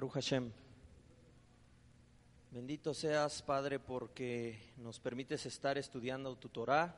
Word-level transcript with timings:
Baruch 0.00 0.14
Hashem. 0.14 0.50
Bendito 2.52 2.94
seas, 2.94 3.42
Padre, 3.42 3.78
porque 3.78 4.72
nos 4.78 4.98
permites 4.98 5.44
estar 5.44 5.76
estudiando 5.76 6.36
tu 6.36 6.48
Torah 6.48 6.96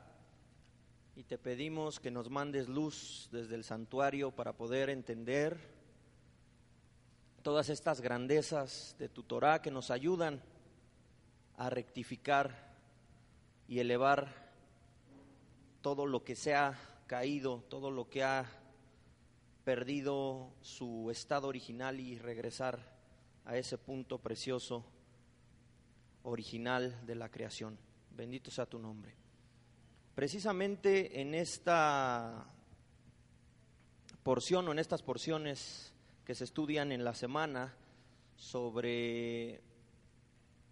y 1.13 1.23
te 1.23 1.37
pedimos 1.37 1.99
que 1.99 2.11
nos 2.11 2.29
mandes 2.29 2.69
luz 2.69 3.27
desde 3.29 3.55
el 3.55 3.65
santuario 3.65 4.31
para 4.31 4.53
poder 4.53 4.89
entender 4.89 5.57
todas 7.41 7.67
estas 7.67 7.99
grandezas 7.99 8.95
de 8.97 9.09
tu 9.09 9.23
Torah 9.23 9.61
que 9.61 9.69
nos 9.69 9.91
ayudan 9.91 10.41
a 11.57 11.69
rectificar 11.69 12.73
y 13.67 13.79
elevar 13.79 14.49
todo 15.81 16.05
lo 16.05 16.23
que 16.23 16.37
se 16.37 16.55
ha 16.55 16.79
caído, 17.07 17.65
todo 17.67 17.91
lo 17.91 18.09
que 18.09 18.23
ha 18.23 18.49
perdido 19.65 20.53
su 20.61 21.11
estado 21.11 21.49
original 21.49 21.99
y 21.99 22.17
regresar 22.17 22.92
a 23.45 23.57
ese 23.57 23.77
punto 23.77 24.19
precioso 24.19 24.85
original 26.23 27.05
de 27.05 27.15
la 27.15 27.29
creación. 27.29 27.77
Bendito 28.11 28.51
sea 28.51 28.65
tu 28.65 28.79
nombre. 28.79 29.13
Precisamente 30.15 31.19
en 31.19 31.33
esta 31.33 32.45
porción 34.21 34.67
o 34.67 34.71
en 34.71 34.79
estas 34.79 35.01
porciones 35.01 35.93
que 36.25 36.35
se 36.35 36.45
estudian 36.45 36.91
en 36.91 37.03
la 37.03 37.13
semana 37.13 37.75
sobre 38.35 39.61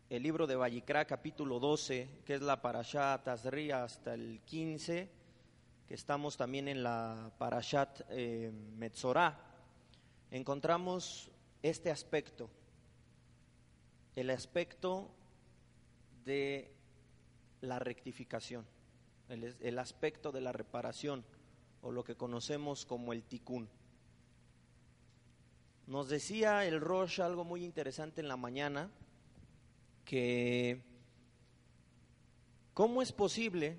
el 0.10 0.24
libro 0.24 0.46
de 0.46 0.56
Vallicrá, 0.56 1.06
capítulo 1.06 1.60
12, 1.60 2.22
que 2.26 2.36
es 2.36 2.42
la 2.42 2.62
Parashat 2.62 3.24
Tazri 3.24 3.72
hasta 3.72 4.14
el 4.14 4.42
15, 4.46 5.10
que 5.88 5.94
estamos 5.94 6.38
también 6.38 6.68
en 6.68 6.84
la 6.84 7.32
Parashat 7.38 8.02
eh, 8.10 8.52
Metzorah, 8.78 9.38
encontramos 10.30 11.30
este 11.62 11.92
aspecto, 11.92 12.50
el 14.22 14.30
aspecto 14.30 15.10
de 16.26 16.72
la 17.62 17.80
rectificación, 17.80 18.68
el, 19.30 19.80
aspecto 19.80 20.32
de 20.32 20.42
la 20.42 20.52
reparación 20.52 21.26
o 21.82 21.92
lo 21.92 22.04
que 22.04 22.16
conocemos 22.16 22.86
como 22.86 23.14
el 23.14 23.24
tikkun. 23.24 23.68
Nos 25.88 26.08
decía 26.08 26.66
el 26.66 26.80
Rosh 26.80 27.20
algo 27.20 27.44
muy 27.44 27.66
interesante 27.66 28.22
en 28.22 28.28
la 28.28 28.38
mañana, 28.38 28.92
que 30.06 30.84
cómo 32.76 33.02
es 33.02 33.12
posible 33.12 33.76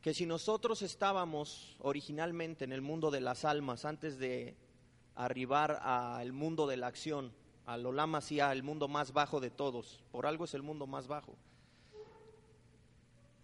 que 0.00 0.14
si 0.14 0.26
nosotros 0.26 0.82
estábamos 0.82 1.76
originalmente 1.80 2.64
en 2.64 2.72
el 2.72 2.82
mundo 2.82 3.10
de 3.10 3.20
las 3.20 3.44
almas 3.44 3.84
antes 3.84 4.16
de 4.16 4.56
arribar 5.16 5.80
al 5.82 6.32
mundo 6.32 6.68
de 6.68 6.76
la 6.76 6.86
acción, 6.86 7.32
al 7.66 7.84
Olam 7.84 8.14
Asiá, 8.14 8.52
el 8.52 8.62
mundo 8.62 8.86
más 8.86 9.12
bajo 9.12 9.40
de 9.40 9.50
todos, 9.50 10.00
por 10.12 10.24
algo 10.24 10.44
es 10.44 10.54
el 10.54 10.62
mundo 10.62 10.86
más 10.86 11.08
bajo. 11.08 11.34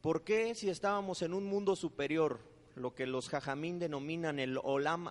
¿Por 0.00 0.22
qué 0.22 0.54
si 0.54 0.70
estábamos 0.70 1.22
en 1.22 1.34
un 1.34 1.44
mundo 1.44 1.76
superior, 1.76 2.40
lo 2.76 2.94
que 2.94 3.06
los 3.06 3.28
jajamín 3.28 3.78
denominan 3.78 4.38
el 4.38 4.58
Olam 4.62 5.10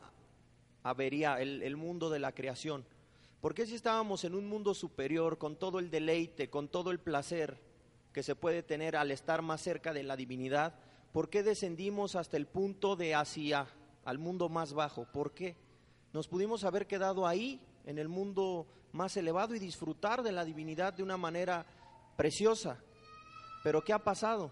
Avería, 0.83 1.39
el, 1.41 1.61
el 1.61 1.75
mundo 1.75 2.09
de 2.09 2.19
la 2.19 2.31
creación? 2.31 2.85
¿Por 3.41 3.53
qué 3.53 3.65
si 3.65 3.75
estábamos 3.75 4.23
en 4.23 4.33
un 4.33 4.47
mundo 4.47 4.73
superior, 4.73 5.37
con 5.37 5.57
todo 5.57 5.79
el 5.79 5.91
deleite, 5.91 6.49
con 6.49 6.69
todo 6.69 6.91
el 6.91 6.99
placer 6.99 7.61
que 8.13 8.23
se 8.23 8.35
puede 8.35 8.63
tener 8.63 8.95
al 8.95 9.11
estar 9.11 9.41
más 9.41 9.61
cerca 9.61 9.93
de 9.93 10.03
la 10.03 10.15
divinidad, 10.15 10.75
por 11.11 11.29
qué 11.29 11.43
descendimos 11.43 12.15
hasta 12.15 12.37
el 12.37 12.47
punto 12.47 12.95
de 12.95 13.13
Asia, 13.13 13.67
al 14.05 14.19
mundo 14.19 14.47
más 14.47 14.73
bajo? 14.73 15.05
¿Por 15.11 15.33
qué? 15.33 15.57
Nos 16.13 16.29
pudimos 16.29 16.63
haber 16.63 16.87
quedado 16.87 17.27
ahí, 17.27 17.59
en 17.85 17.97
el 17.97 18.07
mundo 18.07 18.67
más 18.93 19.15
elevado, 19.17 19.55
y 19.55 19.59
disfrutar 19.59 20.23
de 20.23 20.31
la 20.31 20.45
divinidad 20.45 20.93
de 20.93 21.03
una 21.03 21.17
manera 21.17 21.65
preciosa. 22.15 22.77
Pero 23.63 23.83
¿qué 23.83 23.93
ha 23.93 23.99
pasado? 23.99 24.51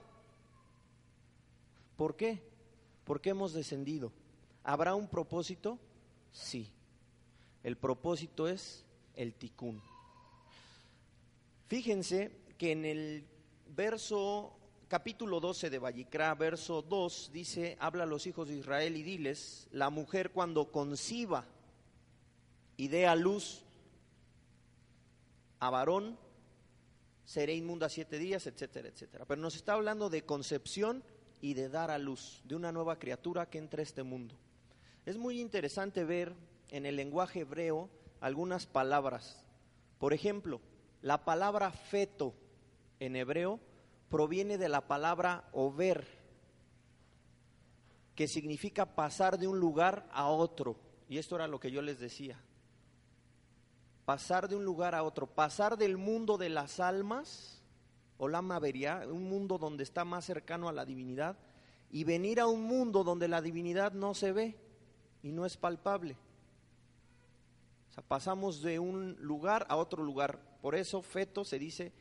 ¿Por 1.97 2.15
qué? 2.15 2.41
¿Por 3.03 3.21
qué 3.21 3.31
hemos 3.31 3.53
descendido? 3.53 4.11
¿Habrá 4.63 4.95
un 4.95 5.07
propósito? 5.07 5.79
Sí. 6.31 6.71
El 7.63 7.77
propósito 7.77 8.47
es 8.47 8.85
el 9.15 9.33
ticún. 9.33 9.81
Fíjense 11.67 12.31
que 12.57 12.71
en 12.71 12.85
el 12.85 13.27
verso 13.75 14.55
capítulo 14.87 15.39
12 15.39 15.69
de 15.69 15.77
Vallicrá, 15.77 16.33
verso 16.35 16.81
2, 16.81 17.29
dice, 17.31 17.77
habla 17.79 18.03
a 18.03 18.07
los 18.07 18.25
hijos 18.25 18.47
de 18.47 18.57
Israel 18.57 18.97
y 18.97 19.03
diles, 19.03 19.67
la 19.71 19.89
mujer 19.89 20.31
cuando 20.31 20.71
conciba 20.71 21.45
y 22.75 22.87
dé 22.87 23.05
a 23.05 23.15
luz 23.15 23.63
a 25.59 25.69
varón, 25.69 26.17
seré 27.25 27.53
inmunda 27.53 27.89
siete 27.89 28.17
días, 28.17 28.47
etcétera, 28.47 28.89
etcétera. 28.89 29.25
Pero 29.25 29.41
nos 29.41 29.55
está 29.55 29.73
hablando 29.73 30.09
de 30.09 30.25
concepción 30.25 31.03
y 31.41 31.53
de 31.53 31.69
dar 31.69 31.91
a 31.91 31.97
luz, 31.97 32.41
de 32.45 32.55
una 32.55 32.71
nueva 32.71 32.99
criatura 32.99 33.49
que 33.49 33.57
entra 33.57 33.81
a 33.81 33.83
este 33.83 34.03
mundo. 34.03 34.35
Es 35.05 35.17
muy 35.17 35.39
interesante 35.39 36.03
ver 36.03 36.33
en 36.69 36.85
el 36.85 36.95
lenguaje 36.95 37.41
hebreo 37.41 37.89
algunas 38.19 38.65
palabras. 38.65 39.43
Por 39.97 40.13
ejemplo, 40.13 40.61
la 41.01 41.23
palabra 41.25 41.71
feto 41.71 42.33
en 42.99 43.15
hebreo 43.15 43.59
proviene 44.09 44.57
de 44.57 44.69
la 44.69 44.87
palabra 44.87 45.47
over, 45.53 46.05
que 48.15 48.27
significa 48.27 48.95
pasar 48.95 49.37
de 49.37 49.47
un 49.47 49.59
lugar 49.59 50.07
a 50.11 50.27
otro. 50.27 50.77
Y 51.07 51.17
esto 51.17 51.35
era 51.35 51.47
lo 51.47 51.59
que 51.59 51.71
yo 51.71 51.81
les 51.81 51.99
decía. 51.99 52.39
Pasar 54.09 54.49
de 54.49 54.55
un 54.55 54.65
lugar 54.65 54.95
a 54.95 55.03
otro, 55.03 55.27
pasar 55.27 55.77
del 55.77 55.95
mundo 55.95 56.39
de 56.39 56.49
las 56.49 56.79
almas, 56.79 57.61
o 58.17 58.27
la 58.27 58.41
mavería, 58.41 59.03
un 59.05 59.29
mundo 59.29 59.59
donde 59.59 59.83
está 59.83 60.03
más 60.03 60.25
cercano 60.25 60.67
a 60.67 60.73
la 60.73 60.83
divinidad, 60.83 61.37
y 61.91 62.05
venir 62.05 62.39
a 62.39 62.47
un 62.47 62.63
mundo 62.63 63.03
donde 63.03 63.27
la 63.27 63.39
divinidad 63.39 63.91
no 63.91 64.15
se 64.15 64.31
ve 64.31 64.55
y 65.21 65.31
no 65.31 65.45
es 65.45 65.57
palpable. 65.57 66.17
O 67.91 67.93
sea, 67.93 68.03
pasamos 68.03 68.63
de 68.63 68.79
un 68.79 69.15
lugar 69.19 69.67
a 69.69 69.75
otro 69.75 70.01
lugar. 70.01 70.39
Por 70.59 70.73
eso 70.73 71.03
feto 71.03 71.45
se 71.45 71.59
dice, 71.59 71.93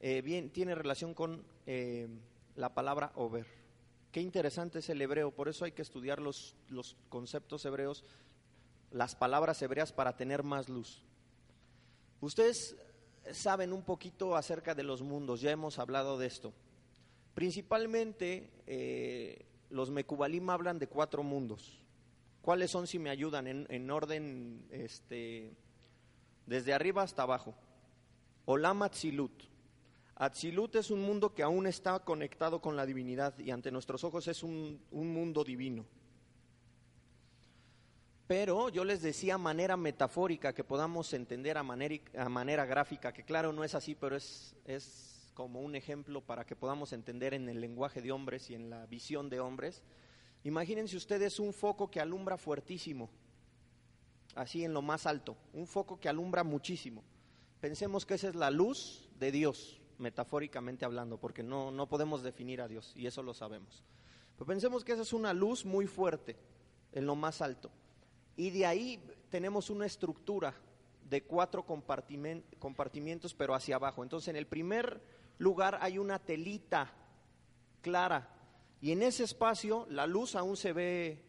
eh, 0.00 0.22
bien, 0.22 0.50
tiene 0.50 0.74
relación 0.74 1.14
con 1.14 1.44
eh, 1.64 2.08
la 2.56 2.74
palabra 2.74 3.12
over. 3.14 3.46
Qué 4.10 4.20
interesante 4.20 4.80
es 4.80 4.88
el 4.88 5.00
hebreo, 5.00 5.30
por 5.30 5.48
eso 5.48 5.64
hay 5.64 5.70
que 5.70 5.82
estudiar 5.82 6.20
los, 6.20 6.56
los 6.70 6.96
conceptos 7.08 7.64
hebreos, 7.66 8.02
las 8.90 9.14
palabras 9.14 9.62
hebreas 9.62 9.92
para 9.92 10.16
tener 10.16 10.42
más 10.42 10.68
luz. 10.68 11.05
Ustedes 12.20 12.76
saben 13.32 13.72
un 13.72 13.82
poquito 13.82 14.36
acerca 14.36 14.74
de 14.74 14.82
los 14.82 15.02
mundos, 15.02 15.40
ya 15.40 15.50
hemos 15.50 15.78
hablado 15.78 16.18
de 16.18 16.26
esto. 16.26 16.52
Principalmente 17.34 18.50
eh, 18.66 19.46
los 19.70 19.90
Mekubalim 19.90 20.48
hablan 20.50 20.78
de 20.78 20.88
cuatro 20.88 21.22
mundos. 21.22 21.82
¿Cuáles 22.40 22.70
son, 22.70 22.86
si 22.86 22.98
me 22.98 23.10
ayudan, 23.10 23.46
en, 23.46 23.66
en 23.68 23.90
orden 23.90 24.66
este, 24.70 25.52
desde 26.46 26.72
arriba 26.72 27.02
hasta 27.02 27.22
abajo? 27.22 27.54
Olam 28.44 28.82
Atzilut. 28.82 29.42
Atzilut 30.14 30.76
es 30.76 30.90
un 30.90 31.02
mundo 31.02 31.34
que 31.34 31.42
aún 31.42 31.66
está 31.66 31.98
conectado 31.98 32.62
con 32.62 32.76
la 32.76 32.86
divinidad 32.86 33.38
y 33.38 33.50
ante 33.50 33.70
nuestros 33.70 34.04
ojos 34.04 34.28
es 34.28 34.42
un 34.42 34.80
mundo 34.90 35.44
divino. 35.44 35.84
Pero 38.26 38.70
yo 38.70 38.84
les 38.84 39.02
decía 39.02 39.38
manera 39.38 39.76
metafórica 39.76 40.52
que 40.52 40.64
podamos 40.64 41.12
entender 41.12 41.56
a 41.56 41.62
manera, 41.62 41.96
a 42.18 42.28
manera 42.28 42.64
gráfica, 42.64 43.12
que 43.12 43.22
claro 43.22 43.52
no 43.52 43.62
es 43.62 43.74
así, 43.76 43.94
pero 43.94 44.16
es, 44.16 44.56
es 44.64 45.30
como 45.34 45.60
un 45.60 45.76
ejemplo 45.76 46.20
para 46.20 46.44
que 46.44 46.56
podamos 46.56 46.92
entender 46.92 47.34
en 47.34 47.48
el 47.48 47.60
lenguaje 47.60 48.02
de 48.02 48.10
hombres 48.10 48.50
y 48.50 48.54
en 48.54 48.68
la 48.68 48.86
visión 48.86 49.30
de 49.30 49.38
hombres. 49.38 49.84
Imagínense 50.42 50.96
ustedes 50.96 51.38
un 51.38 51.52
foco 51.52 51.88
que 51.88 52.00
alumbra 52.00 52.36
fuertísimo, 52.36 53.10
así 54.34 54.64
en 54.64 54.74
lo 54.74 54.82
más 54.82 55.06
alto, 55.06 55.36
un 55.52 55.68
foco 55.68 56.00
que 56.00 56.08
alumbra 56.08 56.42
muchísimo. 56.42 57.04
Pensemos 57.60 58.04
que 58.04 58.14
esa 58.14 58.28
es 58.28 58.34
la 58.34 58.50
luz 58.50 59.08
de 59.20 59.30
Dios, 59.30 59.80
metafóricamente 59.98 60.84
hablando, 60.84 61.16
porque 61.18 61.44
no, 61.44 61.70
no 61.70 61.88
podemos 61.88 62.22
definir 62.24 62.60
a 62.60 62.66
Dios 62.66 62.92
y 62.96 63.06
eso 63.06 63.22
lo 63.22 63.34
sabemos. 63.34 63.84
Pero 64.34 64.46
pensemos 64.46 64.84
que 64.84 64.92
esa 64.92 65.02
es 65.02 65.12
una 65.12 65.32
luz 65.32 65.64
muy 65.64 65.86
fuerte 65.86 66.36
en 66.92 67.06
lo 67.06 67.14
más 67.14 67.40
alto. 67.40 67.70
Y 68.36 68.50
de 68.50 68.66
ahí 68.66 69.02
tenemos 69.30 69.70
una 69.70 69.86
estructura 69.86 70.54
de 71.08 71.22
cuatro 71.22 71.64
compartimientos, 71.64 73.34
pero 73.34 73.54
hacia 73.54 73.76
abajo. 73.76 74.02
Entonces, 74.02 74.28
en 74.28 74.36
el 74.36 74.46
primer 74.46 75.00
lugar 75.38 75.78
hay 75.80 75.98
una 75.98 76.18
telita 76.18 76.92
clara 77.82 78.28
y 78.80 78.92
en 78.92 79.02
ese 79.02 79.24
espacio 79.24 79.86
la 79.90 80.06
luz 80.06 80.34
aún 80.34 80.56
se 80.56 80.72
ve 80.72 81.22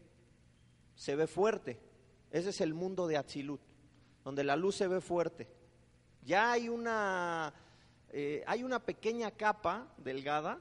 se 0.94 1.14
ve 1.14 1.26
fuerte. 1.26 1.78
Ese 2.30 2.50
es 2.50 2.60
el 2.60 2.74
mundo 2.74 3.06
de 3.06 3.16
Atzilut, 3.16 3.60
donde 4.24 4.44
la 4.44 4.56
luz 4.56 4.74
se 4.76 4.88
ve 4.88 5.00
fuerte. 5.00 5.48
Ya 6.24 6.52
hay 6.52 6.68
una 6.68 7.54
eh, 8.10 8.42
hay 8.46 8.64
una 8.64 8.80
pequeña 8.80 9.30
capa 9.30 9.86
delgada 9.98 10.60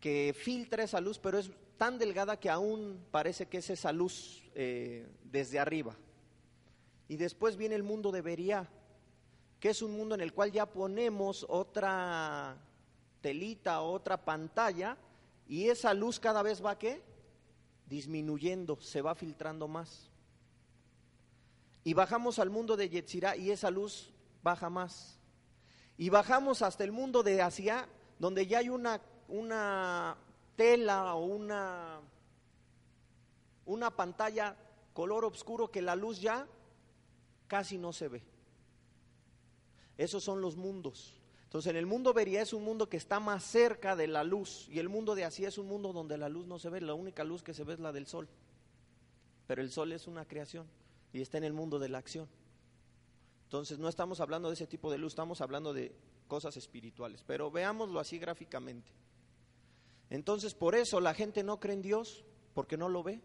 que 0.00 0.34
filtra 0.36 0.82
esa 0.82 1.00
luz, 1.00 1.18
pero 1.18 1.38
es 1.38 1.50
tan 1.76 1.98
delgada 1.98 2.38
que 2.38 2.50
aún 2.50 3.06
parece 3.10 3.46
que 3.46 3.58
es 3.58 3.70
esa 3.70 3.92
luz 3.92 4.42
eh, 4.54 5.08
desde 5.24 5.58
arriba. 5.58 5.96
Y 7.08 7.16
después 7.16 7.56
viene 7.56 7.74
el 7.74 7.82
mundo 7.82 8.10
de 8.10 8.22
Beria, 8.22 8.68
que 9.60 9.70
es 9.70 9.82
un 9.82 9.92
mundo 9.92 10.14
en 10.14 10.20
el 10.20 10.32
cual 10.32 10.52
ya 10.52 10.66
ponemos 10.66 11.46
otra 11.48 12.56
telita, 13.20 13.80
otra 13.80 14.24
pantalla, 14.24 14.96
y 15.48 15.68
esa 15.68 15.94
luz 15.94 16.18
cada 16.18 16.42
vez 16.42 16.64
va 16.64 16.78
qué? 16.78 17.02
Disminuyendo, 17.86 18.80
se 18.80 19.02
va 19.02 19.14
filtrando 19.14 19.68
más. 19.68 20.10
Y 21.84 21.94
bajamos 21.94 22.40
al 22.40 22.50
mundo 22.50 22.76
de 22.76 22.88
Yetzirah 22.88 23.36
y 23.36 23.52
esa 23.52 23.70
luz 23.70 24.12
baja 24.42 24.68
más. 24.68 25.20
Y 25.96 26.08
bajamos 26.08 26.62
hasta 26.62 26.82
el 26.82 26.90
mundo 26.90 27.22
de 27.22 27.40
Asia, 27.40 27.88
donde 28.18 28.46
ya 28.46 28.58
hay 28.58 28.68
una, 28.68 29.00
una 29.28 30.16
tela 30.56 31.14
o 31.14 31.24
una, 31.24 32.00
una 33.66 33.90
pantalla 33.94 34.56
color 34.92 35.24
oscuro 35.26 35.70
que 35.70 35.82
la 35.82 35.94
luz 35.94 36.20
ya 36.20 36.46
casi 37.46 37.78
no 37.78 37.92
se 37.92 38.08
ve. 38.08 38.22
Esos 39.98 40.24
son 40.24 40.40
los 40.40 40.56
mundos. 40.56 41.20
Entonces, 41.44 41.70
en 41.70 41.76
el 41.76 41.86
mundo 41.86 42.12
vería 42.12 42.42
es 42.42 42.52
un 42.52 42.64
mundo 42.64 42.88
que 42.88 42.96
está 42.96 43.20
más 43.20 43.44
cerca 43.44 43.94
de 43.94 44.08
la 44.08 44.24
luz 44.24 44.68
y 44.68 44.78
el 44.78 44.88
mundo 44.88 45.14
de 45.14 45.24
así 45.24 45.44
es 45.44 45.58
un 45.58 45.66
mundo 45.66 45.92
donde 45.92 46.18
la 46.18 46.28
luz 46.28 46.46
no 46.46 46.58
se 46.58 46.68
ve, 46.68 46.80
la 46.80 46.94
única 46.94 47.24
luz 47.24 47.42
que 47.42 47.54
se 47.54 47.64
ve 47.64 47.74
es 47.74 47.80
la 47.80 47.92
del 47.92 48.06
sol. 48.06 48.28
Pero 49.46 49.62
el 49.62 49.70
sol 49.70 49.92
es 49.92 50.06
una 50.06 50.26
creación 50.26 50.66
y 51.12 51.20
está 51.20 51.38
en 51.38 51.44
el 51.44 51.52
mundo 51.52 51.78
de 51.78 51.88
la 51.88 51.98
acción. 51.98 52.28
Entonces, 53.44 53.78
no 53.78 53.88
estamos 53.88 54.20
hablando 54.20 54.48
de 54.48 54.54
ese 54.54 54.66
tipo 54.66 54.90
de 54.90 54.98
luz, 54.98 55.12
estamos 55.12 55.40
hablando 55.40 55.72
de 55.72 55.94
cosas 56.26 56.56
espirituales, 56.56 57.22
pero 57.24 57.50
veámoslo 57.50 58.00
así 58.00 58.18
gráficamente. 58.18 58.90
Entonces, 60.10 60.54
por 60.54 60.74
eso 60.74 61.00
la 61.00 61.14
gente 61.14 61.42
no 61.42 61.58
cree 61.58 61.74
en 61.74 61.82
Dios, 61.82 62.24
porque 62.54 62.76
no 62.76 62.88
lo 62.88 63.02
ve. 63.02 63.20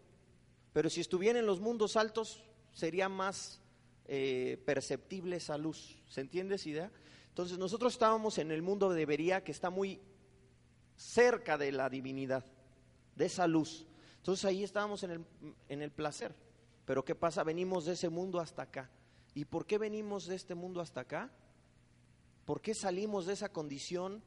Pero 0.72 0.90
si 0.90 1.00
estuviera 1.00 1.38
en 1.38 1.46
los 1.46 1.60
mundos 1.60 1.96
altos, 1.96 2.42
sería 2.72 3.08
más 3.08 3.60
eh, 4.06 4.62
perceptible 4.64 5.36
esa 5.36 5.56
luz. 5.56 5.98
¿Se 6.08 6.20
entiende 6.20 6.56
esa 6.56 6.68
idea? 6.68 6.92
Entonces 7.28 7.58
nosotros 7.58 7.92
estábamos 7.94 8.38
en 8.38 8.50
el 8.50 8.62
mundo 8.62 8.90
de 8.90 9.06
Bería 9.06 9.42
que 9.42 9.52
está 9.52 9.70
muy 9.70 10.00
cerca 10.96 11.56
de 11.56 11.72
la 11.72 11.88
divinidad, 11.88 12.44
de 13.16 13.26
esa 13.26 13.46
luz. 13.46 13.86
Entonces 14.16 14.44
ahí 14.44 14.62
estábamos 14.62 15.02
en 15.02 15.10
el, 15.12 15.24
en 15.68 15.82
el 15.82 15.90
placer. 15.90 16.34
Pero 16.84 17.04
¿qué 17.04 17.14
pasa? 17.14 17.44
Venimos 17.44 17.84
de 17.84 17.92
ese 17.92 18.08
mundo 18.08 18.40
hasta 18.40 18.62
acá. 18.62 18.90
¿Y 19.34 19.44
por 19.46 19.66
qué 19.66 19.78
venimos 19.78 20.26
de 20.26 20.34
este 20.34 20.54
mundo 20.54 20.80
hasta 20.80 21.00
acá? 21.00 21.32
¿Por 22.44 22.60
qué 22.60 22.74
salimos 22.74 23.26
de 23.26 23.32
esa 23.34 23.50
condición 23.50 24.22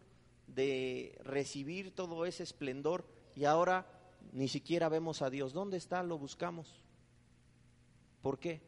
de 0.48 1.18
recibir 1.24 1.94
todo 1.94 2.26
ese 2.26 2.44
esplendor 2.44 3.06
y 3.36 3.46
ahora 3.46 3.86
ni 4.32 4.48
siquiera 4.48 4.90
vemos 4.90 5.22
a 5.22 5.30
Dios? 5.30 5.54
¿Dónde 5.54 5.78
está? 5.78 6.04
Lo 6.04 6.18
buscamos. 6.18 6.82
¿Por 8.22 8.40
qué? 8.40 8.62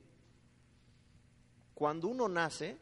Cuando 1.73 2.07
uno 2.07 2.27
nace, 2.27 2.77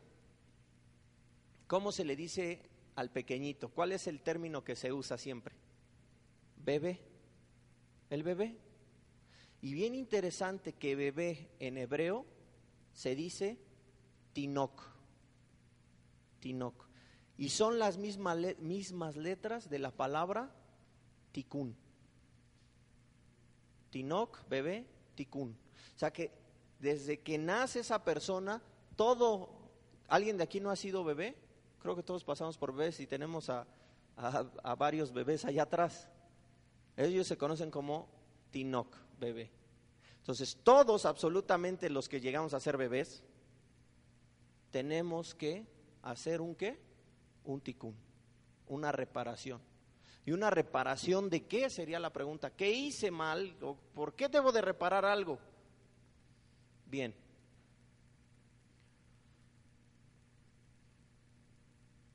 ¿cómo 1.67 1.91
se 1.91 2.05
le 2.05 2.15
dice 2.15 2.61
al 2.95 3.11
pequeñito? 3.11 3.69
¿Cuál 3.69 3.91
es 3.91 4.07
el 4.07 4.21
término 4.21 4.63
que 4.63 4.75
se 4.75 4.93
usa 4.93 5.17
siempre? 5.17 5.55
Bebé. 6.57 6.99
El 8.09 8.23
bebé. 8.23 8.57
Y 9.61 9.73
bien 9.73 9.95
interesante 9.95 10.73
que 10.73 10.95
bebé 10.95 11.49
en 11.59 11.77
hebreo 11.77 12.25
se 12.93 13.15
dice 13.15 13.57
tinok. 14.33 14.81
Tinok. 16.39 16.84
Y 17.37 17.49
son 17.49 17.79
las 17.79 17.97
mismas, 17.97 18.37
mismas 18.59 19.15
letras 19.15 19.69
de 19.69 19.79
la 19.79 19.91
palabra 19.91 20.49
tikkun. 21.31 21.75
Tinok, 23.89 24.47
bebé, 24.49 24.85
tikkun. 25.15 25.55
O 25.95 25.99
sea 25.99 26.11
que 26.11 26.31
desde 26.79 27.19
que 27.19 27.37
nace 27.37 27.79
esa 27.79 28.03
persona, 28.03 28.61
todo, 28.95 29.49
¿alguien 30.07 30.37
de 30.37 30.43
aquí 30.43 30.59
no 30.59 30.69
ha 30.69 30.75
sido 30.75 31.03
bebé? 31.03 31.35
Creo 31.81 31.95
que 31.95 32.03
todos 32.03 32.23
pasamos 32.23 32.57
por 32.57 32.73
bebés 32.73 32.99
y 32.99 33.07
tenemos 33.07 33.49
a, 33.49 33.65
a- 34.17 34.45
a 34.63 34.75
varios 34.75 35.11
bebés 35.13 35.45
allá 35.45 35.63
atrás. 35.63 36.09
Ellos 36.97 37.27
se 37.27 37.37
conocen 37.37 37.69
como 37.71 38.07
Tinok, 38.51 38.95
bebé. 39.19 39.51
Entonces, 40.19 40.57
todos, 40.63 41.05
absolutamente 41.05 41.89
los 41.89 42.09
que 42.09 42.19
llegamos 42.19 42.53
a 42.53 42.59
ser 42.59 42.77
bebés, 42.77 43.23
tenemos 44.71 45.35
que 45.35 45.65
hacer 46.01 46.41
un 46.41 46.55
qué? 46.55 46.79
Un 47.45 47.61
ticún, 47.61 47.95
una 48.67 48.91
reparación. 48.91 49.61
¿Y 50.25 50.31
una 50.31 50.49
reparación 50.49 51.29
de 51.29 51.45
qué 51.45 51.69
sería 51.69 51.99
la 51.99 52.11
pregunta? 52.11 52.49
¿Qué 52.49 52.71
hice 52.71 53.11
mal? 53.11 53.55
¿O 53.61 53.75
¿Por 53.75 54.15
qué 54.15 54.27
debo 54.27 54.51
de 54.51 54.61
reparar 54.61 55.05
algo? 55.05 55.39
Bien. 56.87 57.13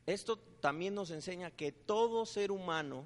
Esto 0.06 0.38
también 0.38 0.94
nos 0.94 1.12
enseña 1.12 1.52
que 1.52 1.70
todo 1.70 2.26
ser 2.26 2.50
humano 2.50 3.04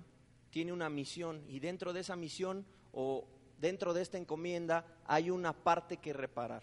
tiene 0.49 0.73
una 0.73 0.89
misión 0.89 1.45
y 1.49 1.59
dentro 1.59 1.93
de 1.93 2.01
esa 2.01 2.17
misión 2.17 2.65
o 2.93 3.27
dentro 3.59 3.93
de 3.93 4.01
esta 4.01 4.17
encomienda 4.17 4.87
hay 5.05 5.29
una 5.29 5.53
parte 5.53 5.99
que 5.99 6.15
reparar. 6.15 6.63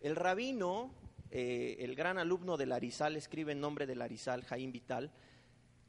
El 0.00 0.16
rabino, 0.16 0.90
eh, 1.34 1.82
el 1.82 1.94
gran 1.94 2.18
alumno 2.18 2.58
del 2.58 2.72
Arizal, 2.72 3.16
escribe 3.16 3.52
en 3.52 3.60
nombre 3.60 3.86
del 3.86 4.02
Arizal, 4.02 4.44
Jaim 4.44 4.70
Vital, 4.70 5.10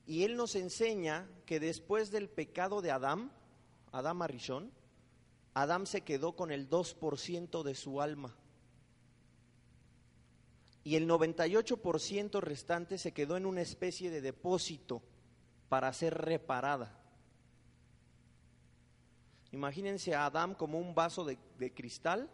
y 0.06 0.24
él 0.24 0.38
nos 0.38 0.56
enseña 0.56 1.28
que 1.46 1.60
después 1.60 2.12
del 2.12 2.30
pecado 2.30 2.82
de 2.82 2.92
Adán, 2.92 3.30
Adán 3.92 4.22
Arishon, 4.22 4.72
Adán 5.54 5.86
se 5.86 6.00
quedó 6.00 6.38
con 6.38 6.50
el 6.50 6.70
2% 6.70 7.62
de 7.62 7.76
su 7.76 8.02
alma. 8.02 8.34
Y 10.86 10.96
el 10.96 11.10
98% 11.10 12.40
restante 12.40 12.98
se 12.98 13.12
quedó 13.12 13.36
en 13.36 13.46
una 13.46 13.62
especie 13.62 14.10
de 14.12 14.22
depósito 14.22 15.04
para 15.68 15.92
ser 15.92 16.14
reparada. 16.14 16.98
Imagínense 19.52 20.16
a 20.16 20.26
Adán 20.26 20.56
como 20.56 20.80
un 20.80 20.96
vaso 20.96 21.26
de, 21.26 21.38
de 21.60 21.74
cristal 21.74 22.30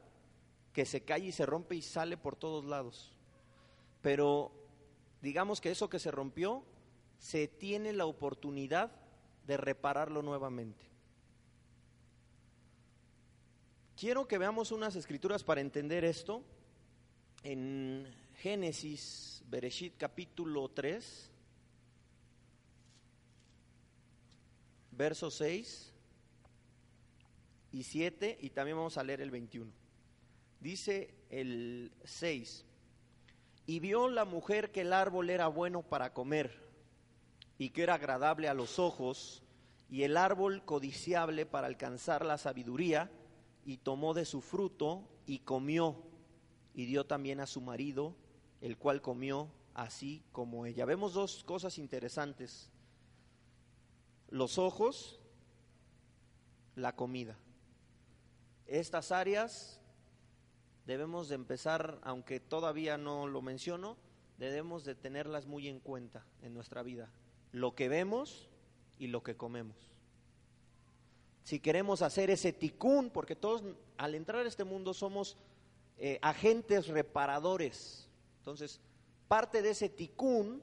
que 0.79 0.85
se 0.85 1.01
cae 1.01 1.25
y 1.25 1.31
se 1.33 1.45
rompe 1.45 1.75
y 1.75 1.81
sale 1.81 2.15
por 2.15 2.37
todos 2.37 2.63
lados. 2.63 3.11
Pero 4.01 4.49
digamos 5.21 5.59
que 5.59 5.71
eso 5.71 5.89
que 5.89 5.99
se 5.99 6.09
rompió, 6.09 6.63
se 7.17 7.49
tiene 7.49 7.91
la 7.91 8.05
oportunidad 8.05 8.89
de 9.45 9.57
repararlo 9.57 10.21
nuevamente. 10.21 10.85
Quiero 13.97 14.25
que 14.25 14.37
veamos 14.37 14.71
unas 14.71 14.95
escrituras 14.95 15.43
para 15.43 15.59
entender 15.59 16.05
esto. 16.05 16.45
En 17.43 18.07
Génesis, 18.35 19.43
Bereshit 19.49 19.97
capítulo 19.97 20.69
3, 20.69 21.29
versos 24.91 25.33
6 25.33 25.93
y 27.73 27.83
7, 27.83 28.37
y 28.39 28.51
también 28.51 28.77
vamos 28.77 28.97
a 28.97 29.03
leer 29.03 29.19
el 29.19 29.29
21. 29.29 29.78
Dice 30.59 31.13
el 31.29 31.91
6, 32.03 32.65
y 33.65 33.79
vio 33.79 34.09
la 34.09 34.25
mujer 34.25 34.71
que 34.71 34.81
el 34.81 34.93
árbol 34.93 35.29
era 35.29 35.47
bueno 35.47 35.83
para 35.83 36.13
comer 36.13 36.67
y 37.59 37.69
que 37.69 37.83
era 37.83 37.95
agradable 37.95 38.47
a 38.47 38.53
los 38.53 38.79
ojos, 38.79 39.43
y 39.89 40.03
el 40.03 40.17
árbol 40.17 40.63
codiciable 40.63 41.45
para 41.45 41.67
alcanzar 41.67 42.25
la 42.25 42.37
sabiduría, 42.37 43.11
y 43.65 43.77
tomó 43.77 44.13
de 44.13 44.25
su 44.25 44.41
fruto 44.41 45.07
y 45.25 45.39
comió, 45.39 46.01
y 46.73 46.85
dio 46.85 47.05
también 47.05 47.41
a 47.41 47.45
su 47.45 47.59
marido, 47.59 48.15
el 48.61 48.77
cual 48.77 49.01
comió 49.01 49.51
así 49.73 50.23
como 50.31 50.65
ella. 50.65 50.85
Vemos 50.85 51.13
dos 51.13 51.43
cosas 51.43 51.77
interesantes, 51.77 52.71
los 54.29 54.57
ojos, 54.57 55.19
la 56.75 56.95
comida. 56.95 57.37
Estas 58.65 59.11
áreas 59.11 59.78
debemos 60.85 61.29
de 61.29 61.35
empezar, 61.35 61.99
aunque 62.03 62.39
todavía 62.39 62.97
no 62.97 63.27
lo 63.27 63.41
menciono, 63.41 63.97
debemos 64.37 64.85
de 64.85 64.95
tenerlas 64.95 65.45
muy 65.45 65.67
en 65.67 65.79
cuenta 65.79 66.25
en 66.41 66.53
nuestra 66.53 66.83
vida. 66.83 67.09
Lo 67.51 67.75
que 67.75 67.89
vemos 67.89 68.49
y 68.97 69.07
lo 69.07 69.23
que 69.23 69.35
comemos. 69.35 69.75
Si 71.43 71.59
queremos 71.59 72.01
hacer 72.01 72.29
ese 72.29 72.53
ticún, 72.53 73.09
porque 73.09 73.35
todos 73.35 73.63
al 73.97 74.15
entrar 74.15 74.45
a 74.45 74.47
este 74.47 74.63
mundo 74.63 74.93
somos 74.93 75.37
eh, 75.97 76.19
agentes 76.21 76.87
reparadores. 76.87 78.07
Entonces, 78.39 78.79
parte 79.27 79.61
de 79.61 79.71
ese 79.71 79.89
ticún 79.89 80.61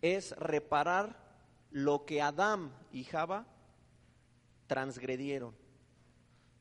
es 0.00 0.30
reparar 0.36 1.26
lo 1.70 2.04
que 2.06 2.22
Adán 2.22 2.72
y 2.92 3.04
Java 3.04 3.46
transgredieron. 4.66 5.54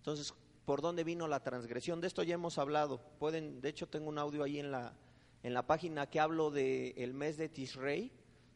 Entonces, 0.05 0.35
¿por 0.65 0.83
dónde 0.83 1.03
vino 1.03 1.27
la 1.27 1.39
transgresión? 1.39 1.99
De 1.99 2.05
esto 2.05 2.21
ya 2.21 2.35
hemos 2.35 2.59
hablado. 2.59 2.99
Pueden, 3.17 3.59
de 3.59 3.69
hecho, 3.69 3.89
tengo 3.89 4.07
un 4.07 4.19
audio 4.19 4.43
ahí 4.43 4.59
en 4.59 4.69
la, 4.69 4.93
en 5.41 5.55
la 5.55 5.65
página 5.65 6.07
que 6.11 6.19
hablo 6.19 6.51
del 6.51 6.93
el 6.95 7.15
mes 7.15 7.37
de 7.37 7.49
Tishrei, 7.49 8.11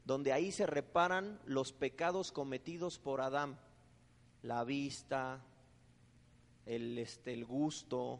donde 0.05 0.31
ahí 0.31 0.51
se 0.51 0.67
reparan 0.67 1.39
los 1.45 1.73
pecados 1.73 2.31
cometidos 2.31 2.99
por 2.99 3.19
Adán. 3.19 3.57
La 4.43 4.63
vista, 4.63 5.43
el, 6.67 6.99
este, 6.99 7.33
el 7.33 7.45
gusto. 7.45 8.19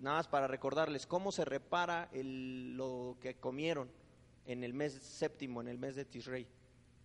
Nada 0.00 0.18
más 0.18 0.28
para 0.28 0.48
recordarles 0.48 1.06
cómo 1.06 1.32
se 1.32 1.46
repara 1.46 2.10
el, 2.12 2.76
lo 2.76 3.16
que 3.22 3.36
comieron 3.36 3.90
en 4.44 4.64
el 4.64 4.74
mes 4.74 4.92
séptimo, 4.92 5.62
en 5.62 5.68
el 5.68 5.78
mes 5.78 5.96
de 5.96 6.04
Tishrei. 6.04 6.46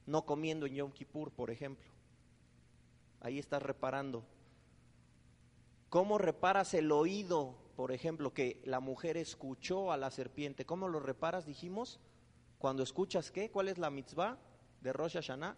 No 0.06 0.26
comiendo 0.26 0.66
en 0.66 0.76
Yom 0.76 0.92
Kippur, 0.92 1.32
por 1.32 1.50
ejemplo. 1.50 1.93
Ahí 3.24 3.40
estás 3.40 3.64
reparando. 3.64 4.24
¿Cómo 5.90 6.18
reparas 6.18 6.74
el 6.74 6.92
oído, 6.92 7.56
por 7.78 7.94
ejemplo, 7.94 8.34
que 8.34 8.62
la 8.66 8.82
mujer 8.82 9.16
escuchó 9.16 9.94
a 9.94 9.98
la 9.98 10.12
serpiente? 10.12 10.66
¿Cómo 10.66 10.90
lo 10.90 11.00
reparas, 11.00 11.46
dijimos? 11.46 12.02
Cuando 12.60 12.84
escuchas 12.84 13.32
qué? 13.32 13.50
¿Cuál 13.50 13.70
es 13.70 13.78
la 13.78 13.90
mitzvah 13.90 14.38
de 14.82 14.92
Rosh 14.92 15.14
Hashanah? 15.14 15.56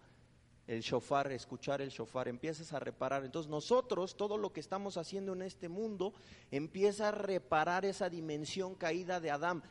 El 0.67 0.81
shofar, 0.81 1.31
escuchar 1.31 1.81
el 1.81 1.89
shofar, 1.89 2.27
empiezas 2.27 2.72
a 2.72 2.79
reparar. 2.79 3.25
Entonces 3.25 3.50
nosotros, 3.50 4.15
todo 4.15 4.38
lo 4.38 4.53
que 4.53 4.60
estamos 4.60 4.98
haciendo 4.98 5.34
en 5.34 5.41
este 5.41 5.67
mundo, 5.67 6.13
empieza 6.51 7.07
a 7.07 7.12
reparar 7.12 7.84
esa 7.84 8.10
dimensión 8.10 8.75
caída 8.75 9.19
de 9.19 9.31
Adán. 9.31 9.63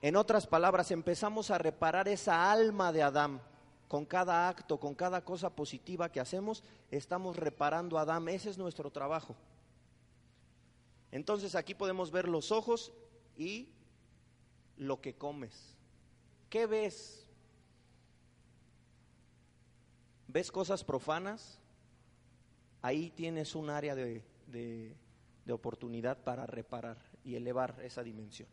En 0.00 0.16
otras 0.16 0.46
palabras, 0.46 0.90
empezamos 0.90 1.50
a 1.50 1.58
reparar 1.58 2.08
esa 2.08 2.50
alma 2.50 2.90
de 2.90 3.02
Adán. 3.02 3.42
Con 3.88 4.04
cada 4.04 4.48
acto, 4.48 4.78
con 4.80 4.94
cada 4.94 5.24
cosa 5.24 5.54
positiva 5.54 6.10
que 6.10 6.20
hacemos, 6.20 6.64
estamos 6.90 7.36
reparando 7.36 7.98
a 7.98 8.02
Adán. 8.02 8.28
Ese 8.28 8.50
es 8.50 8.58
nuestro 8.58 8.90
trabajo. 8.90 9.36
Entonces 11.12 11.54
aquí 11.54 11.74
podemos 11.74 12.10
ver 12.10 12.28
los 12.28 12.50
ojos 12.50 12.92
y 13.36 13.68
lo 14.76 15.00
que 15.00 15.14
comes. 15.14 15.76
¿Qué 16.50 16.66
ves? 16.66 17.26
¿Ves 20.28 20.50
cosas 20.50 20.84
profanas? 20.84 21.60
Ahí 22.82 23.10
tienes 23.10 23.54
un 23.54 23.70
área 23.70 23.94
de, 23.94 24.22
de, 24.46 24.96
de 25.44 25.52
oportunidad 25.52 26.22
para 26.22 26.46
reparar 26.46 26.98
y 27.24 27.36
elevar 27.36 27.78
esa 27.82 28.02
dimensión. 28.02 28.48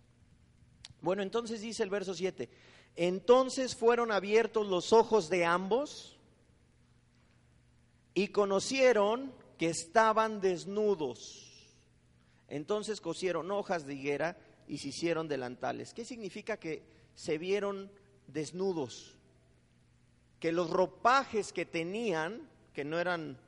Bueno, 1.01 1.21
entonces 1.21 1.61
dice 1.61 1.83
el 1.83 1.89
verso 1.89 2.13
7, 2.13 2.49
entonces 2.95 3.75
fueron 3.75 4.11
abiertos 4.11 4.67
los 4.67 4.93
ojos 4.93 5.29
de 5.29 5.45
ambos 5.45 6.17
y 8.13 8.27
conocieron 8.27 9.33
que 9.57 9.69
estaban 9.69 10.41
desnudos. 10.41 11.49
Entonces 12.47 13.01
cosieron 13.01 13.49
hojas 13.51 13.87
de 13.87 13.95
higuera 13.95 14.37
y 14.67 14.77
se 14.77 14.89
hicieron 14.89 15.27
delantales. 15.27 15.93
¿Qué 15.93 16.05
significa 16.05 16.57
que 16.57 16.83
se 17.15 17.37
vieron 17.37 17.91
desnudos? 18.27 19.17
Que 20.39 20.51
los 20.51 20.69
ropajes 20.69 21.51
que 21.51 21.65
tenían, 21.65 22.47
que 22.73 22.85
no 22.85 22.99
eran 22.99 23.39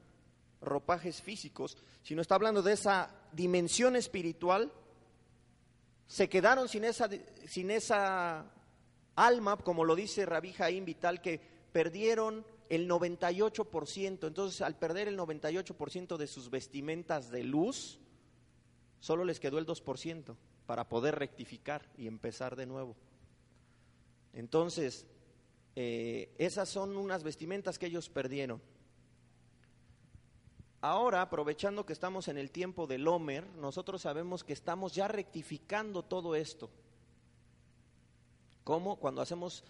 ropajes 0.61 1.21
físicos, 1.21 1.77
sino 2.01 2.21
está 2.21 2.35
hablando 2.35 2.63
de 2.63 2.73
esa 2.73 3.13
dimensión 3.31 3.95
espiritual, 3.95 4.71
se 6.07 6.29
quedaron 6.29 6.67
sin 6.67 6.85
esa, 6.85 7.09
sin 7.47 7.69
esa 7.69 8.45
alma, 9.15 9.57
como 9.57 9.83
lo 9.83 9.95
dice 9.95 10.25
Rabí 10.25 10.53
Jaim 10.53 10.85
Vital, 10.85 11.21
que 11.21 11.39
perdieron 11.71 12.45
el 12.69 12.89
98%. 12.89 14.27
Entonces, 14.27 14.61
al 14.61 14.77
perder 14.77 15.07
el 15.07 15.17
98% 15.17 16.17
de 16.17 16.27
sus 16.27 16.49
vestimentas 16.49 17.31
de 17.31 17.43
luz, 17.43 17.99
solo 18.99 19.23
les 19.23 19.39
quedó 19.39 19.57
el 19.57 19.65
2% 19.65 20.35
para 20.65 20.89
poder 20.89 21.15
rectificar 21.15 21.87
y 21.97 22.07
empezar 22.07 22.55
de 22.55 22.65
nuevo. 22.65 22.95
Entonces, 24.33 25.05
eh, 25.75 26.33
esas 26.37 26.69
son 26.69 26.97
unas 26.97 27.23
vestimentas 27.23 27.77
que 27.77 27.85
ellos 27.85 28.09
perdieron. 28.09 28.61
Ahora, 30.81 31.21
aprovechando 31.21 31.85
que 31.85 31.93
estamos 31.93 32.27
en 32.27 32.37
el 32.37 32.51
tiempo 32.51 32.85
del 32.85 33.07
Homer, 33.07 33.47
nosotros 33.55 34.01
sabemos 34.01 34.43
que 34.43 34.53
estamos 34.53 34.93
ya 34.93 35.07
rectificando 35.07 36.03
todo 36.03 36.35
esto. 36.35 36.69
¿Cómo? 38.65 38.95
Cuando 38.95 39.21
hacemos, 39.21 39.63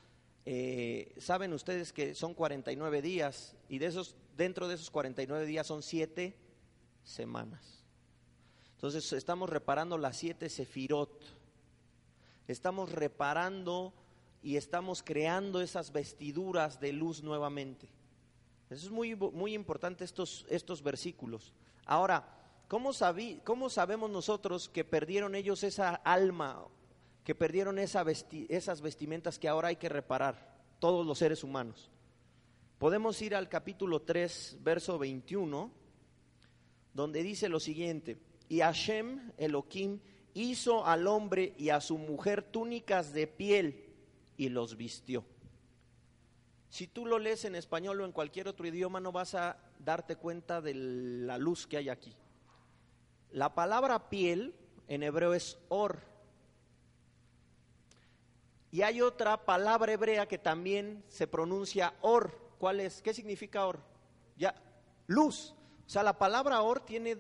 eh, 0.45 1.13
saben 1.17 1.51
ustedes 1.51 1.91
que 1.91 2.15
son 2.15 2.33
49 2.33 3.01
días 3.01 3.53
y 3.67 3.77
de 3.77 3.87
esos, 3.87 4.15
dentro 4.37 4.69
de 4.69 4.75
esos 4.75 4.89
49 4.89 5.45
días 5.45 5.67
son 5.67 5.83
siete 5.83 6.33
semanas. 7.03 7.83
Entonces 8.75 9.11
estamos 9.11 9.49
reparando 9.49 9.97
las 9.97 10.15
siete 10.15 10.49
sefirot. 10.49 11.11
Estamos 12.47 12.89
reparando 12.93 13.93
y 14.41 14.55
estamos 14.55 15.03
creando 15.03 15.59
esas 15.59 15.91
vestiduras 15.91 16.79
de 16.79 16.93
luz 16.93 17.21
nuevamente. 17.21 17.89
Eso 18.69 18.85
es 18.85 18.91
muy, 18.91 19.13
muy 19.13 19.53
importante 19.53 20.05
estos, 20.05 20.45
estos 20.49 20.81
versículos. 20.81 21.51
Ahora, 21.85 22.29
¿cómo, 22.69 22.93
sabí, 22.93 23.41
¿cómo 23.43 23.69
sabemos 23.69 24.09
nosotros 24.09 24.69
que 24.69 24.85
perdieron 24.85 25.35
ellos 25.35 25.63
esa 25.63 25.95
alma, 25.95 26.65
que 27.25 27.35
perdieron 27.35 27.79
esa 27.79 28.05
esas 28.47 28.81
vestimentas 28.81 29.37
que 29.37 29.49
ahora 29.49 29.67
hay 29.67 29.75
que 29.75 29.89
reparar, 29.89 30.55
todos 30.79 31.05
los 31.05 31.17
seres 31.17 31.43
humanos? 31.43 31.91
Podemos 32.77 33.21
ir 33.21 33.35
al 33.35 33.49
capítulo 33.49 34.03
3, 34.03 34.59
verso 34.61 34.97
21, 34.97 35.71
donde 36.93 37.23
dice 37.23 37.49
lo 37.49 37.59
siguiente, 37.59 38.17
y 38.47 38.59
Hashem, 38.59 39.31
Elohim, 39.37 39.99
hizo 40.35 40.85
al 40.85 41.07
hombre 41.07 41.53
y 41.57 41.69
a 41.69 41.81
su 41.81 41.97
mujer 41.97 42.43
túnicas 42.43 43.11
de 43.11 43.25
piel 43.25 43.85
y 44.37 44.49
los 44.49 44.77
vistió. 44.77 45.25
Si 46.69 46.87
tú 46.87 47.05
lo 47.05 47.19
lees 47.19 47.45
en 47.45 47.55
español 47.55 48.01
o 48.01 48.05
en 48.05 48.11
cualquier 48.11 48.47
otro 48.47 48.67
idioma, 48.67 48.99
no 48.99 49.11
vas 49.11 49.33
a 49.33 49.57
darte 49.79 50.17
cuenta 50.17 50.61
de 50.61 50.73
la 50.73 51.37
luz 51.37 51.65
que 51.65 51.77
hay 51.77 51.89
aquí. 51.89 52.13
La 53.31 53.55
palabra 53.55 54.09
piel 54.09 54.53
en 54.87 55.01
hebreo 55.01 55.33
es 55.33 55.57
or. 55.69 56.14
Y 58.75 58.81
hay 58.81 58.99
otra 58.99 59.45
palabra 59.45 59.93
hebrea 59.93 60.27
que 60.27 60.37
también 60.37 61.01
se 61.07 61.27
pronuncia 61.27 61.93
or. 62.01 62.37
¿Cuál 62.57 62.81
es? 62.81 63.01
¿Qué 63.01 63.13
significa 63.13 63.65
or? 63.65 63.79
Ya, 64.35 64.53
luz. 65.07 65.55
O 65.87 65.89
sea, 65.89 66.03
la 66.03 66.19
palabra 66.19 66.61
or 66.61 66.81
tiene, 66.81 67.15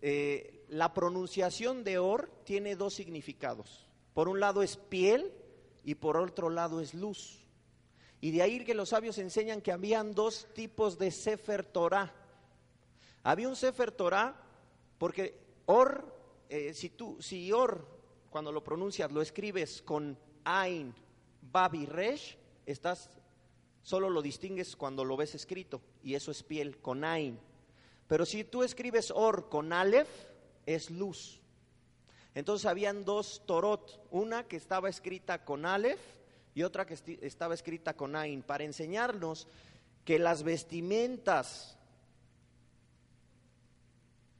eh, 0.00 0.64
la 0.68 0.94
pronunciación 0.94 1.82
de 1.82 1.98
or 1.98 2.30
tiene 2.44 2.76
dos 2.76 2.94
significados. 2.94 3.88
Por 4.12 4.28
un 4.28 4.38
lado 4.38 4.62
es 4.62 4.76
piel 4.76 5.32
y 5.82 5.96
por 5.96 6.16
otro 6.16 6.50
lado 6.50 6.80
es 6.80 6.94
luz. 6.94 7.40
Y 8.20 8.30
de 8.30 8.42
ahí 8.42 8.64
que 8.64 8.74
los 8.74 8.90
sabios 8.90 9.18
enseñan 9.18 9.60
que 9.60 9.72
habían 9.72 10.14
dos 10.14 10.46
tipos 10.54 10.98
de 10.98 11.10
Sefer 11.10 11.64
Torah. 11.64 12.14
Había 13.24 13.48
un 13.48 13.56
Sefer 13.56 13.90
Torah 13.90 14.40
porque 14.98 15.36
Or, 15.66 16.14
eh, 16.48 16.72
si 16.74 16.90
tú, 16.90 17.20
si 17.20 17.50
Or, 17.50 17.88
cuando 18.30 18.52
lo 18.52 18.62
pronuncias, 18.62 19.10
lo 19.10 19.20
escribes 19.20 19.82
con 19.82 20.16
Ain, 20.44 20.94
Babi, 21.52 21.86
Resh, 21.86 22.36
estás, 22.66 23.10
solo 23.82 24.10
lo 24.10 24.22
distingues 24.22 24.76
cuando 24.76 25.04
lo 25.04 25.16
ves 25.16 25.34
escrito, 25.34 25.80
y 26.02 26.14
eso 26.14 26.30
es 26.30 26.42
piel, 26.42 26.78
con 26.78 27.04
Ain. 27.04 27.38
Pero 28.06 28.26
si 28.26 28.44
tú 28.44 28.62
escribes 28.62 29.10
Or 29.10 29.48
con 29.48 29.72
Aleph, 29.72 30.08
es 30.66 30.90
luz. 30.90 31.40
Entonces 32.34 32.66
habían 32.66 33.04
dos 33.04 33.42
Torot, 33.46 34.06
una 34.10 34.44
que 34.44 34.56
estaba 34.56 34.88
escrita 34.88 35.44
con 35.44 35.64
Aleph 35.66 36.00
y 36.54 36.62
otra 36.62 36.86
que 36.86 36.94
estaba 37.22 37.54
escrita 37.54 37.94
con 37.94 38.16
Ain, 38.16 38.42
para 38.42 38.64
enseñarnos 38.64 39.48
que 40.04 40.18
las 40.18 40.42
vestimentas, 40.42 41.78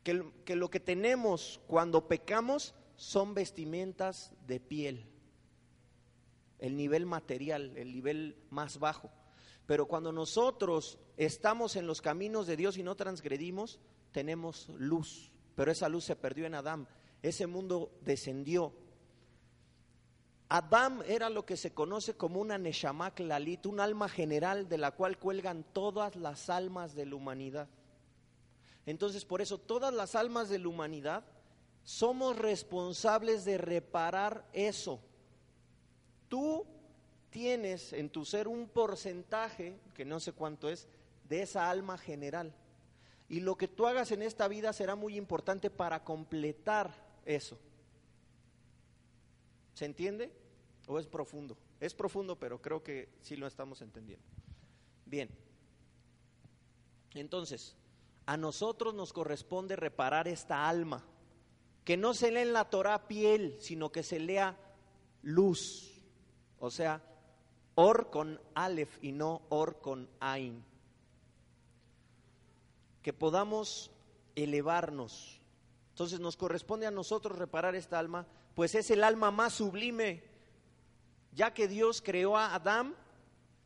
que 0.03 0.57
lo 0.57 0.71
que 0.71 0.81
tenemos 0.81 1.61
cuando 1.67 2.07
pecamos 2.07 2.75
son 2.97 3.35
vestimentas 3.35 4.31
de 4.47 4.61
piel, 4.61 5.07
el 6.65 6.77
nivel 6.77 7.07
material, 7.07 7.77
el 7.77 7.93
nivel 7.93 8.37
más 8.51 8.79
bajo. 8.79 9.11
Pero 9.67 9.87
cuando 9.87 10.13
nosotros 10.13 10.99
estamos 11.17 11.77
en 11.77 11.87
los 11.87 12.01
caminos 12.01 12.47
de 12.47 12.57
Dios 12.57 12.79
y 12.79 12.83
no 12.83 12.95
transgredimos, 12.95 13.81
tenemos 14.13 14.69
luz. 14.71 15.31
Pero 15.55 15.71
esa 15.71 15.89
luz 15.89 16.05
se 16.05 16.17
perdió 16.17 16.47
en 16.47 16.55
Adán. 16.55 16.89
Ese 17.23 17.47
mundo 17.47 17.93
descendió 18.03 18.75
Adam 20.49 21.03
era 21.07 21.31
lo 21.31 21.45
que 21.45 21.57
se 21.57 21.73
conoce 21.73 22.17
como 22.17 22.41
una 22.41 22.59
Neshamak 22.59 23.19
Lalit, 23.21 23.67
un 23.67 23.81
alma 23.81 24.09
general 24.09 24.69
de 24.69 24.79
la 24.79 24.93
cual 24.93 25.19
cuelgan 25.19 25.65
todas 25.73 26.17
las 26.17 26.51
almas 26.51 26.95
de 26.95 27.07
la 27.07 27.17
humanidad. 27.17 27.69
Entonces, 28.87 29.25
por 29.25 29.41
eso 29.41 29.59
todas 29.59 29.93
las 29.93 30.15
almas 30.15 30.49
de 30.49 30.59
la 30.59 30.69
humanidad 30.69 31.25
somos 31.83 32.39
responsables 32.39 33.45
de 33.45 33.59
reparar 33.59 34.47
eso. 34.53 35.01
Tú 36.35 36.67
tienes 37.31 37.93
en 37.93 38.11
tu 38.11 38.25
ser 38.25 38.49
un 38.49 38.67
porcentaje, 38.67 39.79
que 39.95 40.05
no 40.05 40.19
sé 40.19 40.33
cuánto 40.33 40.69
es, 40.69 40.89
de 41.29 41.43
esa 41.43 41.71
alma 41.71 41.97
general. 41.97 42.53
Y 43.29 43.39
lo 43.39 43.55
que 43.55 43.69
tú 43.69 43.87
hagas 43.87 44.11
en 44.11 44.21
esta 44.21 44.49
vida 44.49 44.73
será 44.73 44.97
muy 44.97 45.17
importante 45.17 45.71
para 45.71 46.03
completar 46.03 46.93
eso. 47.25 47.57
¿Se 49.75 49.85
entiende? 49.85 50.33
¿O 50.89 50.99
es 50.99 51.07
profundo? 51.07 51.57
Es 51.79 51.95
profundo, 51.95 52.37
pero 52.37 52.61
creo 52.61 52.83
que 52.83 53.11
sí 53.21 53.37
lo 53.37 53.47
estamos 53.47 53.81
entendiendo. 53.81 54.27
Bien. 55.07 55.31
Entonces, 57.13 57.77
a 58.27 58.37
nosotros 58.37 58.93
nos 58.93 59.13
corresponde 59.13 59.77
reparar 59.77 60.27
esta 60.27 60.69
alma, 60.69 61.07
que 61.85 61.97
no 61.97 62.13
se 62.13 62.33
lea 62.33 62.43
en 62.43 62.53
la 62.53 62.69
Torah 62.71 63.07
piel, 63.07 63.57
sino 63.61 63.93
que 63.93 64.03
se 64.03 64.19
lea 64.19 64.59
luz. 65.23 65.94
O 66.65 66.71
sea, 66.71 67.03
or 67.75 68.09
con 68.09 68.41
alef 68.55 68.97
y 69.03 69.13
no 69.13 69.43
or 69.51 69.83
con 69.83 70.09
ain. 70.19 70.65
Que 73.03 73.13
podamos 73.13 73.91
elevarnos. 74.35 75.43
Entonces 75.91 76.21
nos 76.21 76.39
corresponde 76.39 76.87
a 76.87 76.91
nosotros 76.91 77.37
reparar 77.37 77.75
esta 77.75 77.99
alma, 77.99 78.27
pues 78.55 78.75
es 78.75 78.91
el 78.91 79.05
alma 79.05 79.31
más 79.31 79.53
sublime, 79.53 80.25
ya 81.33 81.53
que 81.53 81.69
Dios 81.69 82.01
creó 82.01 82.35
a 82.35 82.55
Adán 82.55 82.95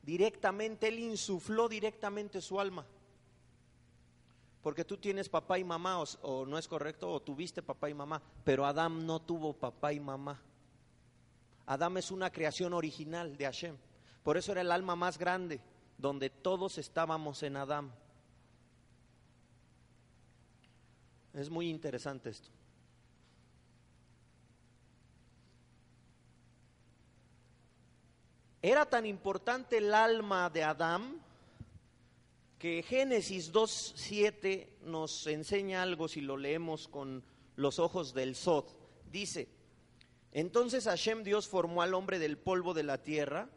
directamente, 0.02 0.88
él 0.88 0.98
insufló 0.98 1.68
directamente 1.68 2.40
su 2.40 2.58
alma. 2.58 2.84
Porque 4.60 4.84
tú 4.84 4.96
tienes 4.96 5.28
papá 5.28 5.56
y 5.56 5.62
mamá, 5.62 6.02
o, 6.02 6.44
no 6.44 6.58
es 6.58 6.66
correcto, 6.66 7.12
o 7.12 7.22
tuviste 7.22 7.62
papá 7.62 7.88
y 7.88 7.94
mamá, 7.94 8.20
pero 8.42 8.66
Adán 8.66 9.06
no 9.06 9.20
tuvo 9.20 9.52
papá 9.52 9.92
y 9.92 10.00
mamá. 10.00 10.42
Adán 11.68 11.98
es 11.98 12.10
una 12.10 12.32
creación 12.32 12.72
original 12.72 13.36
de 13.36 13.44
Hashem. 13.44 13.76
Por 14.22 14.38
eso 14.38 14.52
era 14.52 14.62
el 14.62 14.72
alma 14.72 14.96
más 14.96 15.18
grande, 15.18 15.60
donde 15.98 16.30
todos 16.30 16.78
estábamos 16.78 17.42
en 17.42 17.56
Adán. 17.56 17.92
Es 21.34 21.50
muy 21.50 21.68
interesante 21.68 22.30
esto. 22.30 22.48
Era 28.62 28.86
tan 28.86 29.04
importante 29.04 29.76
el 29.76 29.92
alma 29.92 30.48
de 30.48 30.64
Adán 30.64 31.20
que 32.58 32.82
Génesis 32.82 33.52
2.7 33.52 34.68
nos 34.84 35.26
enseña 35.26 35.82
algo 35.82 36.08
si 36.08 36.22
lo 36.22 36.38
leemos 36.38 36.88
con 36.88 37.22
los 37.56 37.78
ojos 37.78 38.14
del 38.14 38.34
Sod. 38.34 38.64
Dice, 39.12 39.57
entonces 40.32 40.84
Hashem 40.84 41.24
Dios 41.24 41.48
formó 41.48 41.82
al 41.82 41.94
hombre 41.94 42.18
del 42.18 42.38
polvo 42.38 42.74
de 42.74 42.82
la 42.82 42.98
tierra, 43.02 43.48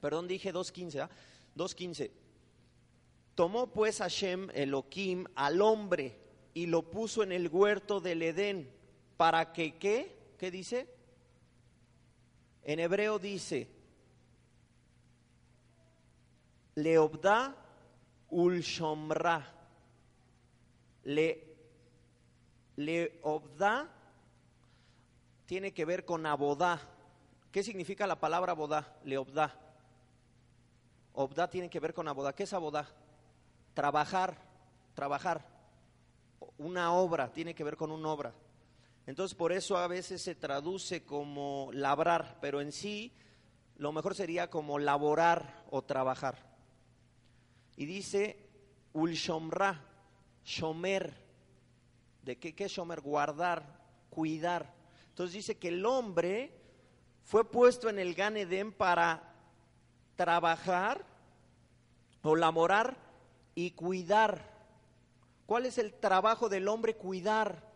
perdón, 0.00 0.28
dije 0.28 0.52
2.15, 0.52 1.00
¿ah? 1.00 1.10
2.15, 1.56 2.10
tomó 3.34 3.68
pues 3.68 3.98
Hashem 3.98 4.50
Elohim 4.54 5.26
al 5.34 5.62
hombre 5.62 6.18
y 6.52 6.66
lo 6.66 6.90
puso 6.90 7.22
en 7.22 7.32
el 7.32 7.48
huerto 7.48 8.00
del 8.00 8.22
Edén, 8.22 8.70
para 9.16 9.52
que, 9.52 9.76
¿qué? 9.76 10.34
¿Qué 10.38 10.50
dice? 10.50 10.88
En 12.62 12.80
hebreo 12.80 13.18
dice, 13.18 13.68
Leobda 16.76 17.56
Ulshomra. 18.30 19.50
Le, 21.04 21.56
Leobda 22.76 23.88
tiene 25.46 25.72
que 25.72 25.84
ver 25.84 26.04
con 26.04 26.26
abodá. 26.26 26.80
¿Qué 27.50 27.62
significa 27.62 28.06
la 28.06 28.20
palabra 28.20 28.52
abodá? 28.52 28.96
Leobda. 29.04 29.58
Obda 31.12 31.48
tiene 31.48 31.70
que 31.70 31.80
ver 31.80 31.94
con 31.94 32.08
abodá. 32.08 32.34
¿Qué 32.34 32.42
es 32.44 32.52
abodá? 32.52 32.88
Trabajar, 33.74 34.36
trabajar. 34.94 35.46
Una 36.58 36.92
obra 36.92 37.32
tiene 37.32 37.54
que 37.54 37.64
ver 37.64 37.76
con 37.76 37.90
una 37.90 38.08
obra. 38.08 38.34
Entonces 39.06 39.36
por 39.36 39.52
eso 39.52 39.76
a 39.76 39.86
veces 39.86 40.22
se 40.22 40.34
traduce 40.34 41.04
como 41.04 41.70
labrar, 41.72 42.38
pero 42.40 42.60
en 42.60 42.72
sí 42.72 43.12
lo 43.76 43.92
mejor 43.92 44.14
sería 44.14 44.48
como 44.50 44.78
laborar 44.78 45.64
o 45.70 45.82
trabajar. 45.82 46.38
Y 47.76 47.86
dice 47.86 48.48
Ulshomra, 48.92 49.84
Shomer. 50.44 51.22
¿De 52.22 52.38
qué, 52.38 52.54
qué 52.54 52.68
Shomer? 52.68 53.00
Guardar, 53.00 53.80
cuidar. 54.10 54.73
Entonces 55.14 55.34
dice 55.34 55.58
que 55.58 55.68
el 55.68 55.86
hombre 55.86 56.52
fue 57.22 57.48
puesto 57.48 57.88
en 57.88 58.00
el 58.00 58.16
Gan 58.16 58.34
para 58.76 59.32
trabajar 60.16 61.06
o 62.22 62.34
laborar 62.34 62.96
y 63.54 63.70
cuidar. 63.70 64.50
¿Cuál 65.46 65.66
es 65.66 65.78
el 65.78 65.94
trabajo 65.94 66.48
del 66.48 66.66
hombre? 66.66 66.96
Cuidar. 66.96 67.70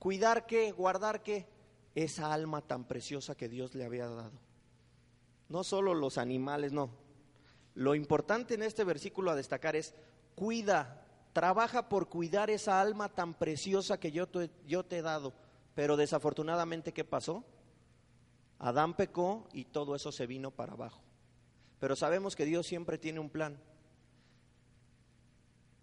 ¿Cuidar 0.00 0.44
qué? 0.44 0.72
¿Guardar 0.72 1.22
qué? 1.22 1.46
Esa 1.94 2.34
alma 2.34 2.62
tan 2.62 2.82
preciosa 2.82 3.36
que 3.36 3.48
Dios 3.48 3.76
le 3.76 3.84
había 3.84 4.08
dado. 4.08 4.40
No 5.48 5.62
solo 5.62 5.94
los 5.94 6.18
animales, 6.18 6.72
no, 6.72 6.90
lo 7.74 7.94
importante 7.94 8.54
en 8.54 8.64
este 8.64 8.82
versículo 8.82 9.30
a 9.30 9.36
destacar 9.36 9.76
es, 9.76 9.94
cuida, 10.34 11.06
trabaja 11.32 11.88
por 11.88 12.08
cuidar 12.08 12.50
esa 12.50 12.80
alma 12.80 13.08
tan 13.08 13.34
preciosa 13.34 14.00
que 14.00 14.10
yo 14.10 14.26
te, 14.26 14.50
yo 14.66 14.84
te 14.84 14.98
he 14.98 15.02
dado. 15.02 15.43
Pero 15.74 15.96
desafortunadamente, 15.96 16.92
¿qué 16.92 17.04
pasó? 17.04 17.44
Adán 18.58 18.94
pecó 18.94 19.48
y 19.52 19.64
todo 19.64 19.94
eso 19.94 20.12
se 20.12 20.26
vino 20.26 20.50
para 20.50 20.72
abajo. 20.72 21.02
Pero 21.80 21.96
sabemos 21.96 22.36
que 22.36 22.44
Dios 22.44 22.66
siempre 22.66 22.98
tiene 22.98 23.20
un 23.20 23.30
plan. 23.30 23.58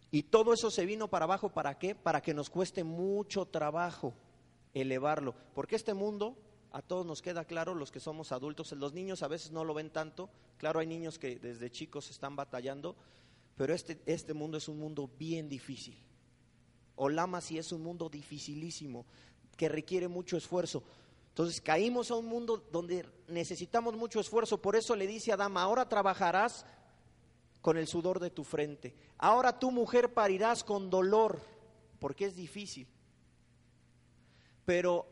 Y 0.10 0.24
todo 0.24 0.54
eso 0.54 0.72
se 0.72 0.86
vino 0.86 1.08
para 1.08 1.26
abajo, 1.26 1.50
¿para 1.50 1.78
qué? 1.78 1.96
Para 1.96 2.22
que 2.22 2.34
nos 2.34 2.50
cueste 2.50 2.84
mucho 2.84 3.46
trabajo 3.46 4.14
elevarlo. 4.74 5.36
Porque 5.54 5.76
este 5.76 5.94
mundo 5.94 6.38
a 6.72 6.82
todos 6.82 7.06
nos 7.06 7.22
queda 7.22 7.46
claro, 7.46 7.76
los 7.76 7.92
que 7.92 8.00
somos 8.00 8.32
adultos, 8.32 8.72
los 8.72 8.94
niños 8.94 9.24
a 9.24 9.28
veces 9.28 9.52
no 9.52 9.66
lo 9.66 9.74
ven 9.74 9.90
tanto, 9.90 10.30
claro 10.58 10.80
hay 10.80 10.88
niños 10.88 11.20
que 11.20 11.38
desde 11.38 11.70
chicos 11.70 12.10
están 12.10 12.36
batallando, 12.36 12.96
pero 13.58 13.74
este, 13.74 14.02
este 14.06 14.34
mundo 14.34 14.58
es 14.58 14.70
un 14.70 14.80
mundo 14.80 15.10
bien 15.20 15.50
difícil. 15.50 15.98
Olama 16.96 17.42
sí 17.42 17.58
es 17.58 17.72
un 17.72 17.84
mundo 17.84 18.10
dificilísimo, 18.10 19.06
que 19.58 19.70
requiere 19.70 20.08
mucho 20.08 20.38
esfuerzo. 20.38 20.84
Entonces 21.30 21.62
caímos 21.62 22.12
a 22.12 22.16
un 22.16 22.26
mundo 22.26 22.64
donde 22.72 23.06
necesitamos 23.28 23.96
mucho 23.96 24.20
esfuerzo, 24.20 24.62
por 24.62 24.76
eso 24.76 24.96
le 24.96 25.08
dice 25.08 25.32
a 25.32 25.36
Adama, 25.36 25.62
ahora 25.62 25.88
trabajarás 25.88 26.66
con 27.62 27.78
el 27.78 27.88
sudor 27.88 28.20
de 28.20 28.32
tu 28.32 28.44
frente, 28.44 28.96
ahora 29.18 29.58
tu 29.58 29.72
mujer 29.72 30.14
parirás 30.14 30.64
con 30.64 30.90
dolor, 30.90 31.40
porque 32.00 32.26
es 32.26 32.36
difícil. 32.36 32.88
Pero 34.66 35.08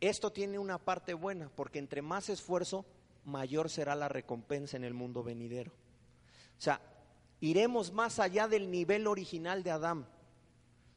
esto 0.00 0.32
tiene 0.32 0.58
una 0.58 0.78
parte 0.78 1.14
buena, 1.14 1.50
porque 1.54 1.78
entre 1.78 2.02
más 2.02 2.28
esfuerzo, 2.28 2.84
mayor 3.24 3.70
será 3.70 3.94
la 3.94 4.08
recompensa 4.08 4.76
en 4.76 4.84
el 4.84 4.94
mundo 4.94 5.22
venidero. 5.22 5.70
O 5.70 6.60
sea, 6.60 6.80
iremos 7.40 7.92
más 7.92 8.18
allá 8.18 8.48
del 8.48 8.70
nivel 8.70 9.06
original 9.06 9.62
de 9.62 9.70
Adán. 9.70 10.06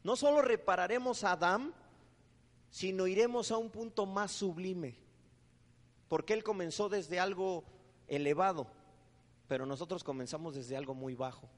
No 0.04 0.16
solo 0.16 0.42
repararemos 0.42 1.24
a 1.24 1.34
Adán, 1.34 1.74
sino 2.70 3.08
iremos 3.08 3.52
a 3.52 3.58
un 3.58 3.70
punto 3.70 4.06
más 4.06 4.32
sublime, 4.32 4.96
porque 6.08 6.34
él 6.34 6.44
comenzó 6.44 6.90
desde 6.90 7.20
algo 7.20 7.64
elevado, 8.08 8.68
pero 9.48 9.66
nosotros 9.66 10.04
comenzamos 10.04 10.56
desde 10.56 10.76
algo 10.76 10.94
muy 10.94 11.16
bajo. 11.16 11.50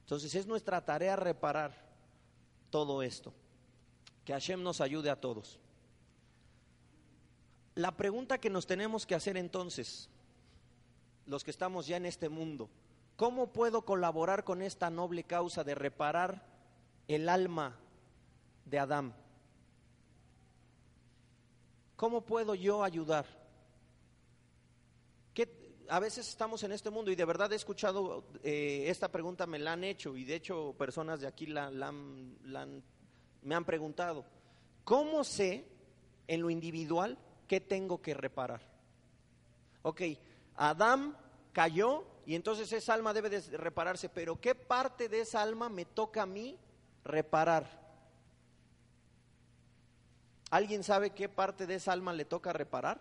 Entonces 0.00 0.34
es 0.34 0.46
nuestra 0.46 0.84
tarea 0.84 1.16
reparar 1.16 1.74
todo 2.70 3.02
esto. 3.02 3.32
Que 4.24 4.32
Hashem 4.32 4.62
nos 4.62 4.80
ayude 4.80 5.10
a 5.10 5.20
todos. 5.20 5.58
La 7.74 7.96
pregunta 7.96 8.38
que 8.38 8.50
nos 8.50 8.66
tenemos 8.66 9.06
que 9.06 9.14
hacer 9.14 9.36
entonces, 9.36 10.10
los 11.26 11.44
que 11.44 11.50
estamos 11.50 11.86
ya 11.86 11.96
en 11.96 12.06
este 12.06 12.28
mundo, 12.28 12.68
¿cómo 13.16 13.52
puedo 13.52 13.82
colaborar 13.86 14.44
con 14.44 14.60
esta 14.60 14.90
noble 14.90 15.24
causa 15.24 15.64
de 15.64 15.74
reparar 15.74 16.44
el 17.08 17.28
alma 17.28 17.78
de 18.66 18.78
Adán? 18.78 19.14
¿Cómo 22.02 22.22
puedo 22.22 22.56
yo 22.56 22.82
ayudar? 22.82 23.24
a 25.88 26.00
veces 26.00 26.28
estamos 26.28 26.62
en 26.64 26.72
este 26.72 26.90
mundo 26.90 27.12
y 27.12 27.14
de 27.14 27.24
verdad 27.24 27.52
he 27.52 27.56
escuchado 27.56 28.24
eh, 28.42 28.86
esta 28.88 29.08
pregunta, 29.08 29.46
me 29.46 29.58
la 29.60 29.74
han 29.74 29.84
hecho 29.84 30.16
y 30.16 30.24
de 30.24 30.34
hecho 30.34 30.74
personas 30.76 31.20
de 31.20 31.28
aquí 31.28 31.46
la, 31.46 31.70
me 31.70 33.54
han 33.54 33.64
preguntado. 33.64 34.24
¿Cómo 34.82 35.22
sé 35.22 35.64
en 36.26 36.40
lo 36.40 36.50
individual 36.50 37.18
¿qué 37.46 37.60
tengo 37.60 38.02
que 38.02 38.14
reparar? 38.14 38.62
Ok, 39.82 40.02
Adán 40.56 41.16
cayó 41.52 42.04
y 42.26 42.34
entonces 42.34 42.72
esa 42.72 42.94
alma 42.94 43.14
debe 43.14 43.30
de 43.30 43.40
repararse, 43.56 44.08
pero 44.08 44.40
¿qué 44.40 44.56
parte 44.56 45.08
de 45.08 45.20
esa 45.20 45.40
alma 45.40 45.68
me 45.68 45.84
toca 45.84 46.22
a 46.22 46.26
mí 46.26 46.58
reparar? 47.04 47.81
¿Alguien 50.52 50.84
sabe 50.84 51.14
qué 51.14 51.30
parte 51.30 51.66
de 51.66 51.76
esa 51.76 51.92
alma 51.94 52.12
le 52.12 52.26
toca 52.26 52.52
reparar? 52.52 53.00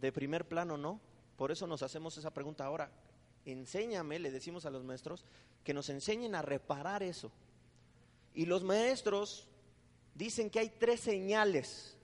De 0.00 0.10
primer 0.10 0.48
plano 0.48 0.78
no. 0.78 1.02
Por 1.36 1.52
eso 1.52 1.66
nos 1.66 1.82
hacemos 1.82 2.16
esa 2.16 2.30
pregunta 2.30 2.64
ahora. 2.64 2.90
Enséñame, 3.44 4.18
le 4.18 4.30
decimos 4.30 4.64
a 4.64 4.70
los 4.70 4.84
maestros, 4.84 5.26
que 5.64 5.74
nos 5.74 5.90
enseñen 5.90 6.34
a 6.34 6.40
reparar 6.40 7.02
eso. 7.02 7.30
Y 8.32 8.46
los 8.46 8.64
maestros 8.64 9.46
dicen 10.14 10.48
que 10.48 10.60
hay 10.60 10.70
tres 10.70 11.00
señales 11.00 11.94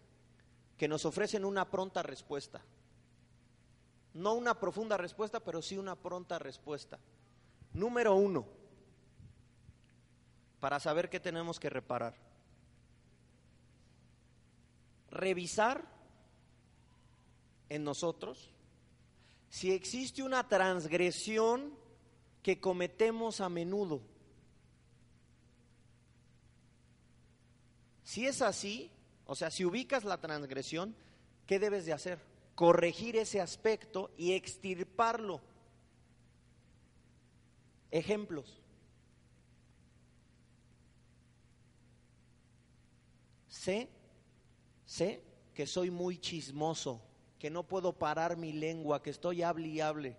que 0.77 0.87
nos 0.87 1.07
ofrecen 1.07 1.47
una 1.47 1.65
pronta 1.71 2.03
respuesta. 2.03 2.61
No 4.13 4.35
una 4.35 4.61
profunda 4.61 4.99
respuesta, 4.99 5.41
pero 5.41 5.63
sí 5.63 5.79
una 5.79 5.97
pronta 5.97 6.39
respuesta. 6.39 6.99
Número 7.73 8.15
uno, 8.15 8.45
para 10.61 10.79
saber 10.79 11.09
qué 11.09 11.19
tenemos 11.21 11.59
que 11.59 11.71
reparar. 11.71 12.28
Revisar 15.11 15.85
en 17.69 17.85
nosotros 17.85 18.51
si 19.49 19.73
existe 19.73 20.23
una 20.23 20.47
transgresión 20.49 21.75
que 22.43 22.61
cometemos 22.61 23.41
a 23.41 23.49
menudo. 23.49 24.03
Si 28.05 28.27
es 28.27 28.41
así, 28.43 28.91
o 29.27 29.35
sea, 29.35 29.51
si 29.51 29.65
ubicas 29.65 30.05
la 30.05 30.21
transgresión, 30.21 30.95
¿qué 31.47 31.59
debes 31.59 31.85
de 31.87 31.93
hacer? 31.93 32.19
Corregir 32.55 33.17
ese 33.17 33.41
aspecto 33.41 34.11
y 34.17 34.33
extirparlo. 34.33 35.41
Ejemplos. 37.91 38.61
Sé, 43.49 43.89
sé 44.89 45.23
que 45.53 45.67
soy 45.67 45.91
muy 45.91 46.19
chismoso, 46.19 47.03
que 47.39 47.51
no 47.51 47.63
puedo 47.63 47.93
parar 47.93 48.39
mi 48.39 48.55
lengua, 48.55 49.03
que 49.03 49.11
estoy 49.11 49.43
hable 49.43 49.69
y 49.69 50.17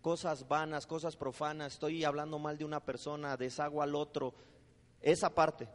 cosas 0.00 0.46
vanas, 0.46 0.86
cosas 0.86 1.16
profanas, 1.16 1.72
estoy 1.72 2.04
hablando 2.04 2.38
mal 2.38 2.56
de 2.56 2.64
una 2.64 2.78
persona, 2.78 3.36
deshago 3.36 3.82
al 3.82 3.96
otro, 3.96 4.32
esa 5.00 5.34
parte. 5.34 5.68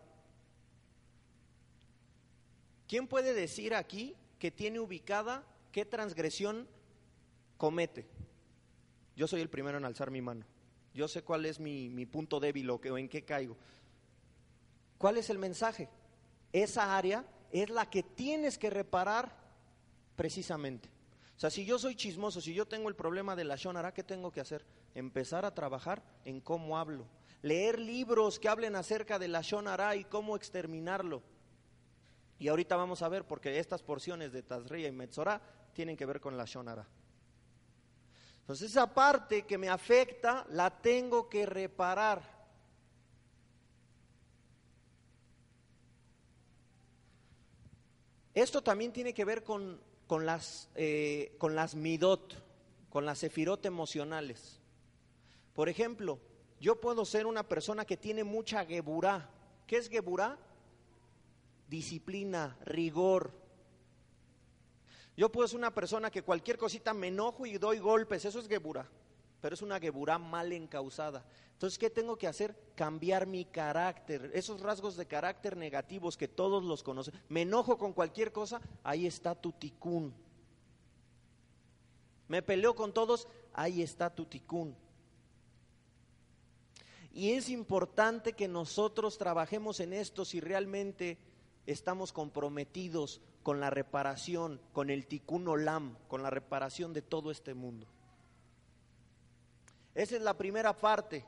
¿Quién 2.88 3.08
puede 3.08 3.34
decir 3.34 3.76
aquí 3.76 4.16
que 4.40 4.50
tiene 4.50 4.80
ubicada 4.80 5.44
qué 5.74 5.84
transgresión 5.84 6.70
comete? 7.58 8.08
Yo 9.18 9.28
soy 9.28 9.42
el 9.42 9.50
primero 9.50 9.78
en 9.78 9.84
alzar 9.84 10.10
mi 10.10 10.22
mano. 10.22 10.46
Yo 10.94 11.10
sé 11.10 11.22
cuál 11.22 11.46
es 11.46 11.60
mi, 11.60 12.06
punto 12.06 12.40
débil 12.40 12.70
o 12.70 12.80
en 12.98 13.10
qué 13.10 13.26
caigo. 13.26 13.58
¿Cuál 14.98 15.18
es 15.18 15.30
el 15.30 15.38
mensaje? 15.38 15.90
Esa 16.54 16.98
área 16.98 17.26
es 17.52 17.70
la 17.70 17.90
que 17.90 18.04
tienes 18.04 18.58
que 18.58 18.70
reparar 18.70 19.36
precisamente. 20.16 20.90
O 21.36 21.40
sea, 21.40 21.50
si 21.50 21.66
yo 21.66 21.78
soy 21.78 21.96
chismoso, 21.96 22.42
si 22.42 22.54
yo 22.54 22.68
tengo 22.68 22.90
el 22.90 22.96
problema 22.96 23.36
de 23.36 23.44
la 23.44 23.56
Shonara, 23.56 23.94
¿qué 23.94 24.04
tengo 24.04 24.32
que 24.32 24.42
hacer? 24.42 24.66
Empezar 24.96 25.46
a 25.46 25.54
trabajar 25.54 26.02
en 26.26 26.42
cómo 26.42 26.78
hablo. 26.78 27.06
Leer 27.44 27.78
libros 27.78 28.40
que 28.40 28.50
hablen 28.50 28.76
acerca 28.76 29.20
de 29.20 29.28
la 29.28 29.42
Shonara 29.42 29.96
y 29.96 30.04
cómo 30.04 30.36
exterminarlo. 30.36 31.22
Y 32.40 32.48
ahorita 32.48 32.76
vamos 32.76 33.02
a 33.04 33.10
ver, 33.10 33.26
porque 33.26 33.60
estas 33.60 33.84
porciones 33.84 34.32
de 34.32 34.44
Tazria 34.44 34.88
y 34.88 34.92
Metzorah 34.92 35.42
tienen 35.74 35.96
que 35.96 36.06
ver 36.06 36.20
con 36.20 36.38
la 36.38 36.46
Shonara. 36.46 36.88
Entonces 38.40 38.72
esa 38.72 38.94
parte 38.94 39.44
que 39.44 39.58
me 39.58 39.70
afecta 39.70 40.46
la 40.50 40.70
tengo 40.70 41.30
que 41.30 41.46
reparar. 41.46 42.37
Esto 48.38 48.62
también 48.62 48.94
tiene 48.94 49.16
que 49.16 49.26
ver 49.26 49.44
con, 49.44 49.80
las, 50.08 50.70
eh, 50.76 51.34
con 51.40 51.56
las 51.56 51.74
midot, 51.74 52.36
con 52.88 53.04
las 53.04 53.18
sefirot 53.18 53.66
emocionales. 53.66 54.60
Por 55.56 55.70
ejemplo, 55.70 56.20
yo 56.60 56.80
puedo 56.80 57.04
ser 57.04 57.26
una 57.26 57.42
persona 57.50 57.84
que 57.84 57.98
tiene 57.98 58.24
mucha 58.24 58.64
geburá. 58.64 59.28
¿Qué 59.66 59.78
es 59.78 59.90
geburá? 59.90 60.38
Disciplina, 61.68 62.56
rigor. 62.64 63.32
Yo 65.16 65.32
puedo 65.32 65.48
ser 65.48 65.58
una 65.58 65.74
persona 65.74 66.12
que 66.12 66.22
cualquier 66.22 66.60
cosita 66.60 66.94
me 66.94 67.08
enojo 67.08 67.48
y 67.48 67.58
doy 67.58 67.80
golpes, 67.80 68.24
eso 68.24 68.40
es 68.40 68.48
geburá, 68.48 68.88
pero 69.42 69.54
es 69.56 69.62
una 69.62 69.80
geburá 69.80 70.18
mal 70.18 70.52
encausada. 70.52 71.26
Entonces, 71.54 71.80
¿qué 71.80 71.90
tengo 71.90 72.18
que 72.18 72.28
hacer? 72.28 72.56
Cambiar 72.76 73.26
mi 73.26 73.46
carácter, 73.46 74.32
esos 74.34 74.62
rasgos 74.62 74.96
de 74.96 75.08
carácter 75.08 75.58
negativos 75.58 76.18
que 76.18 76.28
todos 76.28 76.64
los 76.64 76.84
conocen. 76.84 77.14
Me 77.30 77.42
enojo 77.42 77.78
con 77.78 77.94
cualquier 77.94 78.32
cosa, 78.32 78.62
ahí 78.84 79.08
está 79.08 79.34
tu 79.36 79.52
ticún. 79.52 80.14
Me 82.28 82.42
peleo 82.42 82.76
con 82.76 82.94
todos, 82.94 83.28
ahí 83.54 83.82
está 83.82 84.14
tu 84.14 84.26
ticún. 84.26 84.76
Y 87.12 87.32
es 87.32 87.50
importante 87.50 88.34
que 88.34 88.48
nosotros 88.48 89.18
trabajemos 89.18 89.80
en 89.80 89.94
esto 89.94 90.26
si 90.26 90.40
realmente 90.40 91.18
estamos 91.66 92.14
comprometidos 92.14 93.22
con 93.42 93.60
la 93.60 93.72
reparación, 93.72 94.62
con 94.74 94.92
el 94.92 95.08
ticún 95.08 95.48
olam, 95.48 95.98
con 96.08 96.22
la 96.22 96.30
reparación 96.30 96.94
de 96.94 97.02
todo 97.02 97.32
este 97.32 97.56
mundo. 97.56 97.88
Esa 99.98 100.16
es 100.16 100.22
la 100.22 100.38
primera 100.38 100.78
parte. 100.78 101.26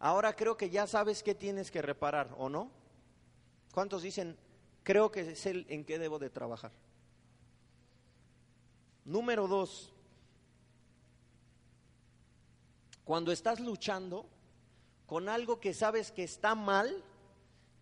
Ahora 0.00 0.36
creo 0.36 0.54
que 0.54 0.68
ya 0.68 0.86
sabes 0.86 1.22
qué 1.22 1.34
tienes 1.34 1.70
que 1.70 1.80
reparar, 1.80 2.34
¿o 2.36 2.50
no? 2.50 2.70
¿Cuántos 3.72 4.02
dicen, 4.02 4.36
creo 4.82 5.10
que 5.10 5.30
es 5.30 5.46
el 5.46 5.64
en 5.70 5.82
qué 5.82 5.98
debo 5.98 6.18
de 6.18 6.28
trabajar? 6.28 6.72
Número 9.06 9.48
dos, 9.48 9.94
cuando 13.02 13.32
estás 13.32 13.60
luchando 13.60 14.26
con 15.06 15.30
algo 15.30 15.58
que 15.58 15.72
sabes 15.72 16.12
que 16.12 16.24
está 16.24 16.54
mal, 16.54 17.02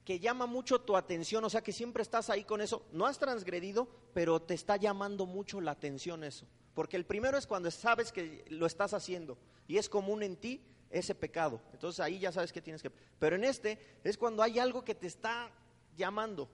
que 0.04 0.20
llama 0.20 0.46
mucho 0.46 0.80
tu 0.80 0.96
atención, 0.96 1.42
o 1.42 1.50
sea 1.50 1.64
que 1.64 1.72
siempre 1.72 2.04
estás 2.04 2.30
ahí 2.30 2.44
con 2.44 2.60
eso, 2.60 2.86
no 2.92 3.06
has 3.06 3.18
transgredido, 3.18 3.88
pero 4.12 4.40
te 4.40 4.54
está 4.54 4.76
llamando 4.76 5.26
mucho 5.26 5.60
la 5.60 5.72
atención 5.72 6.22
eso. 6.22 6.46
Porque 6.74 6.96
el 6.96 7.06
primero 7.06 7.38
es 7.38 7.46
cuando 7.46 7.70
sabes 7.70 8.12
que 8.12 8.44
lo 8.48 8.66
estás 8.66 8.94
haciendo 8.94 9.38
y 9.66 9.78
es 9.78 9.88
común 9.88 10.22
en 10.22 10.36
ti, 10.36 10.60
ese 10.90 11.14
pecado. 11.14 11.60
Entonces 11.72 12.00
ahí 12.00 12.18
ya 12.18 12.32
sabes 12.32 12.52
que 12.52 12.62
tienes 12.62 12.82
que... 12.82 12.90
Pero 13.18 13.36
en 13.36 13.44
este 13.44 13.78
es 14.04 14.16
cuando 14.16 14.42
hay 14.42 14.58
algo 14.58 14.84
que 14.84 14.94
te 14.94 15.06
está 15.06 15.50
llamando. 15.96 16.48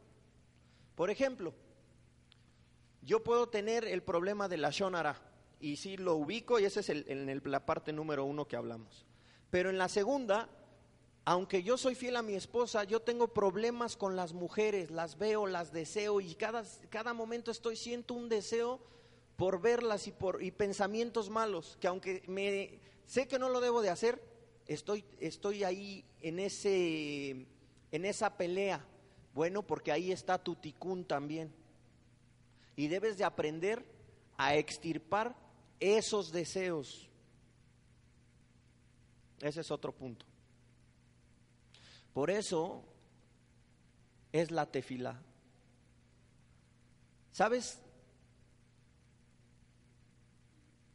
Por 0.95 1.11
ejemplo, 1.11 1.55
yo 3.03 3.23
puedo 3.23 3.49
tener 3.49 3.85
el 3.85 4.03
problema 4.03 4.49
de 4.49 4.57
la 4.57 4.71
Shonara 4.71 5.21
y 5.61 5.77
sí 5.77 5.97
lo 5.97 6.17
ubico 6.17 6.59
y 6.59 6.65
esa 6.65 6.81
es 6.81 6.89
el, 6.89 7.05
en 7.09 7.41
la 7.45 7.67
parte 7.67 7.93
número 7.93 8.25
uno 8.25 8.49
que 8.49 8.57
hablamos. 8.57 9.07
Pero 9.51 9.69
en 9.69 9.79
la 9.79 9.89
segunda, 9.89 10.49
aunque 11.25 11.63
yo 11.63 11.77
soy 11.77 11.95
fiel 11.95 12.17
a 12.17 12.23
mi 12.23 12.35
esposa, 12.35 12.85
yo 12.85 13.01
tengo 13.01 13.29
problemas 13.29 13.97
con 13.97 14.17
las 14.17 14.33
mujeres, 14.33 14.91
las 14.91 15.19
veo, 15.19 15.47
las 15.47 15.73
deseo 15.73 16.21
y 16.21 16.35
cada, 16.35 16.65
cada 16.89 17.13
momento 17.13 17.51
estoy, 17.51 17.77
siento 17.77 18.15
un 18.15 18.29
deseo 18.29 18.81
por 19.41 19.59
verlas 19.59 20.07
y 20.07 20.13
por 20.13 20.43
y 20.43 20.51
pensamientos 20.51 21.31
malos, 21.31 21.79
que 21.81 21.87
aunque 21.87 22.23
me 22.27 22.79
sé 23.07 23.27
que 23.27 23.39
no 23.39 23.49
lo 23.49 23.63
debo 23.63 23.81
de 23.81 23.89
hacer, 23.89 24.23
estoy, 24.67 25.03
estoy 25.19 25.65
ahí 25.65 26.05
en, 26.21 26.39
ese, 26.39 27.47
en 27.91 28.05
esa 28.05 28.37
pelea. 28.37 28.85
Bueno, 29.33 29.67
porque 29.67 29.93
ahí 29.93 30.13
está 30.13 30.37
tu 30.37 30.57
ticún 30.57 31.07
también. 31.07 31.55
Y 32.77 32.89
debes 32.89 33.17
de 33.17 33.25
aprender 33.25 33.83
a 34.37 34.57
extirpar 34.57 35.35
esos 35.81 36.33
deseos. 36.33 37.09
Ese 39.41 39.63
es 39.63 39.71
otro 39.71 39.91
punto. 39.91 40.27
Por 42.13 42.29
eso 42.31 42.85
es 44.33 44.51
la 44.51 44.67
tefila. 44.67 45.19
¿Sabes? 47.33 47.81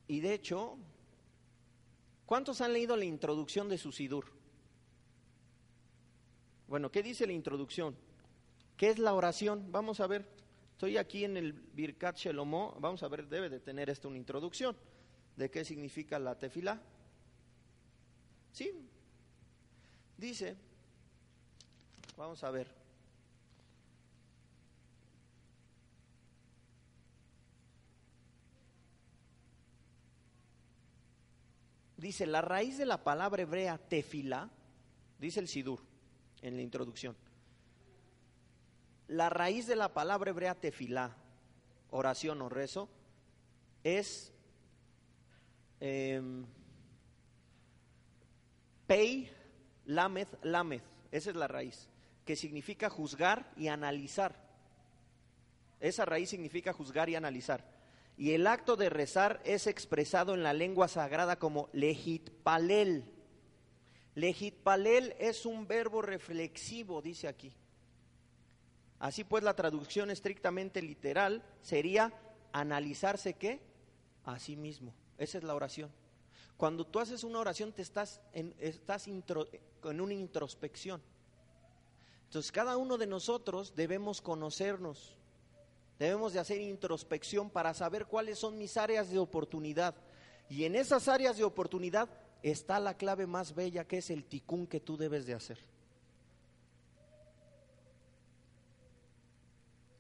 Y 0.07 0.19
de 0.19 0.33
hecho, 0.33 0.77
¿Cuántos 2.25 2.59
han 2.61 2.73
leído 2.73 2.97
la 2.97 3.05
introducción 3.05 3.69
de 3.69 3.77
su 3.77 3.91
Sidur? 3.91 4.25
Bueno, 6.67 6.91
¿qué 6.91 7.03
dice 7.03 7.27
la 7.27 7.33
introducción? 7.33 7.95
¿Qué 8.75 8.89
es 8.89 8.97
la 8.97 9.13
oración? 9.13 9.71
Vamos 9.71 9.99
a 9.99 10.07
ver. 10.07 10.27
Estoy 10.71 10.97
aquí 10.97 11.23
en 11.23 11.37
el 11.37 11.53
Birkat 11.53 12.17
Shelomó. 12.17 12.75
Vamos 12.79 13.03
a 13.03 13.07
ver, 13.07 13.27
debe 13.27 13.49
de 13.49 13.59
tener 13.59 13.91
esto 13.91 14.07
una 14.07 14.17
introducción 14.17 14.75
de 15.35 15.51
qué 15.51 15.63
significa 15.63 16.17
la 16.17 16.35
tefila. 16.37 16.81
Sí. 18.51 18.71
Dice, 20.17 20.57
vamos 22.17 22.43
a 22.43 22.49
ver. 22.49 22.84
Dice, 31.97 32.25
la 32.25 32.41
raíz 32.41 32.77
de 32.77 32.85
la 32.85 33.03
palabra 33.03 33.41
hebrea 33.41 33.77
tefilá, 33.77 34.49
dice 35.19 35.39
el 35.39 35.47
Sidur 35.47 35.79
en 36.41 36.55
la 36.55 36.61
introducción. 36.61 37.15
La 39.07 39.29
raíz 39.29 39.67
de 39.67 39.75
la 39.75 39.93
palabra 39.93 40.31
hebrea 40.31 40.55
tefilá, 40.55 41.15
oración 41.91 42.41
o 42.41 42.49
rezo, 42.49 42.89
es 43.83 44.33
em, 45.79 46.45
pei, 48.87 49.31
lamez, 49.85 50.27
lamez. 50.41 50.81
Esa 51.11 51.29
es 51.29 51.35
la 51.35 51.47
raíz, 51.47 51.87
que 52.25 52.35
significa 52.35 52.89
juzgar 52.89 53.51
y 53.55 53.67
analizar. 53.67 54.43
Esa 55.79 56.03
raíz 56.05 56.29
significa 56.29 56.73
juzgar 56.73 57.09
y 57.09 57.15
analizar. 57.15 57.74
Y 58.17 58.31
el 58.31 58.47
acto 58.47 58.75
de 58.75 58.89
rezar 58.89 59.41
es 59.43 59.67
expresado 59.67 60.33
en 60.33 60.43
la 60.43 60.53
lengua 60.53 60.87
sagrada 60.87 61.37
como 61.37 61.69
lejitpalel. 61.73 63.11
Lejitpalel 64.15 65.13
es 65.19 65.45
un 65.45 65.67
verbo 65.67 66.01
reflexivo, 66.01 67.01
dice 67.01 67.27
aquí. 67.27 67.53
Así 68.99 69.23
pues, 69.25 69.43
la 69.43 69.55
traducción 69.55 70.09
estrictamente 70.09 70.81
literal 70.81 71.43
sería 71.61 72.13
analizarse 72.53 73.33
qué? 73.33 73.59
A 74.23 74.39
sí 74.39 74.55
mismo. 74.55 74.93
Esa 75.17 75.37
es 75.37 75.43
la 75.43 75.55
oración. 75.55 75.91
Cuando 76.57 76.85
tú 76.85 76.99
haces 76.99 77.25
una 77.25 77.39
oración 77.39 77.73
te 77.73 77.81
estás 77.81 78.21
en, 78.31 78.55
estás 78.59 79.07
en 79.07 79.23
una 79.83 80.13
introspección. 80.13 81.01
Entonces 82.23 82.51
cada 82.51 82.77
uno 82.77 82.97
de 82.97 83.07
nosotros 83.07 83.75
debemos 83.75 84.21
conocernos, 84.21 85.17
debemos 85.99 86.33
de 86.33 86.39
hacer 86.39 86.61
introspección 86.61 87.49
para 87.49 87.73
saber 87.73 88.05
cuáles 88.05 88.39
son 88.39 88.57
mis 88.57 88.77
áreas 88.77 89.09
de 89.09 89.19
oportunidad. 89.19 89.95
Y 90.49 90.65
en 90.65 90.75
esas 90.75 91.07
áreas 91.07 91.37
de 91.37 91.43
oportunidad 91.43 92.09
está 92.43 92.79
la 92.79 92.95
clave 92.95 93.25
más 93.25 93.55
bella 93.55 93.87
que 93.87 93.97
es 93.97 94.09
el 94.09 94.25
ticún 94.25 94.67
que 94.67 94.79
tú 94.79 94.97
debes 94.97 95.25
de 95.25 95.33
hacer. 95.33 95.57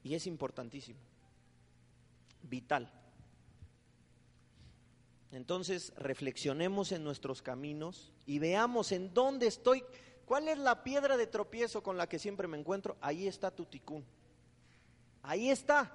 Y 0.03 0.13
es 0.13 0.27
importantísimo, 0.27 0.99
vital. 2.43 2.91
Entonces 5.31 5.91
reflexionemos 5.97 6.91
en 6.91 7.03
nuestros 7.03 7.41
caminos 7.41 8.13
y 8.27 8.37
veamos 8.37 8.91
en 8.91 9.13
dónde 9.13 9.47
estoy, 9.47 9.83
cuál 10.25 10.47
es 10.47 10.59
la 10.59 10.83
piedra 10.83 11.17
de 11.17 11.25
tropiezo 11.25 11.81
con 11.81 11.97
la 11.97 12.07
que 12.07 12.19
siempre 12.19 12.47
me 12.47 12.57
encuentro. 12.57 12.95
Ahí 13.01 13.27
está 13.27 13.49
tu 13.49 13.65
ticún. 13.65 14.05
Ahí 15.27 15.49
está. 15.49 15.91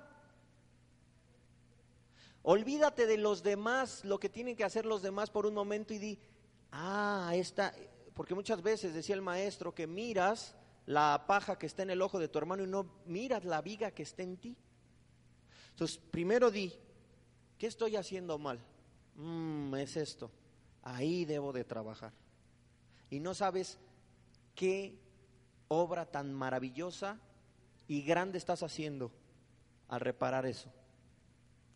Olvídate 2.42 3.06
de 3.06 3.16
los 3.16 3.44
demás, 3.44 4.04
lo 4.04 4.18
que 4.18 4.28
tienen 4.28 4.56
que 4.56 4.64
hacer 4.64 4.86
los 4.86 5.02
demás 5.02 5.30
por 5.30 5.46
un 5.46 5.54
momento 5.54 5.94
y 5.94 5.98
di, 5.98 6.18
ah, 6.72 7.30
está, 7.34 7.72
porque 8.14 8.34
muchas 8.34 8.60
veces 8.60 8.92
decía 8.92 9.14
el 9.14 9.22
maestro 9.22 9.72
que 9.72 9.86
miras 9.86 10.56
la 10.86 11.26
paja 11.28 11.58
que 11.58 11.66
está 11.66 11.84
en 11.84 11.90
el 11.90 12.02
ojo 12.02 12.18
de 12.18 12.26
tu 12.26 12.38
hermano 12.38 12.64
y 12.64 12.66
no 12.66 12.90
miras 13.06 13.44
la 13.44 13.62
viga 13.62 13.92
que 13.92 14.02
está 14.02 14.24
en 14.24 14.36
ti. 14.36 14.56
Entonces, 15.70 15.98
primero 16.10 16.50
di, 16.50 16.72
¿qué 17.56 17.68
estoy 17.68 17.94
haciendo 17.94 18.36
mal? 18.36 18.58
Mm, 19.14 19.76
es 19.76 19.96
esto, 19.96 20.32
ahí 20.82 21.24
debo 21.24 21.52
de 21.52 21.62
trabajar. 21.62 22.12
Y 23.10 23.20
no 23.20 23.34
sabes 23.34 23.78
qué 24.56 24.98
obra 25.68 26.06
tan 26.06 26.34
maravillosa 26.34 27.20
y 27.86 28.02
grande 28.02 28.38
estás 28.38 28.64
haciendo 28.64 29.12
al 29.90 30.00
reparar 30.00 30.46
eso. 30.46 30.72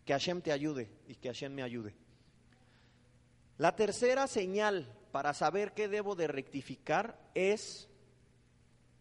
Que 0.07 0.13
Hashem 0.13 0.41
te 0.41 0.53
ayude 0.53 0.89
y 1.07 1.17
que 1.17 1.29
Hashem 1.29 1.53
me 1.53 1.63
ayude. 1.63 1.95
La 3.59 3.77
tercera 3.77 4.27
señal 4.27 4.89
para 5.13 5.35
saber 5.35 5.75
qué 5.75 5.89
debo 5.89 6.15
de 6.15 6.29
rectificar 6.29 7.19
es 7.35 7.89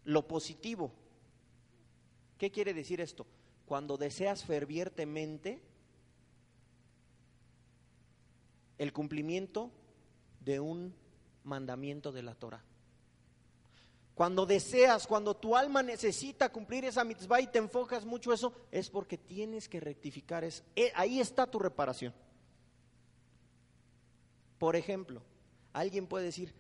lo 0.04 0.28
positivo. 0.28 0.91
¿Qué 2.38 2.52
quiere 2.52 2.73
decir 2.73 3.02
esto? 3.02 3.26
Cuando 3.65 3.97
deseas 3.97 4.43
fervientemente 4.43 5.62
el 8.78 8.91
cumplimiento 8.91 9.71
de 10.41 10.60
un 10.60 10.93
mandamiento 11.43 12.12
de 12.12 12.23
la 12.23 12.36
Torah. 12.36 12.63
Cuando 14.15 14.45
deseas, 14.45 15.08
cuando 15.08 15.36
tu 15.36 15.56
alma 15.56 15.82
necesita 15.82 16.49
cumplir 16.49 16.86
esa 16.86 17.04
mitzvah 17.04 17.41
y 17.41 17.47
te 17.47 17.58
enfocas 17.58 18.06
mucho 18.06 18.32
eso, 18.32 18.54
es 18.71 18.89
porque 18.89 19.17
tienes 19.17 19.67
que 19.67 19.80
rectificar 19.80 20.43
eso. 20.43 20.63
Eh, 20.76 20.91
ahí 20.95 21.19
está 21.19 21.47
tu 21.47 21.58
reparación. 21.58 22.13
Por 24.60 24.76
ejemplo, 24.76 25.23
alguien 25.73 26.06
puede 26.06 26.26
decir, 26.26 26.54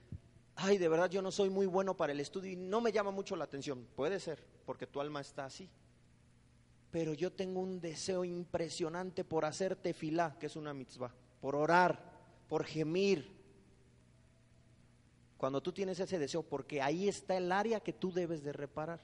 ay, 0.55 0.79
de 0.79 0.89
verdad 0.89 1.11
yo 1.11 1.21
no 1.21 1.31
soy 1.31 1.49
muy 1.49 1.67
bueno 1.67 1.95
para 1.95 2.11
el 2.11 2.19
estudio 2.19 2.51
y 2.51 2.55
no 2.55 2.81
me 2.81 2.91
llama 2.91 3.11
mucho 3.11 3.35
la 3.35 3.45
atención. 3.45 3.87
Puede 3.95 4.19
ser, 4.19 4.43
porque 4.65 4.87
tu 4.87 4.99
alma 4.99 5.21
está 5.21 5.45
así. 5.45 5.69
Pero 6.89 7.13
yo 7.13 7.31
tengo 7.31 7.59
un 7.59 7.79
deseo 7.79 8.25
impresionante 8.25 9.23
por 9.23 9.45
hacer 9.45 9.75
tefilá, 9.75 10.37
que 10.39 10.47
es 10.47 10.55
una 10.55 10.73
mitzvah, 10.73 11.13
por 11.39 11.55
orar, 11.55 12.13
por 12.49 12.65
gemir. 12.65 13.42
Cuando 15.43 15.61
tú 15.61 15.73
tienes 15.73 15.99
ese 15.99 16.17
deseo, 16.17 16.41
porque 16.41 16.81
ahí 16.81 17.09
está 17.09 17.35
el 17.35 17.51
área 17.51 17.81
que 17.81 17.91
tú 17.91 18.13
debes 18.13 18.45
de 18.45 18.53
reparar. 18.53 19.01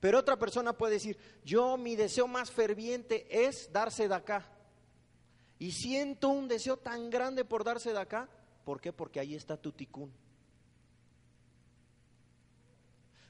Pero 0.00 0.18
otra 0.18 0.38
persona 0.38 0.72
puede 0.72 0.94
decir, 0.94 1.18
yo 1.44 1.76
mi 1.76 1.94
deseo 1.94 2.26
más 2.26 2.50
ferviente 2.50 3.26
es 3.28 3.70
darse 3.70 4.08
de 4.08 4.14
acá. 4.14 4.48
Y 5.58 5.72
siento 5.72 6.30
un 6.30 6.48
deseo 6.48 6.78
tan 6.78 7.10
grande 7.10 7.44
por 7.44 7.64
darse 7.64 7.92
de 7.92 7.98
acá. 7.98 8.30
¿Por 8.64 8.80
qué? 8.80 8.94
Porque 8.94 9.20
ahí 9.20 9.34
está 9.34 9.58
tu 9.58 9.72
ticún. 9.72 10.10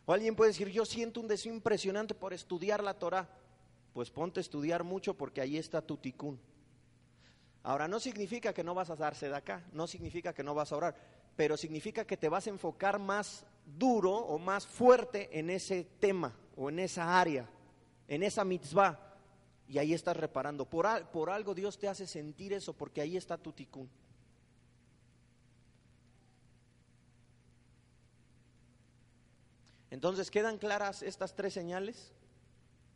O 0.06 0.12
alguien 0.12 0.37
puede 0.37 0.52
decir, 0.52 0.68
yo 0.68 0.85
siento 0.85 1.18
un 1.18 1.26
deseo 1.26 1.52
impresionante 1.52 2.14
por 2.14 2.32
estudiar 2.32 2.85
la 2.85 2.94
Torah. 2.94 3.28
Pues 3.92 4.11
ponte 4.11 4.38
a 4.38 4.42
estudiar 4.42 4.85
mucho 4.85 5.14
porque 5.14 5.40
ahí 5.40 5.56
está 5.56 5.82
tu 5.82 5.96
ticún. 5.96 6.38
Ahora, 7.64 7.88
no 7.88 7.98
significa 7.98 8.52
que 8.52 8.62
no 8.62 8.74
vas 8.74 8.90
a 8.90 8.96
darse 8.96 9.28
de 9.28 9.37
acá, 9.37 9.64
no 9.72 9.88
significa 9.88 10.32
que 10.32 10.44
no 10.44 10.54
vas 10.54 10.70
a 10.70 10.76
orar, 10.76 10.96
pero 11.36 11.56
significa 11.56 12.06
que 12.06 12.16
te 12.16 12.28
vas 12.28 12.46
a 12.46 12.50
enfocar 12.50 12.98
más 12.98 13.44
duro 13.64 14.12
o 14.12 14.38
más 14.38 14.66
fuerte 14.66 15.38
en 15.38 15.50
ese 15.50 15.84
tema 15.98 16.34
o 16.56 16.68
en 16.68 16.78
esa 16.78 17.20
área, 17.20 17.48
en 18.08 18.22
esa 18.22 18.44
mitzvah. 18.44 18.98
Y 19.68 19.78
ahí 19.78 19.94
estás 19.94 20.16
reparando. 20.16 20.68
Por, 20.68 20.86
por 21.10 21.30
algo 21.30 21.54
Dios 21.54 21.78
te 21.78 21.88
hace 21.88 22.06
sentir 22.06 22.52
eso, 22.52 22.74
porque 22.74 23.00
ahí 23.00 23.16
está 23.16 23.38
tu 23.38 23.52
ticún. 23.52 23.88
Entonces, 29.90 30.30
¿quedan 30.30 30.58
claras 30.58 31.02
estas 31.02 31.34
tres 31.34 31.52
señales? 31.52 32.12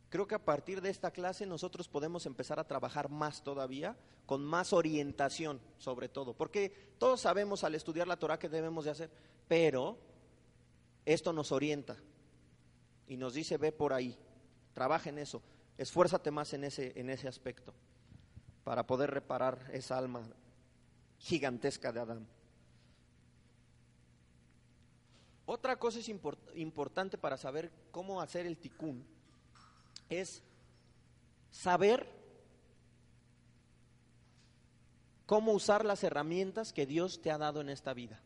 Creo 0.09 0.27
que 0.27 0.35
a 0.35 0.45
partir 0.45 0.81
de 0.81 0.89
esta 0.89 1.11
clase 1.11 1.45
nosotros 1.45 1.89
podemos 1.89 2.25
empezar 2.25 2.59
a 2.59 2.67
trabajar 2.67 3.09
más 3.09 3.43
todavía, 3.43 3.97
con 4.25 4.43
más 4.43 4.71
orientación 4.71 5.59
sobre 5.77 6.07
todo, 6.07 6.33
porque 6.33 6.93
todos 6.97 7.21
sabemos 7.21 7.63
al 7.63 7.75
estudiar 7.75 8.07
la 8.07 8.17
Torah 8.17 8.39
que 8.39 8.47
debemos 8.47 8.85
de 8.85 8.91
hacer, 8.91 9.09
pero 9.47 9.97
esto 11.05 11.33
nos 11.33 11.51
orienta 11.51 11.97
y 13.07 13.17
nos 13.17 13.33
dice 13.33 13.57
ve 13.57 13.71
por 13.71 13.93
ahí, 13.93 14.17
trabaja 14.73 15.09
en 15.09 15.17
eso, 15.17 15.41
esfuérzate 15.77 16.31
más 16.31 16.53
en 16.53 16.63
ese, 16.63 16.93
en 16.99 17.09
ese 17.09 17.27
aspecto 17.27 17.73
para 18.63 18.85
poder 18.85 19.11
reparar 19.11 19.69
esa 19.73 19.97
alma 19.97 20.23
gigantesca 21.19 21.91
de 21.91 21.99
Adán. 21.99 22.27
Otra 25.45 25.79
cosa 25.79 25.99
es 25.99 26.09
importante 26.55 27.17
para 27.17 27.37
saber 27.37 27.71
cómo 27.91 28.19
hacer 28.19 28.45
el 28.45 28.57
ticún, 28.57 29.07
es 30.09 30.43
saber 31.51 32.09
cómo 35.25 35.53
usar 35.53 35.85
las 35.85 36.03
herramientas 36.03 36.73
que 36.73 36.85
Dios 36.85 37.21
te 37.21 37.31
ha 37.31 37.37
dado 37.37 37.61
en 37.61 37.69
esta 37.69 37.93
vida. 37.93 38.21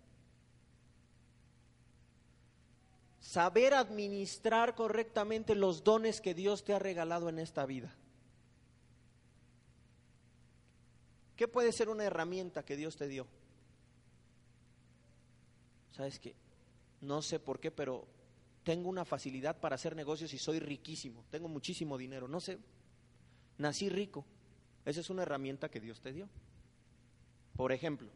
Saber 3.19 3.73
administrar 3.73 4.75
correctamente 4.75 5.55
los 5.55 5.83
dones 5.83 6.21
que 6.21 6.33
Dios 6.33 6.63
te 6.63 6.73
ha 6.73 6.79
regalado 6.79 7.29
en 7.29 7.39
esta 7.39 7.65
vida. 7.65 7.95
¿Qué 11.35 11.47
puede 11.47 11.71
ser 11.71 11.89
una 11.89 12.03
herramienta 12.03 12.63
que 12.63 12.75
Dios 12.75 12.97
te 12.97 13.07
dio? 13.07 13.25
¿Sabes 15.91 16.19
qué? 16.19 16.35
no 17.01 17.21
sé 17.21 17.39
por 17.39 17.59
qué, 17.59 17.71
pero 17.71 18.05
tengo 18.63 18.89
una 18.89 19.05
facilidad 19.05 19.59
para 19.59 19.75
hacer 19.75 19.95
negocios 19.95 20.33
y 20.33 20.37
soy 20.37 20.59
riquísimo, 20.59 21.25
tengo 21.29 21.47
muchísimo 21.47 21.97
dinero, 21.97 22.27
no 22.27 22.39
sé, 22.39 22.59
nací 23.57 23.89
rico. 23.89 24.25
Esa 24.85 24.99
es 25.01 25.09
una 25.09 25.23
herramienta 25.23 25.69
que 25.69 25.79
Dios 25.79 26.01
te 26.01 26.11
dio. 26.11 26.27
Por 27.55 27.71
ejemplo, 27.71 28.09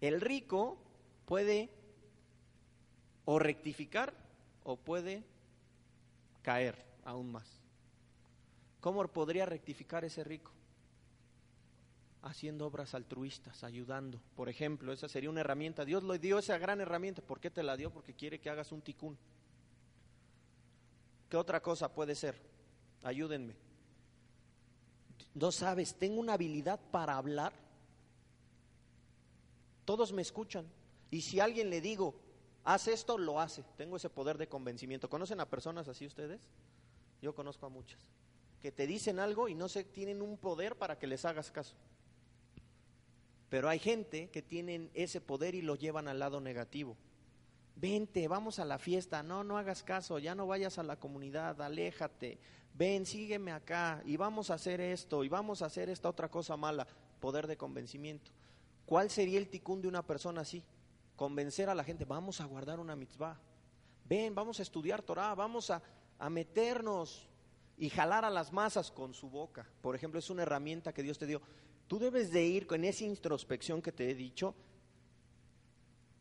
el 0.00 0.20
rico 0.20 0.78
puede 1.24 1.70
o 3.24 3.38
rectificar 3.38 4.14
o 4.62 4.76
puede 4.76 5.24
caer 6.42 6.84
aún 7.04 7.32
más. 7.32 7.48
¿Cómo 8.80 9.06
podría 9.08 9.46
rectificar 9.46 10.04
ese 10.04 10.22
rico? 10.24 10.52
Haciendo 12.24 12.66
obras 12.66 12.94
altruistas, 12.94 13.62
ayudando. 13.64 14.18
Por 14.34 14.48
ejemplo, 14.48 14.92
esa 14.92 15.08
sería 15.08 15.28
una 15.28 15.42
herramienta. 15.42 15.84
Dios 15.84 16.02
le 16.02 16.18
dio 16.18 16.38
esa 16.38 16.56
gran 16.56 16.80
herramienta. 16.80 17.20
¿Por 17.20 17.38
qué 17.38 17.50
te 17.50 17.62
la 17.62 17.76
dio? 17.76 17.90
Porque 17.90 18.14
quiere 18.14 18.40
que 18.40 18.48
hagas 18.48 18.72
un 18.72 18.80
ticún. 18.80 19.18
¿Qué 21.28 21.36
otra 21.36 21.60
cosa 21.60 21.92
puede 21.92 22.14
ser? 22.14 22.40
Ayúdenme. 23.02 23.54
No 25.34 25.52
sabes, 25.52 25.96
tengo 25.96 26.20
una 26.20 26.32
habilidad 26.32 26.80
para 26.90 27.16
hablar. 27.16 27.52
Todos 29.84 30.12
me 30.12 30.22
escuchan. 30.22 30.66
Y 31.10 31.20
si 31.20 31.40
a 31.40 31.44
alguien 31.44 31.68
le 31.68 31.82
digo, 31.82 32.14
haz 32.64 32.88
esto, 32.88 33.18
lo 33.18 33.38
hace. 33.38 33.64
Tengo 33.76 33.96
ese 33.96 34.08
poder 34.08 34.38
de 34.38 34.48
convencimiento. 34.48 35.10
¿Conocen 35.10 35.40
a 35.40 35.50
personas 35.50 35.88
así 35.88 36.06
ustedes? 36.06 36.40
Yo 37.20 37.34
conozco 37.34 37.66
a 37.66 37.68
muchas. 37.68 38.00
Que 38.62 38.72
te 38.72 38.86
dicen 38.86 39.18
algo 39.18 39.46
y 39.46 39.54
no 39.54 39.68
se 39.68 39.84
tienen 39.84 40.22
un 40.22 40.38
poder 40.38 40.76
para 40.76 40.98
que 40.98 41.06
les 41.06 41.26
hagas 41.26 41.50
caso. 41.50 41.74
Pero 43.54 43.68
hay 43.68 43.78
gente 43.78 44.30
que 44.30 44.42
tienen 44.42 44.90
ese 44.94 45.20
poder 45.20 45.54
y 45.54 45.62
lo 45.62 45.76
llevan 45.76 46.08
al 46.08 46.18
lado 46.18 46.40
negativo. 46.40 46.96
Vente, 47.76 48.26
vamos 48.26 48.58
a 48.58 48.64
la 48.64 48.80
fiesta. 48.80 49.22
No, 49.22 49.44
no 49.44 49.56
hagas 49.56 49.84
caso, 49.84 50.18
ya 50.18 50.34
no 50.34 50.48
vayas 50.48 50.76
a 50.78 50.82
la 50.82 50.98
comunidad, 50.98 51.62
aléjate. 51.62 52.40
Ven, 52.74 53.06
sígueme 53.06 53.52
acá 53.52 54.02
y 54.06 54.16
vamos 54.16 54.50
a 54.50 54.54
hacer 54.54 54.80
esto 54.80 55.22
y 55.22 55.28
vamos 55.28 55.62
a 55.62 55.66
hacer 55.66 55.88
esta 55.88 56.08
otra 56.08 56.28
cosa 56.28 56.56
mala. 56.56 56.84
Poder 57.20 57.46
de 57.46 57.56
convencimiento. 57.56 58.32
¿Cuál 58.86 59.08
sería 59.08 59.38
el 59.38 59.48
ticún 59.48 59.80
de 59.80 59.86
una 59.86 60.04
persona 60.04 60.40
así? 60.40 60.64
Convencer 61.14 61.68
a 61.68 61.76
la 61.76 61.84
gente, 61.84 62.04
vamos 62.04 62.40
a 62.40 62.46
guardar 62.46 62.80
una 62.80 62.96
mitzvah. 62.96 63.38
Ven, 64.04 64.34
vamos 64.34 64.58
a 64.58 64.62
estudiar 64.64 65.00
Torah, 65.00 65.32
vamos 65.36 65.70
a, 65.70 65.80
a 66.18 66.28
meternos 66.28 67.28
y 67.76 67.88
jalar 67.88 68.24
a 68.24 68.30
las 68.30 68.52
masas 68.52 68.90
con 68.90 69.14
su 69.14 69.30
boca. 69.30 69.64
Por 69.80 69.94
ejemplo, 69.94 70.18
es 70.18 70.28
una 70.28 70.42
herramienta 70.42 70.92
que 70.92 71.04
Dios 71.04 71.18
te 71.18 71.26
dio. 71.26 71.40
Tú 71.86 71.98
debes 71.98 72.30
de 72.30 72.44
ir 72.44 72.66
con 72.66 72.84
esa 72.84 73.04
introspección 73.04 73.82
que 73.82 73.92
te 73.92 74.10
he 74.10 74.14
dicho, 74.14 74.54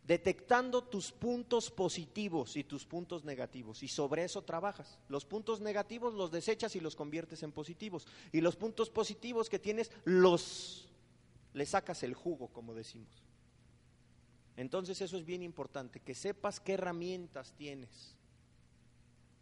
detectando 0.05 0.83
tus 0.83 1.11
puntos 1.11 1.71
positivos 1.71 2.57
y 2.57 2.63
tus 2.63 2.85
puntos 2.85 3.23
negativos 3.23 3.83
y 3.83 3.87
sobre 3.87 4.25
eso 4.25 4.41
trabajas. 4.41 4.99
Los 5.07 5.25
puntos 5.25 5.61
negativos 5.61 6.13
los 6.13 6.31
desechas 6.31 6.75
y 6.75 6.81
los 6.81 6.95
conviertes 6.95 7.41
en 7.43 7.51
positivos 7.51 8.05
y 8.31 8.41
los 8.41 8.55
puntos 8.55 8.89
positivos 8.89 9.49
que 9.49 9.59
tienes 9.59 9.91
los 10.03 10.89
le 11.53 11.65
sacas 11.65 12.03
el 12.03 12.15
jugo, 12.15 12.47
como 12.47 12.73
decimos. 12.73 13.23
Entonces 14.57 15.01
eso 15.01 15.17
es 15.17 15.25
bien 15.25 15.41
importante, 15.41 15.99
que 15.99 16.13
sepas 16.13 16.59
qué 16.59 16.73
herramientas 16.73 17.53
tienes 17.53 18.15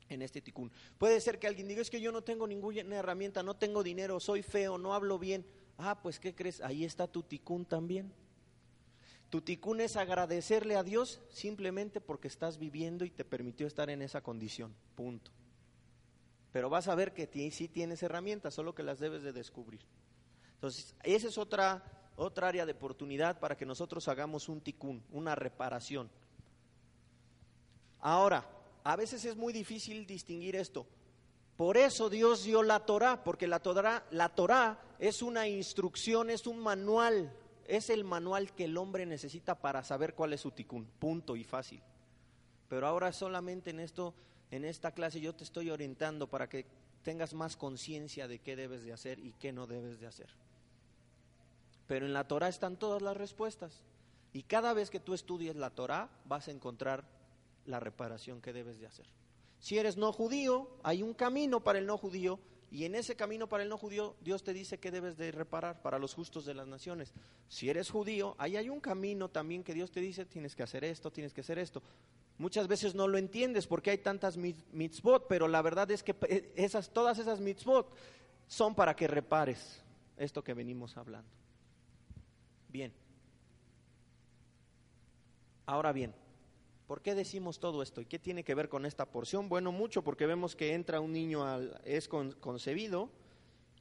en 0.10 0.22
este 0.22 0.42
ticún. 0.42 0.72
Puede 0.98 1.20
ser 1.22 1.40
que 1.40 1.48
alguien 1.48 1.68
diga, 1.68 1.82
es 1.82 1.90
que 1.90 2.02
yo 2.02 2.12
no 2.12 2.22
tengo 2.22 2.46
ninguna 2.48 2.96
herramienta, 2.96 3.44
no 3.44 3.56
tengo 3.56 3.82
dinero, 3.82 4.20
soy 4.20 4.44
feo, 4.44 4.78
no 4.78 4.94
hablo 4.94 5.18
bien. 5.18 5.46
Ah, 5.78 6.00
pues 6.02 6.20
¿qué 6.20 6.36
crees? 6.36 6.62
Ahí 6.62 6.86
está 6.86 7.08
tu 7.08 7.24
ticún 7.24 7.66
también. 7.66 8.12
Tu 9.30 9.42
ticún 9.42 9.80
es 9.80 9.96
agradecerle 9.96 10.76
a 10.76 10.84
Dios 10.84 11.22
simplemente 11.30 12.02
porque 12.02 12.28
estás 12.28 12.58
viviendo 12.58 13.06
y 13.06 13.10
te 13.10 13.24
permitió 13.24 13.66
estar 13.66 13.90
en 13.90 14.02
esa 14.02 14.22
condición. 14.22 14.76
Punto. 14.96 15.32
Pero 16.52 16.70
vas 16.70 16.90
a 16.90 16.96
ver 16.96 17.14
que 17.14 17.28
sí 17.52 17.70
tienes 17.70 18.04
herramientas, 18.04 18.54
solo 18.54 18.76
que 18.76 18.84
las 18.84 19.00
debes 19.00 19.24
de 19.24 19.32
descubrir. 19.32 19.80
Entonces, 20.56 20.96
esa 21.04 21.30
es 21.30 21.38
otra, 21.38 22.12
otra 22.18 22.50
área 22.50 22.66
de 22.66 22.74
oportunidad 22.74 23.40
para 23.40 23.56
que 23.56 23.66
nosotros 23.66 24.08
hagamos 24.10 24.50
un 24.50 24.60
ticún, 24.60 25.02
una 25.12 25.34
reparación. 25.34 26.10
Ahora, 28.02 28.46
a 28.84 28.96
veces 28.96 29.24
es 29.26 29.38
muy 29.38 29.54
difícil 29.54 30.06
distinguir 30.06 30.56
esto. 30.56 30.86
Por 31.62 31.78
eso 31.78 32.10
Dios 32.10 32.44
dio 32.44 32.64
la 32.64 32.80
Torah, 32.88 33.24
porque 33.24 33.46
la 33.46 33.60
Torah, 33.60 34.04
la 34.10 34.80
es 34.98 35.22
una 35.22 35.48
instrucción, 35.48 36.32
es 36.32 36.48
un 36.48 36.58
manual, 36.58 37.32
es 37.68 37.92
el 37.92 38.04
manual 38.04 38.52
que 38.52 38.64
el 38.64 38.76
hombre 38.78 39.06
necesita 39.06 39.54
para 39.54 39.84
saber 39.84 40.16
cuál 40.16 40.34
es 40.34 40.42
su 40.42 40.50
ticún, 40.50 40.88
punto 40.98 41.36
y 41.36 41.44
fácil. 41.44 41.80
Pero 42.68 42.88
ahora 42.88 43.14
solamente 43.14 43.70
en 43.70 43.80
esto, 43.80 44.16
en 44.50 44.66
esta 44.66 44.92
clase 44.92 45.22
yo 45.22 45.36
te 45.36 45.44
estoy 45.44 45.70
orientando 45.70 46.26
para 46.26 46.50
que 46.50 46.66
tengas 47.04 47.36
más 47.36 47.56
conciencia 47.56 48.28
de 48.28 48.40
qué 48.40 48.56
debes 48.56 48.84
de 48.84 48.94
hacer 48.94 49.20
y 49.20 49.34
qué 49.34 49.52
no 49.52 49.68
debes 49.68 50.00
de 50.00 50.08
hacer. 50.08 50.30
Pero 51.86 52.08
en 52.08 52.14
la 52.14 52.28
Torah 52.28 52.48
están 52.48 52.76
todas 52.76 53.04
las 53.04 53.16
respuestas. 53.16 53.84
Y 54.34 54.42
cada 54.42 54.74
vez 54.74 54.90
que 54.90 55.00
tú 55.00 55.14
estudies 55.14 55.56
la 55.56 55.70
Torah 55.70 56.10
vas 56.26 56.48
a 56.48 56.52
encontrar 56.52 57.04
la 57.68 57.80
reparación 57.80 58.42
que 58.42 58.52
debes 58.52 58.80
de 58.80 58.88
hacer. 58.88 59.06
Si 59.62 59.78
eres 59.78 59.96
no 59.96 60.12
judío, 60.12 60.68
hay 60.82 61.04
un 61.04 61.14
camino 61.14 61.64
para 61.64 61.78
el 61.78 61.86
no 61.86 61.96
judío 61.96 62.40
y 62.72 62.86
en 62.86 62.96
ese 62.96 63.16
camino 63.16 63.48
para 63.48 63.62
el 63.62 63.70
no 63.70 63.78
judío 63.78 64.16
Dios 64.22 64.44
te 64.44 64.54
dice 64.54 64.80
que 64.80 64.90
debes 64.90 65.18
de 65.18 65.32
reparar 65.32 65.84
para 65.84 66.00
los 66.00 66.16
justos 66.16 66.46
de 66.46 66.56
las 66.56 66.68
naciones. 66.68 67.14
Si 67.48 67.70
eres 67.70 67.92
judío, 67.92 68.36
ahí 68.40 68.58
hay 68.58 68.70
un 68.70 68.80
camino 68.80 69.30
también 69.30 69.64
que 69.64 69.76
Dios 69.76 69.92
te 69.92 70.02
dice, 70.02 70.26
tienes 70.26 70.56
que 70.56 70.64
hacer 70.64 70.84
esto, 70.84 71.12
tienes 71.12 71.32
que 71.32 71.42
hacer 71.42 71.60
esto. 71.60 71.84
Muchas 72.40 72.68
veces 72.68 72.96
no 72.96 73.08
lo 73.08 73.20
entiendes 73.20 73.68
porque 73.68 73.92
hay 73.92 74.00
tantas 74.00 74.36
mitzvot, 74.36 75.28
pero 75.28 75.48
la 75.48 75.62
verdad 75.62 75.92
es 75.92 76.02
que 76.02 76.16
eh, 76.28 76.52
esas, 76.56 76.90
todas 76.90 77.20
esas 77.20 77.40
mitzvot 77.40 77.94
son 78.48 78.74
para 78.74 78.96
que 78.96 79.08
repares 79.08 79.84
esto 80.18 80.44
que 80.44 80.56
venimos 80.56 80.98
hablando. 80.98 81.30
Bien. 82.68 82.92
Ahora 85.68 85.92
bien, 85.92 86.16
¿Por 86.92 87.02
qué 87.02 87.16
decimos 87.16 87.58
todo 87.62 87.82
esto? 87.82 88.02
¿Y 88.02 88.06
qué 88.06 88.20
tiene 88.20 88.44
que 88.44 88.54
ver 88.54 88.68
con 88.68 88.86
esta 88.86 89.06
porción? 89.06 89.48
Bueno, 89.48 89.72
mucho 89.72 90.04
porque 90.04 90.26
vemos 90.26 90.58
que 90.58 90.74
entra 90.74 91.00
un 91.00 91.14
niño, 91.14 91.48
al, 91.48 91.80
es 91.86 92.10
concebido 92.10 93.10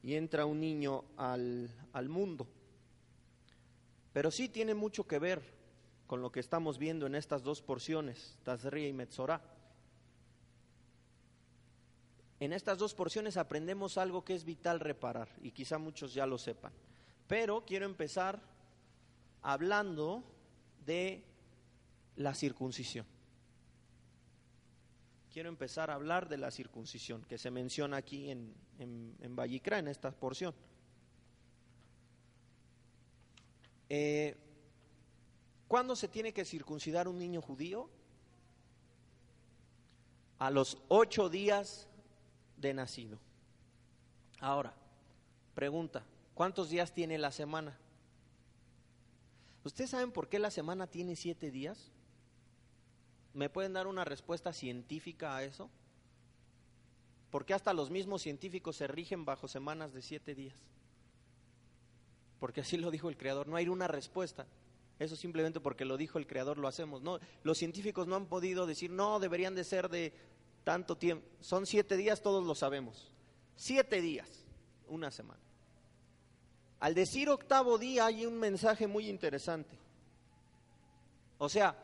y 0.00 0.14
entra 0.14 0.46
un 0.46 0.60
niño 0.60 1.02
al, 1.16 1.74
al 1.92 2.08
mundo. 2.08 2.46
Pero 4.12 4.30
sí 4.30 4.48
tiene 4.48 4.74
mucho 4.74 5.08
que 5.08 5.18
ver 5.18 5.42
con 6.06 6.22
lo 6.22 6.30
que 6.30 6.38
estamos 6.38 6.78
viendo 6.78 7.04
en 7.08 7.16
estas 7.16 7.42
dos 7.42 7.62
porciones, 7.62 8.38
Tazria 8.44 8.86
y 8.86 8.92
Metzorah. 8.92 9.42
En 12.38 12.52
estas 12.52 12.78
dos 12.78 12.94
porciones 12.94 13.36
aprendemos 13.36 13.98
algo 13.98 14.24
que 14.24 14.36
es 14.36 14.44
vital 14.44 14.78
reparar 14.78 15.28
y 15.42 15.50
quizá 15.50 15.78
muchos 15.78 16.14
ya 16.14 16.26
lo 16.26 16.38
sepan. 16.38 16.72
Pero 17.26 17.64
quiero 17.66 17.86
empezar 17.86 18.40
hablando 19.42 20.22
de 20.86 21.24
la 22.16 22.34
circuncisión. 22.34 23.06
Quiero 25.32 25.48
empezar 25.48 25.90
a 25.90 25.94
hablar 25.94 26.28
de 26.28 26.38
la 26.38 26.50
circuncisión 26.50 27.22
que 27.24 27.38
se 27.38 27.50
menciona 27.50 27.98
aquí 27.98 28.30
en, 28.30 28.52
en, 28.78 29.16
en 29.20 29.38
en 29.38 29.88
esta 29.88 30.10
porción. 30.10 30.54
Eh, 33.88 34.36
¿Cuándo 35.68 35.94
se 35.94 36.08
tiene 36.08 36.32
que 36.32 36.44
circuncidar 36.44 37.06
un 37.06 37.18
niño 37.18 37.40
judío? 37.40 37.88
A 40.38 40.50
los 40.50 40.78
ocho 40.88 41.28
días 41.28 41.86
de 42.56 42.74
nacido. 42.74 43.18
Ahora, 44.40 44.74
pregunta, 45.54 46.04
¿cuántos 46.34 46.70
días 46.70 46.92
tiene 46.92 47.18
la 47.18 47.30
semana? 47.30 47.78
¿Ustedes 49.62 49.90
saben 49.90 50.10
por 50.10 50.28
qué 50.28 50.38
la 50.38 50.50
semana 50.50 50.86
tiene 50.86 51.14
siete 51.14 51.50
días? 51.50 51.92
¿Me 53.34 53.48
pueden 53.48 53.72
dar 53.72 53.86
una 53.86 54.04
respuesta 54.04 54.52
científica 54.52 55.36
a 55.36 55.44
eso? 55.44 55.70
Porque 57.30 57.54
hasta 57.54 57.72
los 57.72 57.90
mismos 57.90 58.22
científicos 58.22 58.76
se 58.76 58.88
rigen 58.88 59.24
bajo 59.24 59.46
semanas 59.46 59.92
de 59.92 60.02
siete 60.02 60.34
días. 60.34 60.56
Porque 62.40 62.62
así 62.62 62.76
lo 62.76 62.90
dijo 62.90 63.08
el 63.08 63.16
Creador. 63.16 63.46
No 63.46 63.56
hay 63.56 63.68
una 63.68 63.86
respuesta. 63.86 64.46
Eso 64.98 65.16
simplemente 65.16 65.60
porque 65.60 65.84
lo 65.84 65.96
dijo 65.96 66.18
el 66.18 66.26
Creador 66.26 66.58
lo 66.58 66.66
hacemos. 66.66 67.02
No, 67.02 67.20
los 67.42 67.58
científicos 67.58 68.06
no 68.06 68.16
han 68.16 68.26
podido 68.26 68.66
decir, 68.66 68.90
no, 68.90 69.20
deberían 69.20 69.54
de 69.54 69.64
ser 69.64 69.88
de 69.88 70.12
tanto 70.64 70.96
tiempo. 70.96 71.26
Son 71.40 71.66
siete 71.66 71.96
días, 71.96 72.20
todos 72.20 72.44
lo 72.44 72.54
sabemos. 72.54 73.10
Siete 73.56 74.00
días, 74.00 74.28
una 74.88 75.10
semana. 75.10 75.40
Al 76.80 76.94
decir 76.94 77.28
octavo 77.28 77.78
día 77.78 78.06
hay 78.06 78.26
un 78.26 78.38
mensaje 78.38 78.86
muy 78.86 79.08
interesante. 79.08 79.78
O 81.38 81.48
sea, 81.48 81.76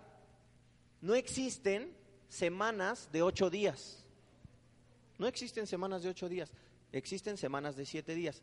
no 1.06 1.14
existen 1.14 1.94
semanas 2.28 3.08
de 3.12 3.22
ocho 3.22 3.48
días. 3.48 4.04
No 5.18 5.28
existen 5.28 5.68
semanas 5.68 6.02
de 6.02 6.08
ocho 6.08 6.28
días, 6.28 6.50
existen 6.90 7.36
semanas 7.36 7.76
de 7.76 7.86
siete 7.86 8.14
días. 8.14 8.42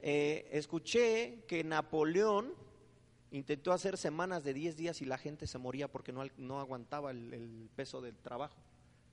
Eh, 0.00 0.48
escuché 0.52 1.44
que 1.46 1.62
Napoleón 1.62 2.54
intentó 3.30 3.72
hacer 3.72 3.98
semanas 3.98 4.42
de 4.42 4.54
diez 4.54 4.74
días 4.74 5.02
y 5.02 5.04
la 5.04 5.18
gente 5.18 5.46
se 5.46 5.58
moría 5.58 5.86
porque 5.86 6.12
no, 6.12 6.24
no 6.38 6.60
aguantaba 6.60 7.10
el, 7.10 7.68
peso 7.76 8.00
del 8.00 8.16
trabajo. 8.16 8.56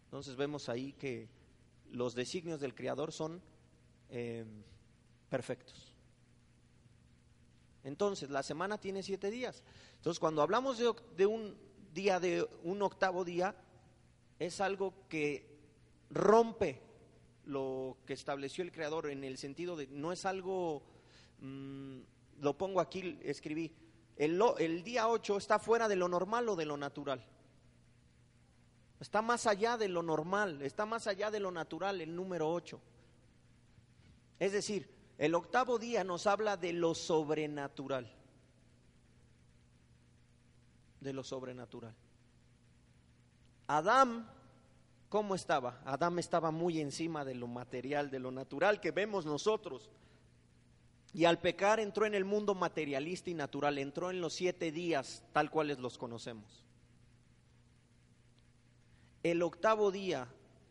Entonces 0.06 0.38
vemos 0.38 0.70
ahí 0.70 0.94
que 0.94 1.28
los 1.92 2.16
designios 2.16 2.62
del 2.62 2.74
Creador 2.74 3.12
son 3.12 3.42
eh, 4.10 4.46
perfectos. 5.30 5.92
Entonces, 7.84 8.30
la 8.30 8.44
semana 8.44 8.78
tiene 8.78 9.04
siete 9.04 9.30
días. 9.30 9.64
Entonces, 9.98 10.20
cuando 10.20 10.42
hablamos 10.42 10.78
de 10.78 11.26
un 11.26 11.69
día 11.94 12.20
de 12.20 12.48
un 12.64 12.82
octavo 12.82 13.24
día 13.26 13.56
es 14.38 14.62
algo 14.62 14.94
que 15.08 15.48
rompe 16.10 16.82
lo 17.46 17.98
que 18.06 18.14
estableció 18.14 18.64
el 18.64 18.72
Creador 18.72 19.10
en 19.10 19.24
el 19.24 19.38
sentido 19.38 19.76
de 19.76 19.88
no 19.88 20.12
es 20.12 20.26
algo 20.26 20.84
mm, 21.40 22.00
lo 22.42 22.58
pongo 22.58 22.80
aquí, 22.80 23.20
escribí, 23.24 23.72
el, 24.16 24.42
el 24.60 24.84
día 24.84 25.08
8 25.08 25.38
está 25.38 25.60
fuera 25.60 25.88
de 25.88 25.96
lo 25.96 26.08
normal 26.08 26.50
o 26.50 26.56
de 26.56 26.66
lo 26.66 26.78
natural. 26.78 27.26
Está 29.00 29.22
más 29.22 29.48
allá 29.48 29.78
de 29.78 29.88
lo 29.88 30.04
normal, 30.04 30.62
está 30.62 30.86
más 30.86 31.08
allá 31.08 31.32
de 31.32 31.40
lo 31.40 31.52
natural 31.52 32.02
el 32.02 32.16
número 32.16 32.52
8. 32.52 32.80
Es 34.40 34.52
decir, 34.52 34.90
el 35.18 35.36
octavo 35.36 35.80
día 35.80 36.04
nos 36.04 36.28
habla 36.28 36.58
de 36.58 36.74
lo 36.74 36.96
sobrenatural. 36.96 38.12
De 41.00 41.14
lo 41.14 41.24
sobrenatural. 41.24 41.96
Adán, 43.68 44.30
¿cómo 45.10 45.36
estaba? 45.36 45.82
Adán 45.86 46.18
estaba 46.20 46.52
muy 46.52 46.82
encima 46.82 47.24
de 47.24 47.36
lo 47.36 47.48
material, 47.48 48.10
de 48.10 48.20
lo 48.20 48.32
natural 48.32 48.82
que 48.82 48.92
vemos 48.92 49.26
nosotros. 49.26 49.90
Y 51.14 51.26
al 51.26 51.40
pecar 51.40 51.80
entró 51.80 52.06
en 52.06 52.16
el 52.16 52.26
mundo 52.26 52.54
materialista 52.54 53.30
y 53.30 53.34
natural, 53.34 53.78
entró 53.78 54.12
en 54.12 54.22
los 54.22 54.34
siete 54.34 54.72
días 54.72 55.24
tal 55.34 55.50
cuales 55.50 55.80
los 55.80 55.98
conocemos. 55.98 56.66
El 59.24 59.42
octavo 59.42 59.92
día 59.92 60.28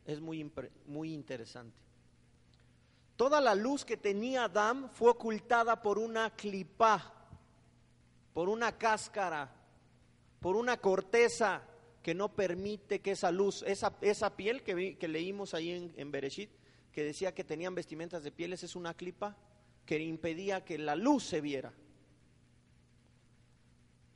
es 0.06 0.20
muy, 0.20 0.50
muy 0.86 1.12
interesante. 1.12 1.76
Toda 3.16 3.40
la 3.40 3.54
luz 3.54 3.84
que 3.84 3.96
tenía 3.96 4.44
Adán 4.44 4.90
fue 4.90 5.10
ocultada 5.10 5.82
por 5.82 5.98
una 5.98 6.30
clipa, 6.30 7.12
por 8.32 8.48
una 8.48 8.78
cáscara, 8.78 9.52
por 10.41 10.57
una 10.57 10.76
corteza 10.78 11.62
que 12.03 12.14
no 12.14 12.34
permite 12.34 13.01
que 13.01 13.12
esa 13.12 13.30
luz, 13.30 13.62
esa, 13.66 13.97
esa 14.01 14.36
piel 14.36 14.62
que, 14.62 14.97
leímos 15.09 15.55
ahí 15.55 15.70
en, 15.70 15.93
en 15.97 16.11
Bereshit, 16.11 16.51
que 16.93 17.05
decía 17.05 17.34
que 17.34 17.45
tenían 17.45 17.74
vestimentas 17.74 18.22
de 18.22 18.32
pieles, 18.32 18.62
es 18.62 18.76
una 18.76 18.95
clipa 18.95 19.36
que 19.84 19.99
impedía 19.99 20.64
que 20.64 20.78
la 20.78 20.97
luz 20.97 21.24
se 21.24 21.41
viera. 21.41 21.72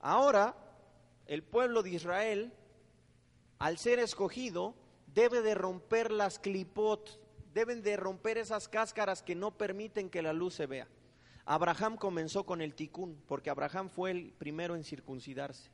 Ahora, 0.01 0.57
el 1.27 1.43
pueblo 1.43 1.83
de 1.83 1.91
Israel 1.91 2.53
al 3.62 3.79
ser 3.79 4.01
escogido, 4.01 4.75
debe 5.14 5.41
de 5.41 5.55
romper 5.55 6.11
las 6.11 6.41
clipot, 6.41 7.20
deben 7.55 7.85
de 7.85 7.97
romper 7.97 8.37
esas 8.37 8.68
cáscaras 8.68 9.23
que 9.23 9.37
no 9.37 9.57
permiten 9.57 10.11
que 10.11 10.20
la 10.20 10.33
luz 10.33 10.55
se 10.55 10.66
vea. 10.66 10.89
Abraham 11.45 11.97
comenzó 11.97 12.45
con 12.45 12.61
el 12.61 12.75
ticún, 12.75 13.23
porque 13.29 13.51
Abraham 13.51 13.89
fue 13.89 14.11
el 14.11 14.33
primero 14.33 14.75
en 14.75 14.83
circuncidarse. 14.83 15.70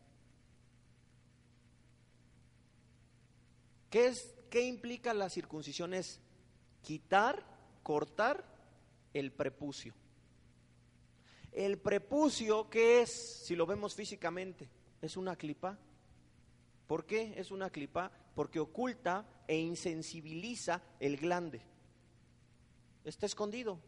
¿Qué, 3.91 4.07
es, 4.07 4.35
¿Qué 4.51 4.63
implica 4.63 5.15
la 5.15 5.31
circuncisión? 5.31 5.95
Es 5.95 6.21
quitar, 6.83 7.45
cortar 7.83 8.45
el 9.15 9.33
prepucio. 9.33 9.95
El 11.53 11.79
prepucio, 11.79 12.69
¿qué 12.69 13.03
es? 13.03 13.11
Si 13.45 13.57
lo 13.57 13.67
vemos 13.67 13.95
físicamente, 13.95 14.69
es 15.01 15.17
una 15.17 15.37
clipa. 15.37 15.79
¿Por 16.87 17.05
qué 17.05 17.35
es 17.37 17.51
una 17.51 17.71
clipa? 17.71 18.11
Porque 18.35 18.61
oculta 18.61 19.27
e 19.47 19.57
insensibiliza 19.59 20.83
el 21.01 21.17
glande. 21.17 21.61
Está 23.05 23.27
escondido. 23.27 23.81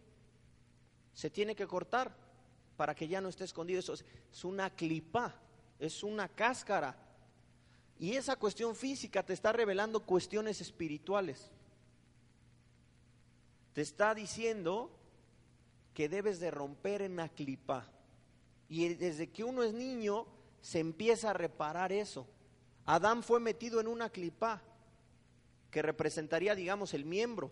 Se 1.12 1.30
tiene 1.30 1.54
que 1.54 1.66
cortar 1.66 2.14
para 2.76 2.94
que 2.94 3.08
ya 3.08 3.20
no 3.20 3.28
esté 3.28 3.44
escondido. 3.44 3.80
Eso 3.80 3.94
es 3.94 4.44
una 4.44 4.70
clipa, 4.70 5.34
es 5.78 6.02
una 6.02 6.28
cáscara. 6.28 7.09
Y 8.00 8.16
esa 8.16 8.36
cuestión 8.36 8.74
física 8.74 9.22
te 9.22 9.34
está 9.34 9.52
revelando 9.52 10.06
cuestiones 10.06 10.62
espirituales. 10.62 11.50
Te 13.74 13.82
está 13.82 14.14
diciendo 14.14 14.90
que 15.92 16.08
debes 16.08 16.40
de 16.40 16.50
romper 16.50 17.02
en 17.02 17.16
la 17.16 17.28
clipa. 17.28 17.86
Y 18.70 18.94
desde 18.94 19.28
que 19.28 19.44
uno 19.44 19.62
es 19.62 19.74
niño 19.74 20.26
se 20.62 20.78
empieza 20.78 21.28
a 21.28 21.34
reparar 21.34 21.92
eso. 21.92 22.26
Adán 22.86 23.22
fue 23.22 23.38
metido 23.38 23.82
en 23.82 23.86
una 23.86 24.08
clipa 24.08 24.62
que 25.70 25.82
representaría, 25.82 26.54
digamos, 26.54 26.94
el 26.94 27.04
miembro 27.04 27.50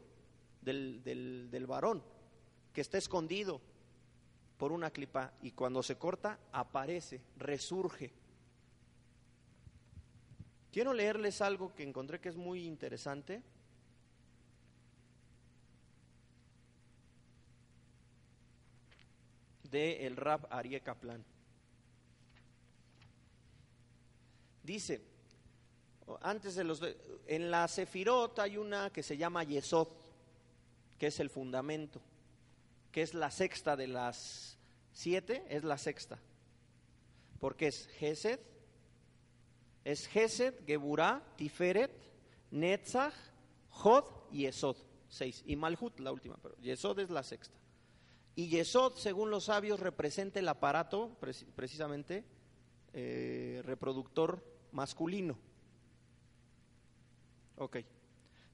del, 0.63 1.03
del, 1.05 1.67
varón, 1.67 2.03
que 2.73 2.81
está 2.81 2.97
escondido 2.97 3.61
por 4.57 4.73
una 4.73 4.91
clipa 4.91 5.35
y 5.43 5.51
cuando 5.51 5.83
se 5.83 5.99
corta 5.99 6.39
aparece, 6.53 7.21
resurge. 7.37 8.15
Quiero 10.79 10.95
leerles 10.95 11.41
algo 11.41 11.75
que 11.75 11.83
encontré 11.83 12.21
que 12.21 12.29
es 12.29 12.37
muy 12.37 12.65
interesante. 12.65 13.43
de 19.65 20.07
el 20.07 20.15
Rab 20.15 20.47
Arie 20.51 20.81
Kaplan. 20.81 21.25
Dice, 24.63 25.03
antes 26.21 26.55
de 26.55 26.63
los 26.63 26.81
en 27.27 27.51
la 27.51 27.67
Sefirot 27.67 28.39
hay 28.39 28.57
una 28.57 28.93
que 28.93 29.03
se 29.03 29.17
llama 29.17 29.43
Yesod, 29.43 29.89
que 30.97 31.09
es 31.09 31.19
el 31.19 31.29
fundamento, 31.29 32.01
que 32.93 33.03
es 33.03 33.15
la 33.15 33.33
sexta 33.33 33.75
de 33.75 33.89
las 33.89 34.57
siete, 34.93 35.45
es 35.49 35.65
la 35.65 35.77
sexta. 35.77 36.21
Porque 37.41 37.67
es 37.67 37.89
Gesed, 37.99 38.39
es 39.85 40.07
Gesed, 40.07 40.55
Geburah, 40.67 41.23
Tiferet, 41.37 41.93
Netzach, 42.51 43.15
Jod 43.71 44.05
y 44.31 44.43
Yesod, 44.43 44.77
seis. 45.09 45.43
Y 45.47 45.57
Malhut, 45.57 46.01
la 46.01 46.13
última, 46.13 46.37
pero 46.43 46.57
Yesod 46.57 46.99
es 47.01 47.11
la 47.11 47.23
sexta. 47.23 47.59
Y 48.35 48.49
Yesod, 48.49 48.95
según 48.97 49.31
los 49.31 49.45
sabios, 49.45 49.81
representa 49.81 50.39
el 50.39 50.49
aparato, 50.49 51.17
precisamente, 51.55 52.25
eh, 52.93 53.63
reproductor 53.65 54.45
masculino. 54.73 55.39
Ok. 57.57 57.79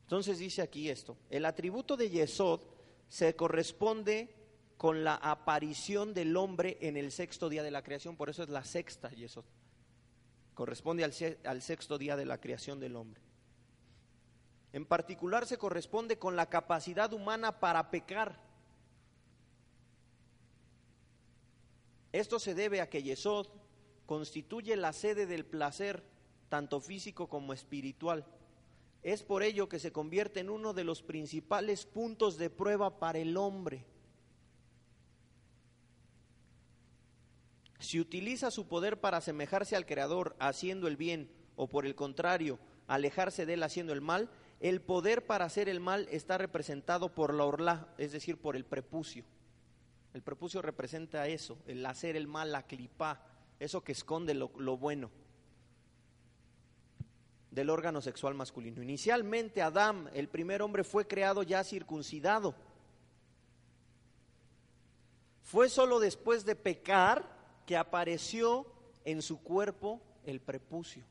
Entonces 0.02 0.38
dice 0.38 0.62
aquí 0.62 0.88
esto. 0.88 1.16
El 1.30 1.44
atributo 1.44 1.96
de 1.96 2.10
Yesod 2.10 2.60
se 3.08 3.36
corresponde 3.36 4.34
con 4.76 5.04
la 5.04 5.14
aparición 5.14 6.14
del 6.14 6.36
hombre 6.36 6.78
en 6.80 6.96
el 6.96 7.12
sexto 7.12 7.48
día 7.48 7.62
de 7.62 7.70
la 7.70 7.82
creación, 7.82 8.16
por 8.16 8.28
eso 8.28 8.42
es 8.42 8.48
la 8.48 8.64
sexta 8.64 9.10
Yesod. 9.10 9.44
Corresponde 10.54 11.04
al, 11.04 11.62
sexto 11.62 11.98
día 11.98 12.16
de 12.16 12.24
la 12.24 12.40
creación 12.40 12.80
del 12.80 12.96
hombre. 12.96 13.20
En 14.72 14.86
particular 14.86 15.46
se 15.46 15.58
corresponde 15.58 16.18
con 16.18 16.36
la 16.36 16.48
capacidad 16.48 17.12
humana 17.12 17.60
para 17.60 17.90
pecar. 17.90 18.40
Esto 22.12 22.38
se 22.38 22.54
debe 22.54 22.80
a 22.80 22.88
que 22.88 23.02
Yesod 23.02 23.48
constituye 24.06 24.76
la 24.76 24.92
sede 24.92 25.26
del 25.26 25.44
placer, 25.44 26.04
tanto 26.48 26.80
físico 26.80 27.28
como 27.28 27.52
espiritual 27.52 28.24
es 29.04 29.22
por 29.22 29.42
ello 29.42 29.68
que 29.68 29.78
se 29.78 29.92
convierte 29.92 30.40
en 30.40 30.48
uno 30.48 30.72
de 30.72 30.82
los 30.82 31.02
principales 31.02 31.84
puntos 31.84 32.38
de 32.38 32.48
prueba 32.48 32.98
para 32.98 33.18
el 33.18 33.36
hombre. 33.36 33.84
Si 37.84 38.00
utiliza 38.00 38.50
su 38.50 38.66
poder 38.66 38.98
para 38.98 39.18
asemejarse 39.18 39.76
al 39.76 39.84
Creador 39.84 40.34
haciendo 40.38 40.88
el 40.88 40.96
bien 40.96 41.30
o 41.54 41.68
por 41.68 41.84
el 41.84 41.94
contrario, 41.94 42.58
alejarse 42.86 43.44
de 43.44 43.54
él 43.54 43.62
haciendo 43.62 43.92
el 43.92 44.00
mal, 44.00 44.30
el 44.60 44.80
poder 44.80 45.26
para 45.26 45.44
hacer 45.44 45.68
el 45.68 45.80
mal 45.80 46.08
está 46.10 46.38
representado 46.38 47.14
por 47.14 47.34
la 47.34 47.44
orla, 47.44 47.88
es 47.98 48.12
decir, 48.12 48.38
por 48.38 48.56
el 48.56 48.64
prepucio. 48.64 49.26
El 50.14 50.22
prepucio 50.22 50.62
representa 50.62 51.28
eso, 51.28 51.58
el 51.66 51.84
hacer 51.84 52.16
el 52.16 52.26
mal, 52.26 52.52
la 52.52 52.62
clipa, 52.62 53.20
eso 53.60 53.84
que 53.84 53.92
esconde 53.92 54.32
lo, 54.32 54.50
lo 54.56 54.78
bueno 54.78 55.10
del 57.50 57.68
órgano 57.68 58.00
sexual 58.00 58.32
masculino. 58.32 58.82
Inicialmente 58.82 59.60
Adán, 59.60 60.08
el 60.14 60.28
primer 60.28 60.62
hombre, 60.62 60.84
fue 60.84 61.06
creado 61.06 61.42
ya 61.42 61.62
circuncidado. 61.62 62.54
Fue 65.42 65.68
solo 65.68 66.00
después 66.00 66.46
de 66.46 66.56
pecar 66.56 67.33
que 67.66 67.76
apareció 67.76 68.66
en 69.04 69.22
su 69.22 69.42
cuerpo 69.42 70.00
el 70.24 70.40
prepucio. 70.40 71.04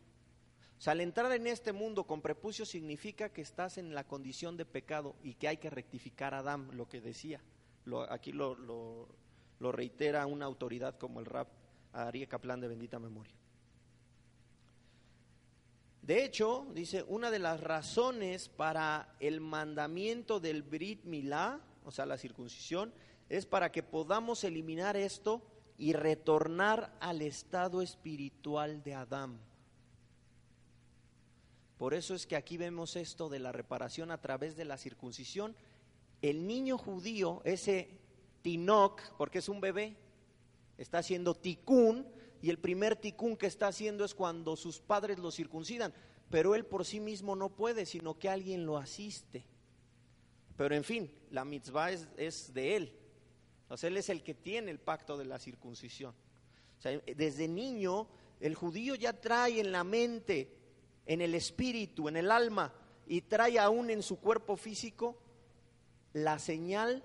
O 0.77 0.81
sea, 0.83 0.91
al 0.91 1.01
entrar 1.01 1.31
en 1.31 1.47
este 1.47 1.71
mundo 1.71 2.03
con 2.03 2.21
prepucio 2.21 2.65
significa 2.65 3.29
que 3.29 3.41
estás 3.41 3.77
en 3.77 3.95
la 3.95 4.03
condición 4.03 4.57
de 4.57 4.65
pecado 4.65 5.15
y 5.23 5.35
que 5.35 5.47
hay 5.47 5.57
que 5.57 5.69
rectificar 5.69 6.33
a 6.33 6.39
Adán, 6.39 6.67
lo 6.73 6.89
que 6.89 6.99
decía. 6.99 7.41
Lo, 7.85 8.01
aquí 8.11 8.31
lo, 8.31 8.55
lo, 8.55 9.71
reitera 9.71 10.25
una 10.25 10.45
autoridad 10.45 10.97
como 10.97 11.21
el 11.21 11.25
rap 11.25 11.47
Ari 11.93 12.27
Kaplan 12.27 12.59
de 12.59 12.67
bendita 12.67 12.99
memoria. 12.99 13.33
De 16.01 16.25
hecho, 16.25 16.67
dice, 16.73 17.05
una 17.07 17.31
de 17.31 17.39
las 17.39 17.61
razones 17.61 18.49
para 18.49 19.15
el 19.21 19.39
mandamiento 19.39 20.41
del 20.41 20.63
Brit 20.63 21.05
Milá, 21.05 21.61
o 21.85 21.91
sea, 21.91 22.05
la 22.05 22.17
circuncisión, 22.17 22.93
es 23.29 23.45
para 23.45 23.71
que 23.71 23.83
podamos 23.83 24.43
eliminar 24.43 24.97
esto 24.97 25.41
y 25.83 25.91
retornar 25.91 26.95
al 27.01 27.21
estado 27.21 27.81
espiritual 27.81 28.81
de 28.83 28.93
Adán. 28.93 29.37
Por 31.77 31.93
eso 31.93 32.15
es 32.15 32.25
que 32.25 32.37
aquí 32.37 32.55
vemos 32.55 32.95
esto 32.95 33.27
de 33.27 33.39
la 33.39 33.51
reparación 33.51 34.09
a 34.09 34.21
través 34.21 34.55
de 34.55 34.63
la 34.63 34.77
circuncisión. 34.77 35.57
El 36.21 36.47
niño 36.47 36.77
judío, 36.77 37.41
ese 37.43 37.89
Tinoc, 38.43 39.01
porque 39.17 39.39
es 39.39 39.49
un 39.49 39.59
bebé, 39.59 39.97
Está 40.77 40.99
haciendo 40.99 41.35
ticún 41.35 42.07
y 42.41 42.49
el 42.49 42.59
primer 42.59 42.95
ticún 42.95 43.35
que 43.35 43.47
está 43.47 43.67
haciendo 43.67 44.05
es 44.05 44.15
cuando 44.15 44.55
sus 44.55 44.79
padres 44.79 45.19
lo 45.19 45.31
circuncidan, 45.31 45.93
pero 46.29 46.55
él 46.55 46.65
por 46.65 46.85
sí 46.85 47.01
mismo 47.01 47.35
no 47.35 47.49
puede, 47.49 47.85
sino 47.85 48.17
que 48.17 48.29
alguien 48.29 48.65
lo 48.65 48.77
asiste. 48.77 49.43
Pero 50.55 50.75
en 50.75 50.85
fin, 50.85 51.13
la 51.29 51.43
mitzvah 51.43 51.91
es, 51.91 52.07
es 52.15 52.53
de 52.53 52.77
él. 52.77 53.02
Él 53.81 53.97
es 53.97 54.09
el 54.09 54.21
que 54.21 54.35
tiene 54.35 54.69
el 54.69 54.79
pacto 54.79 55.17
de 55.17 55.25
la 55.25 55.39
circuncisión. 55.39 56.13
Desde 57.15 57.47
niño 57.47 58.07
el 58.39 58.55
judío 58.55 58.95
ya 58.95 59.13
trae 59.13 59.59
en 59.59 59.71
la 59.71 59.83
mente, 59.83 60.49
en 61.05 61.21
el 61.21 61.33
espíritu, 61.33 62.09
en 62.09 62.17
el 62.17 62.29
alma, 62.29 62.73
y 63.07 63.21
trae 63.21 63.57
aún 63.57 63.89
en 63.89 64.03
su 64.03 64.19
cuerpo 64.19 64.57
físico 64.57 65.17
la 66.11 66.39
señal 66.39 67.03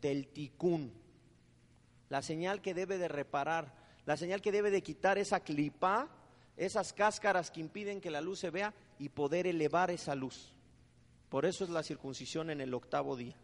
del 0.00 0.28
ticún, 0.28 0.92
la 2.08 2.22
señal 2.22 2.60
que 2.60 2.74
debe 2.74 2.98
de 2.98 3.08
reparar, 3.08 3.74
la 4.04 4.16
señal 4.16 4.42
que 4.42 4.52
debe 4.52 4.70
de 4.70 4.82
quitar 4.82 5.16
esa 5.16 5.40
clipa, 5.40 6.08
esas 6.56 6.92
cáscaras 6.92 7.50
que 7.50 7.60
impiden 7.60 8.00
que 8.00 8.10
la 8.10 8.20
luz 8.20 8.40
se 8.40 8.50
vea 8.50 8.74
y 8.98 9.08
poder 9.08 9.46
elevar 9.46 9.90
esa 9.90 10.14
luz. 10.14 10.52
Por 11.28 11.46
eso 11.46 11.64
es 11.64 11.70
la 11.70 11.82
circuncisión 11.82 12.50
en 12.50 12.60
el 12.60 12.74
octavo 12.74 13.16
día. 13.16 13.36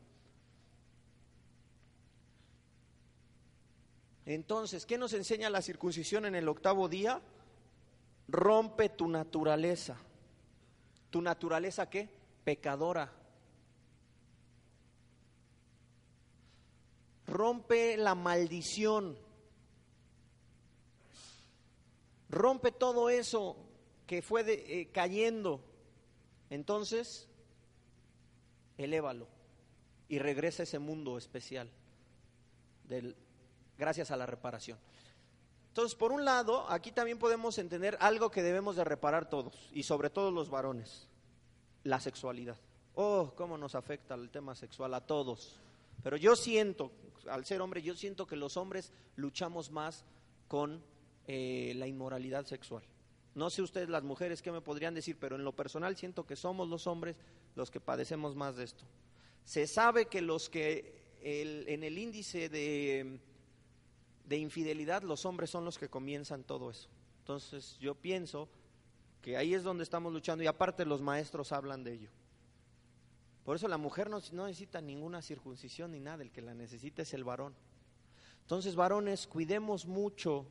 Entonces, 4.26 4.84
¿qué 4.86 4.98
nos 4.98 5.12
enseña 5.12 5.48
la 5.48 5.62
circuncisión 5.62 6.26
en 6.26 6.34
el 6.34 6.48
octavo 6.48 6.88
día? 6.88 7.22
Rompe 8.26 8.88
tu 8.88 9.06
naturaleza. 9.08 9.96
¿Tu 11.10 11.22
naturaleza 11.22 11.88
qué? 11.88 12.10
Pecadora. 12.42 13.12
Rompe 17.28 17.96
la 17.96 18.16
maldición. 18.16 19.16
Rompe 22.28 22.72
todo 22.72 23.08
eso 23.08 23.56
que 24.08 24.22
fue 24.22 24.44
eh, 24.48 24.90
cayendo. 24.90 25.60
Entonces, 26.50 27.28
elévalo 28.76 29.28
y 30.08 30.18
regresa 30.18 30.62
a 30.62 30.64
ese 30.64 30.80
mundo 30.80 31.16
especial 31.16 31.70
del, 32.84 33.16
gracias 33.78 34.10
a 34.10 34.16
la 34.16 34.26
reparación. 34.26 34.78
Entonces, 35.68 35.94
por 35.94 36.10
un 36.10 36.24
lado, 36.24 36.64
aquí 36.70 36.90
también 36.90 37.18
podemos 37.18 37.58
entender 37.58 37.98
algo 38.00 38.30
que 38.30 38.42
debemos 38.42 38.76
de 38.76 38.84
reparar 38.84 39.28
todos, 39.28 39.68
y 39.72 39.82
sobre 39.82 40.08
todo 40.08 40.30
los 40.30 40.48
varones, 40.48 41.06
la 41.84 42.00
sexualidad. 42.00 42.56
Oh, 42.94 43.34
cómo 43.36 43.58
nos 43.58 43.74
afecta 43.74 44.14
el 44.14 44.30
tema 44.30 44.54
sexual 44.54 44.94
a 44.94 45.02
todos. 45.02 45.60
Pero 46.02 46.16
yo 46.16 46.34
siento, 46.34 46.92
al 47.28 47.44
ser 47.44 47.60
hombre, 47.60 47.82
yo 47.82 47.94
siento 47.94 48.26
que 48.26 48.36
los 48.36 48.56
hombres 48.56 48.90
luchamos 49.16 49.70
más 49.70 50.04
con 50.48 50.82
eh, 51.26 51.74
la 51.76 51.86
inmoralidad 51.86 52.46
sexual. 52.46 52.82
No 53.34 53.50
sé 53.50 53.60
ustedes 53.60 53.90
las 53.90 54.02
mujeres 54.02 54.40
qué 54.40 54.50
me 54.50 54.62
podrían 54.62 54.94
decir, 54.94 55.18
pero 55.20 55.36
en 55.36 55.44
lo 55.44 55.54
personal 55.54 55.94
siento 55.94 56.24
que 56.24 56.36
somos 56.36 56.68
los 56.68 56.86
hombres 56.86 57.16
los 57.54 57.70
que 57.70 57.80
padecemos 57.80 58.34
más 58.34 58.56
de 58.56 58.64
esto. 58.64 58.84
Se 59.44 59.66
sabe 59.66 60.06
que 60.06 60.22
los 60.22 60.48
que 60.48 60.96
en 61.20 61.84
el 61.84 61.98
índice 61.98 62.48
de 62.48 63.20
de 64.26 64.36
infidelidad, 64.36 65.02
los 65.02 65.24
hombres 65.24 65.50
son 65.50 65.64
los 65.64 65.78
que 65.78 65.88
comienzan 65.88 66.44
todo 66.44 66.70
eso. 66.70 66.88
Entonces 67.20 67.78
yo 67.78 67.94
pienso 67.94 68.48
que 69.22 69.36
ahí 69.36 69.54
es 69.54 69.62
donde 69.62 69.84
estamos 69.84 70.12
luchando 70.12 70.44
y 70.44 70.46
aparte 70.46 70.84
los 70.84 71.00
maestros 71.00 71.52
hablan 71.52 71.82
de 71.82 71.94
ello. 71.94 72.10
Por 73.44 73.56
eso 73.56 73.68
la 73.68 73.78
mujer 73.78 74.10
no, 74.10 74.18
necesita 74.18 74.80
ninguna 74.80 75.22
circuncisión 75.22 75.92
ni 75.92 76.00
nada, 76.00 76.22
el 76.22 76.32
que 76.32 76.42
la 76.42 76.54
necesita 76.54 77.02
es 77.02 77.14
el 77.14 77.22
varón. 77.22 77.54
Entonces, 78.42 78.74
varones, 78.74 79.26
cuidemos 79.26 79.86
mucho 79.86 80.46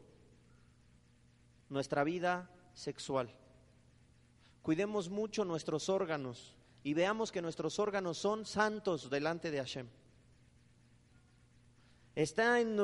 nuestra 1.69 2.03
vida 2.05 2.49
sexual. 2.73 3.33
Cuidemos 4.61 5.09
mucho 5.09 5.45
nuestros 5.45 5.89
órganos 5.89 6.55
y 6.83 6.93
veamos 6.93 7.31
que 7.31 7.41
nuestros 7.41 7.79
órganos 7.79 8.17
son 8.17 8.45
santos 8.45 9.09
delante 9.09 9.51
de 9.51 9.57
Hashem. 9.57 9.87
Está 12.15 12.61
en, 12.61 12.77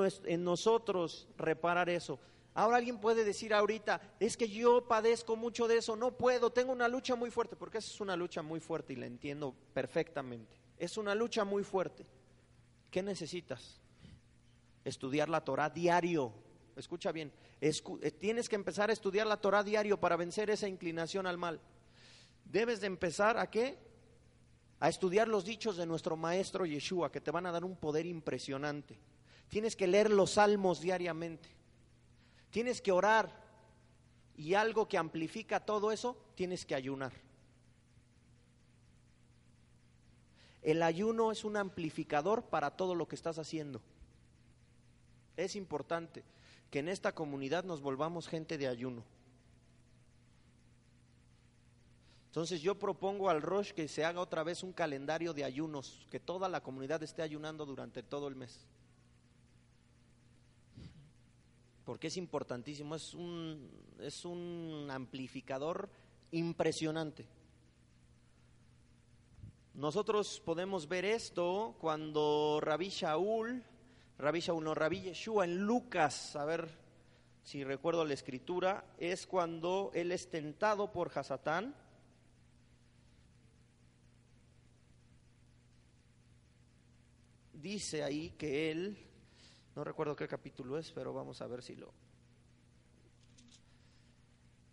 nosotros 0.43 1.27
reparar 1.37 1.89
eso. 1.89 2.19
Ahora 2.53 2.77
alguien 2.77 2.99
puede 2.99 3.23
decir 3.23 3.53
ahorita, 3.53 4.01
es 4.19 4.35
que 4.35 4.49
yo 4.49 4.85
padezco 4.85 5.37
mucho 5.37 5.69
de 5.69 5.77
eso, 5.77 5.95
no 5.95 6.17
puedo, 6.17 6.51
tengo 6.51 6.73
una 6.73 6.89
lucha 6.89 7.15
muy 7.15 7.31
fuerte, 7.31 7.55
porque 7.55 7.77
esa 7.77 7.89
es 7.89 8.01
una 8.01 8.17
lucha 8.17 8.41
muy 8.41 8.59
fuerte 8.59 8.91
y 8.91 8.97
la 8.97 9.05
entiendo 9.05 9.55
perfectamente. 9.73 10.57
Es 10.77 10.97
una 10.97 11.15
lucha 11.15 11.45
muy 11.45 11.63
fuerte. 11.63 12.05
¿Qué 12.89 13.01
necesitas? 13.01 13.79
Estudiar 14.83 15.29
la 15.29 15.45
Torah 15.45 15.69
diario. 15.69 16.33
Escucha 16.75 17.13
bien, 17.13 17.31
eh, 17.61 18.11
tienes 18.11 18.49
que 18.49 18.55
empezar 18.55 18.89
a 18.89 18.93
estudiar 18.93 19.27
la 19.27 19.37
Torah 19.37 19.63
diario 19.63 19.97
para 19.97 20.17
vencer 20.17 20.49
esa 20.49 20.67
inclinación 20.67 21.27
al 21.27 21.37
mal. 21.37 21.61
Debes 22.43 22.81
de 22.81 22.87
empezar 22.87 23.37
a 23.37 23.49
qué? 23.49 23.77
A 24.81 24.89
estudiar 24.89 25.27
los 25.29 25.45
dichos 25.45 25.77
de 25.77 25.85
nuestro 25.85 26.17
maestro 26.17 26.65
Yeshua, 26.65 27.11
que 27.11 27.21
te 27.21 27.31
van 27.31 27.45
a 27.45 27.51
dar 27.51 27.63
un 27.63 27.77
poder 27.77 28.05
impresionante. 28.05 28.97
Tienes 29.51 29.75
que 29.75 29.85
leer 29.85 30.09
los 30.09 30.31
salmos 30.31 30.79
diariamente. 30.79 31.49
Tienes 32.51 32.81
que 32.81 32.93
orar. 32.93 33.29
Y 34.37 34.53
algo 34.53 34.87
que 34.87 34.97
amplifica 34.97 35.59
todo 35.59 35.91
eso, 35.91 36.15
tienes 36.35 36.65
que 36.65 36.73
ayunar. 36.73 37.11
El 40.61 40.81
ayuno 40.81 41.33
es 41.33 41.43
un 41.43 41.57
amplificador 41.57 42.45
para 42.45 42.77
todo 42.77 42.95
lo 42.95 43.09
que 43.09 43.15
estás 43.15 43.39
haciendo. 43.39 43.81
Es 45.35 45.57
importante 45.57 46.23
que 46.69 46.79
en 46.79 46.87
esta 46.87 47.13
comunidad 47.13 47.65
nos 47.65 47.81
volvamos 47.81 48.29
gente 48.29 48.57
de 48.57 48.69
ayuno. 48.69 49.03
Entonces 52.27 52.61
yo 52.61 52.79
propongo 52.79 53.29
al 53.29 53.41
Rosh 53.41 53.73
que 53.73 53.89
se 53.89 54.05
haga 54.05 54.21
otra 54.21 54.43
vez 54.43 54.63
un 54.63 54.71
calendario 54.71 55.33
de 55.33 55.43
ayunos, 55.43 56.07
que 56.09 56.21
toda 56.21 56.47
la 56.47 56.63
comunidad 56.63 57.03
esté 57.03 57.21
ayunando 57.21 57.65
durante 57.65 58.01
todo 58.01 58.29
el 58.29 58.35
mes. 58.35 58.65
Porque 61.91 62.07
es 62.07 62.15
importantísimo, 62.15 62.95
es 62.95 63.13
un, 63.13 63.69
es 63.99 64.23
un 64.23 64.87
amplificador 64.89 65.89
impresionante. 66.31 67.25
Nosotros 69.73 70.41
podemos 70.45 70.87
ver 70.87 71.03
esto 71.03 71.75
cuando 71.81 72.59
Rabí 72.61 72.87
Shaul, 72.87 73.61
Rabí 74.19 74.39
Shaul, 74.39 74.63
no, 74.63 74.73
Rabí 74.73 75.01
Yeshua 75.01 75.43
en 75.43 75.57
Lucas, 75.65 76.37
a 76.37 76.45
ver 76.45 76.69
si 77.43 77.61
recuerdo 77.65 78.05
la 78.05 78.13
escritura, 78.13 78.85
es 78.97 79.27
cuando 79.27 79.91
él 79.93 80.13
es 80.13 80.29
tentado 80.29 80.93
por 80.93 81.11
Hasatán. 81.13 81.75
Dice 87.51 88.01
ahí 88.01 88.29
que 88.37 88.71
él 88.71 89.10
no 89.75 89.83
recuerdo 89.83 90.15
qué 90.15 90.27
capítulo 90.27 90.77
es, 90.77 90.91
pero 90.91 91.13
vamos 91.13 91.41
a 91.41 91.47
ver 91.47 91.61
si 91.61 91.75
lo... 91.75 91.93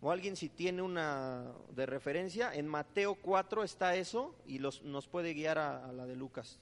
O 0.01 0.11
alguien 0.11 0.37
si 0.37 0.47
tiene 0.47 0.81
una 0.81 1.53
de 1.71 1.85
referencia, 1.85 2.53
en 2.53 2.67
Mateo 2.67 3.15
4 3.15 3.63
está 3.63 3.95
eso 3.95 4.33
y 4.45 4.59
los, 4.59 4.81
nos 4.83 5.07
puede 5.07 5.33
guiar 5.33 5.57
a, 5.57 5.91
la 5.91 6.05
de 6.05 6.15
Lucas. 6.15 6.57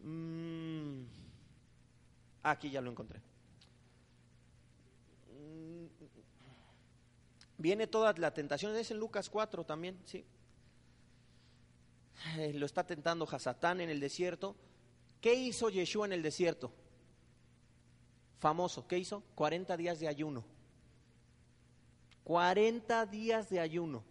Mm, 0.00 1.04
aquí 2.42 2.70
ya 2.70 2.82
lo 2.82 2.90
encontré. 2.90 3.20
Mm, 5.30 5.86
viene 7.56 7.86
toda 7.86 8.12
la 8.12 8.34
tentación, 8.34 8.76
es 8.76 8.90
en 8.90 8.98
Lucas 8.98 9.30
4 9.30 9.64
también, 9.64 9.98
sí. 10.04 10.24
Eh, 12.36 12.52
lo 12.52 12.66
está 12.66 12.84
tentando 12.84 13.26
Hasatán 13.30 13.80
en 13.80 13.88
el 13.88 14.00
desierto. 14.00 14.54
¿Qué 15.22 15.32
hizo 15.32 15.70
Yeshua 15.70 16.04
en 16.06 16.12
el 16.12 16.22
desierto? 16.22 16.72
Famoso, 18.38 18.86
¿qué 18.86 18.98
hizo? 18.98 19.22
40 19.34 19.76
días 19.76 20.00
de 20.00 20.08
ayuno. 20.08 20.44
40 22.24 23.06
días 23.06 23.48
de 23.48 23.60
ayuno. 23.60 24.04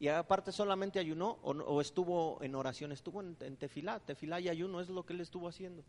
Y 0.00 0.06
aparte 0.08 0.52
solamente 0.52 1.00
ayunó 1.00 1.38
o, 1.42 1.80
estuvo 1.80 2.40
en 2.42 2.54
oración, 2.54 2.92
estuvo 2.92 3.20
en, 3.20 3.56
tefilá, 3.56 3.98
tefilá 3.98 4.38
y 4.40 4.48
ayuno 4.48 4.80
es 4.80 4.88
lo 4.88 5.04
que 5.04 5.12
él 5.12 5.20
estuvo 5.20 5.48
haciendo. 5.48 5.82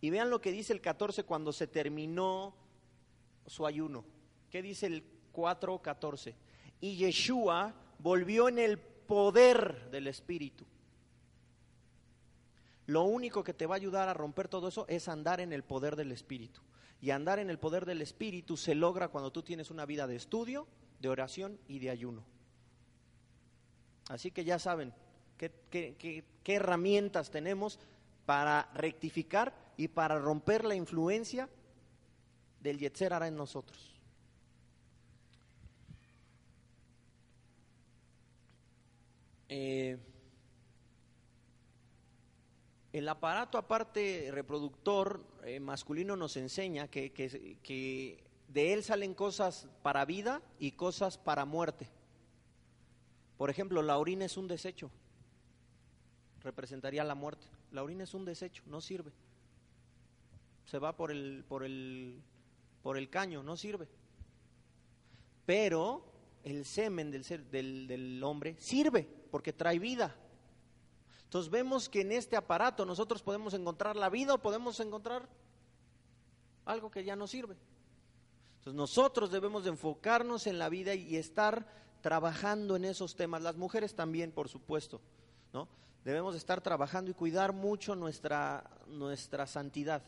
Y 0.00 0.10
vean 0.10 0.30
lo 0.30 0.40
que 0.40 0.52
dice 0.52 0.72
el 0.72 0.80
14 0.80 1.24
cuando 1.24 1.52
se 1.52 1.66
terminó 1.66 2.54
su 3.46 3.66
ayuno. 3.66 4.04
¿Qué 4.50 4.62
dice 4.62 4.86
el 4.86 5.02
4.14? 5.32 6.34
Y 6.80 6.96
Yeshua 6.96 7.74
volvió 7.98 8.48
en 8.48 8.60
el 8.60 8.78
poder 8.78 9.90
del 9.90 10.06
Espíritu. 10.06 10.64
Lo 12.88 13.02
único 13.02 13.44
que 13.44 13.52
te 13.52 13.66
va 13.66 13.74
a 13.74 13.76
ayudar 13.76 14.08
a 14.08 14.14
romper 14.14 14.48
todo 14.48 14.68
eso 14.68 14.86
es 14.88 15.08
andar 15.08 15.42
en 15.42 15.52
el 15.52 15.62
poder 15.62 15.94
del 15.94 16.10
Espíritu. 16.10 16.62
Y 17.02 17.10
andar 17.10 17.38
en 17.38 17.50
el 17.50 17.58
poder 17.58 17.84
del 17.84 18.00
Espíritu 18.00 18.56
se 18.56 18.74
logra 18.74 19.08
cuando 19.08 19.30
tú 19.30 19.42
tienes 19.42 19.70
una 19.70 19.84
vida 19.84 20.06
de 20.06 20.16
estudio, 20.16 20.66
de 20.98 21.10
oración 21.10 21.60
y 21.68 21.80
de 21.80 21.90
ayuno. 21.90 22.24
Así 24.08 24.30
que 24.30 24.42
ya 24.42 24.58
saben 24.58 24.94
qué, 25.36 26.24
herramientas 26.46 27.30
tenemos 27.30 27.78
para 28.24 28.70
rectificar 28.72 29.52
y 29.76 29.88
para 29.88 30.18
romper 30.18 30.64
la 30.64 30.74
influencia 30.74 31.46
del 32.58 32.78
Yetzer 32.78 33.12
en 33.22 33.36
nosotros. 33.36 34.00
Eh, 39.50 39.98
el 42.98 43.08
aparato 43.08 43.58
aparte 43.58 44.30
reproductor 44.32 45.24
eh, 45.44 45.60
masculino 45.60 46.16
nos 46.16 46.36
enseña 46.36 46.88
que, 46.88 47.12
que, 47.12 47.58
que 47.62 48.24
de 48.48 48.72
él 48.72 48.82
salen 48.82 49.14
cosas 49.14 49.68
para 49.82 50.04
vida 50.04 50.42
y 50.58 50.72
cosas 50.72 51.18
para 51.18 51.44
muerte. 51.44 51.88
Por 53.36 53.50
ejemplo, 53.50 53.82
la 53.82 53.98
orina 53.98 54.24
es 54.24 54.36
un 54.36 54.48
desecho, 54.48 54.90
representaría 56.42 57.04
la 57.04 57.14
muerte. 57.14 57.46
La 57.70 57.82
orina 57.82 58.04
es 58.04 58.14
un 58.14 58.24
desecho, 58.24 58.62
no 58.66 58.80
sirve. 58.80 59.12
Se 60.64 60.78
va 60.78 60.96
por 60.96 61.10
el, 61.10 61.44
por 61.48 61.64
el, 61.64 62.20
por 62.82 62.96
el 62.98 63.10
caño, 63.10 63.42
no 63.42 63.56
sirve. 63.56 63.86
Pero 65.46 66.04
el 66.42 66.64
semen 66.64 67.10
del, 67.10 67.24
ser, 67.24 67.44
del, 67.44 67.86
del 67.86 68.22
hombre 68.24 68.56
sirve 68.58 69.06
porque 69.30 69.52
trae 69.52 69.78
vida. 69.78 70.16
Entonces 71.28 71.50
vemos 71.50 71.90
que 71.90 72.00
en 72.00 72.12
este 72.12 72.38
aparato 72.38 72.86
nosotros 72.86 73.22
podemos 73.22 73.52
encontrar 73.52 73.96
la 73.96 74.08
vida 74.08 74.32
o 74.32 74.38
podemos 74.38 74.80
encontrar 74.80 75.28
algo 76.64 76.90
que 76.90 77.04
ya 77.04 77.16
no 77.16 77.26
sirve. 77.26 77.54
Entonces 78.56 78.72
nosotros 78.72 79.30
debemos 79.30 79.64
de 79.64 79.68
enfocarnos 79.68 80.46
en 80.46 80.58
la 80.58 80.70
vida 80.70 80.94
y 80.94 81.16
estar 81.16 81.66
trabajando 82.00 82.76
en 82.76 82.86
esos 82.86 83.14
temas. 83.14 83.42
Las 83.42 83.56
mujeres 83.56 83.94
también, 83.94 84.32
por 84.32 84.48
supuesto, 84.48 85.02
¿no? 85.52 85.68
Debemos 86.02 86.34
estar 86.34 86.62
trabajando 86.62 87.10
y 87.10 87.14
cuidar 87.14 87.52
mucho 87.52 87.94
nuestra, 87.94 88.64
nuestra 88.86 89.46
santidad. 89.46 90.02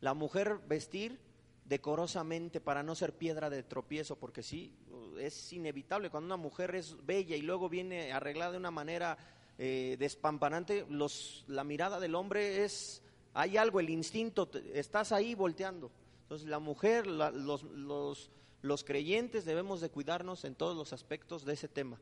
La 0.00 0.14
mujer 0.14 0.60
vestir 0.68 1.18
decorosamente 1.64 2.60
para 2.60 2.84
no 2.84 2.94
ser 2.94 3.14
piedra 3.14 3.50
de 3.50 3.64
tropiezo, 3.64 4.14
porque 4.14 4.44
sí, 4.44 4.72
es 5.18 5.52
inevitable. 5.52 6.08
Cuando 6.08 6.26
una 6.26 6.36
mujer 6.36 6.76
es 6.76 7.04
bella 7.04 7.34
y 7.34 7.42
luego 7.42 7.68
viene 7.68 8.12
arreglada 8.12 8.52
de 8.52 8.58
una 8.58 8.70
manera 8.70 9.18
eh, 9.58 9.96
despampanante, 9.98 10.86
los, 10.88 11.44
la 11.48 11.64
mirada 11.64 12.00
del 12.00 12.14
hombre 12.14 12.64
es, 12.64 13.02
hay 13.34 13.56
algo, 13.56 13.80
el 13.80 13.90
instinto, 13.90 14.48
estás 14.72 15.12
ahí 15.12 15.34
volteando. 15.34 15.90
Entonces 16.22 16.48
la 16.48 16.58
mujer, 16.58 17.06
la, 17.06 17.30
los, 17.30 17.64
los, 17.64 18.30
los 18.62 18.84
creyentes 18.84 19.44
debemos 19.44 19.80
de 19.80 19.90
cuidarnos 19.90 20.44
en 20.44 20.54
todos 20.54 20.76
los 20.76 20.92
aspectos 20.92 21.44
de 21.44 21.54
ese 21.54 21.68
tema. 21.68 22.00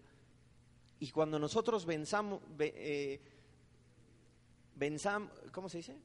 Y 0.99 1.11
cuando 1.11 1.39
nosotros 1.39 1.85
venzamos, 1.87 2.41
eh, 2.59 3.21
¿cómo 5.53 5.69
se 5.69 5.79
dice? 5.79 5.97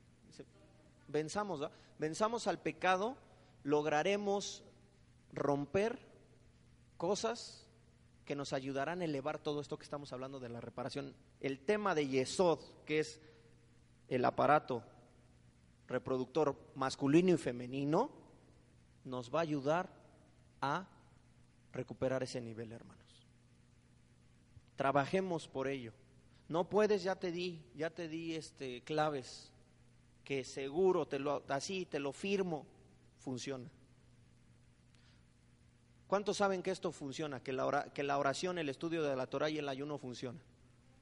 Venzamos, 1.07 1.69
venzamos 1.97 2.47
al 2.47 2.59
pecado, 2.59 3.17
lograremos 3.63 4.63
romper 5.33 5.99
cosas 6.97 7.67
que 8.25 8.35
nos 8.35 8.53
ayudarán 8.53 9.01
a 9.01 9.05
elevar 9.05 9.39
todo 9.39 9.61
esto 9.61 9.77
que 9.77 9.83
estamos 9.83 10.13
hablando 10.13 10.39
de 10.39 10.49
la 10.49 10.61
reparación. 10.61 11.13
El 11.39 11.59
tema 11.59 11.95
de 11.95 12.07
Yesod, 12.07 12.59
que 12.85 12.99
es 12.99 13.19
el 14.07 14.23
aparato 14.25 14.83
reproductor 15.87 16.55
masculino 16.75 17.33
y 17.33 17.37
femenino, 17.37 18.11
nos 19.03 19.33
va 19.33 19.39
a 19.39 19.43
ayudar 19.43 19.89
a 20.61 20.87
recuperar 21.73 22.23
ese 22.23 22.41
nivel, 22.41 22.71
hermanos. 22.71 23.27
Trabajemos 24.75 25.47
por 25.47 25.67
ello. 25.67 25.93
No 26.47 26.69
puedes, 26.69 27.03
ya 27.03 27.15
te 27.15 27.31
di, 27.31 27.61
ya 27.75 27.89
te 27.89 28.07
di 28.07 28.35
este 28.35 28.81
claves 28.83 29.51
que 30.23 30.43
seguro 30.43 31.07
te 31.07 31.19
lo 31.19 31.43
así 31.47 31.85
te 31.85 31.99
lo 31.99 32.13
firmo, 32.13 32.65
funciona. 33.17 33.69
¿Cuántos 36.11 36.35
saben 36.35 36.61
que 36.61 36.71
esto 36.71 36.91
funciona? 36.91 37.41
Que 37.41 37.53
la, 37.53 38.17
oración, 38.17 38.57
el 38.57 38.67
estudio 38.67 39.01
de 39.01 39.15
la 39.15 39.27
Torah 39.27 39.49
y 39.49 39.59
el 39.59 39.69
ayuno 39.69 39.97
funciona. 39.97 40.41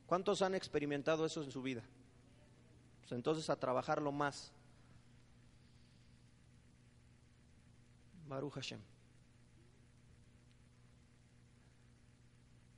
¿Cuántos 0.06 0.44
han 0.44 0.54
experimentado 0.54 1.26
eso 1.26 1.42
en 1.42 1.50
su 1.52 1.64
vida? 1.64 1.82
Pues 3.00 3.14
entonces 3.14 3.50
a 3.50 3.56
trabajarlo 3.56 4.12
más. 4.12 4.52
Baruch 8.28 8.54
Hashem. 8.54 8.80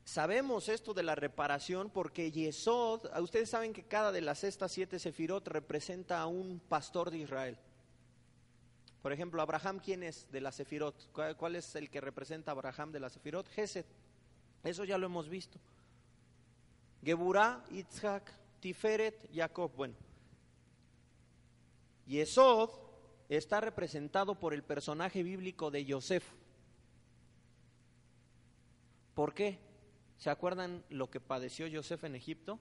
Sabemos 0.06 0.70
esto 0.70 0.94
de 0.94 1.04
la 1.04 1.16
reparación 1.16 1.90
porque 1.90 2.32
Yesod, 2.32 3.08
ustedes 3.20 3.50
saben 3.50 3.74
que 3.74 3.84
cada 3.84 4.14
de 4.14 4.22
las 4.22 4.46
estas 4.46 4.72
siete 4.72 5.00
sefirot 5.00 5.46
representa 5.50 6.22
a 6.22 6.28
un 6.28 6.62
pastor 6.62 7.12
de 7.12 7.18
Israel. 7.18 7.58
Por 9.02 9.12
ejemplo, 9.12 9.42
Abraham, 9.42 9.80
¿quién 9.84 10.04
es 10.04 10.32
de 10.32 10.42
la 10.42 10.52
sefirot? 10.52 11.12
¿Cuál, 11.12 11.36
¿Cuál, 11.36 11.56
es 11.56 11.76
el 11.76 11.90
que 11.90 12.02
representa 12.02 12.52
a 12.52 12.54
Abraham 12.54 12.92
de 12.92 13.00
la 13.00 13.10
sefirot? 13.10 13.48
Gesed. 13.50 13.86
Eso 14.64 14.84
ya 14.84 14.98
lo 14.98 15.08
hemos 15.08 15.28
visto. 15.28 15.60
Geburah, 17.04 17.64
Yitzhak, 17.72 18.32
Tiferet, 18.60 19.30
Jacob. 19.34 19.72
Bueno, 19.76 19.96
Yesod 22.06 22.70
está 23.30 23.62
representado 23.62 24.36
por 24.36 24.54
el 24.54 24.64
personaje 24.64 25.24
bíblico 25.24 25.72
de 25.72 25.86
Yosef. 25.86 26.24
¿Por 29.16 29.34
qué? 29.34 29.60
¿Se 30.18 30.30
acuerdan 30.30 30.84
lo 30.90 31.10
que 31.10 31.20
padeció 31.20 31.68
Yosef 31.68 32.04
en 32.04 32.16
Egipto? 32.16 32.60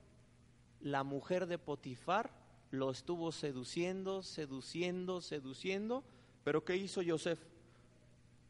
La 0.81 1.05
mujer 1.05 1.47
de 1.47 1.59
Potifar 1.59 2.31
lo 2.71 2.91
estuvo 2.91 3.33
seduciendo, 3.33 4.23
seduciendo, 4.23 5.21
seduciendo, 5.21 6.05
pero 6.45 6.65
¿qué 6.65 6.77
hizo 6.77 7.03
Yosef? 7.03 7.39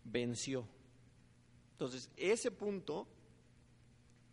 Venció. 0.05 0.67
Entonces, 1.73 2.11
ese 2.17 2.51
punto 2.51 3.07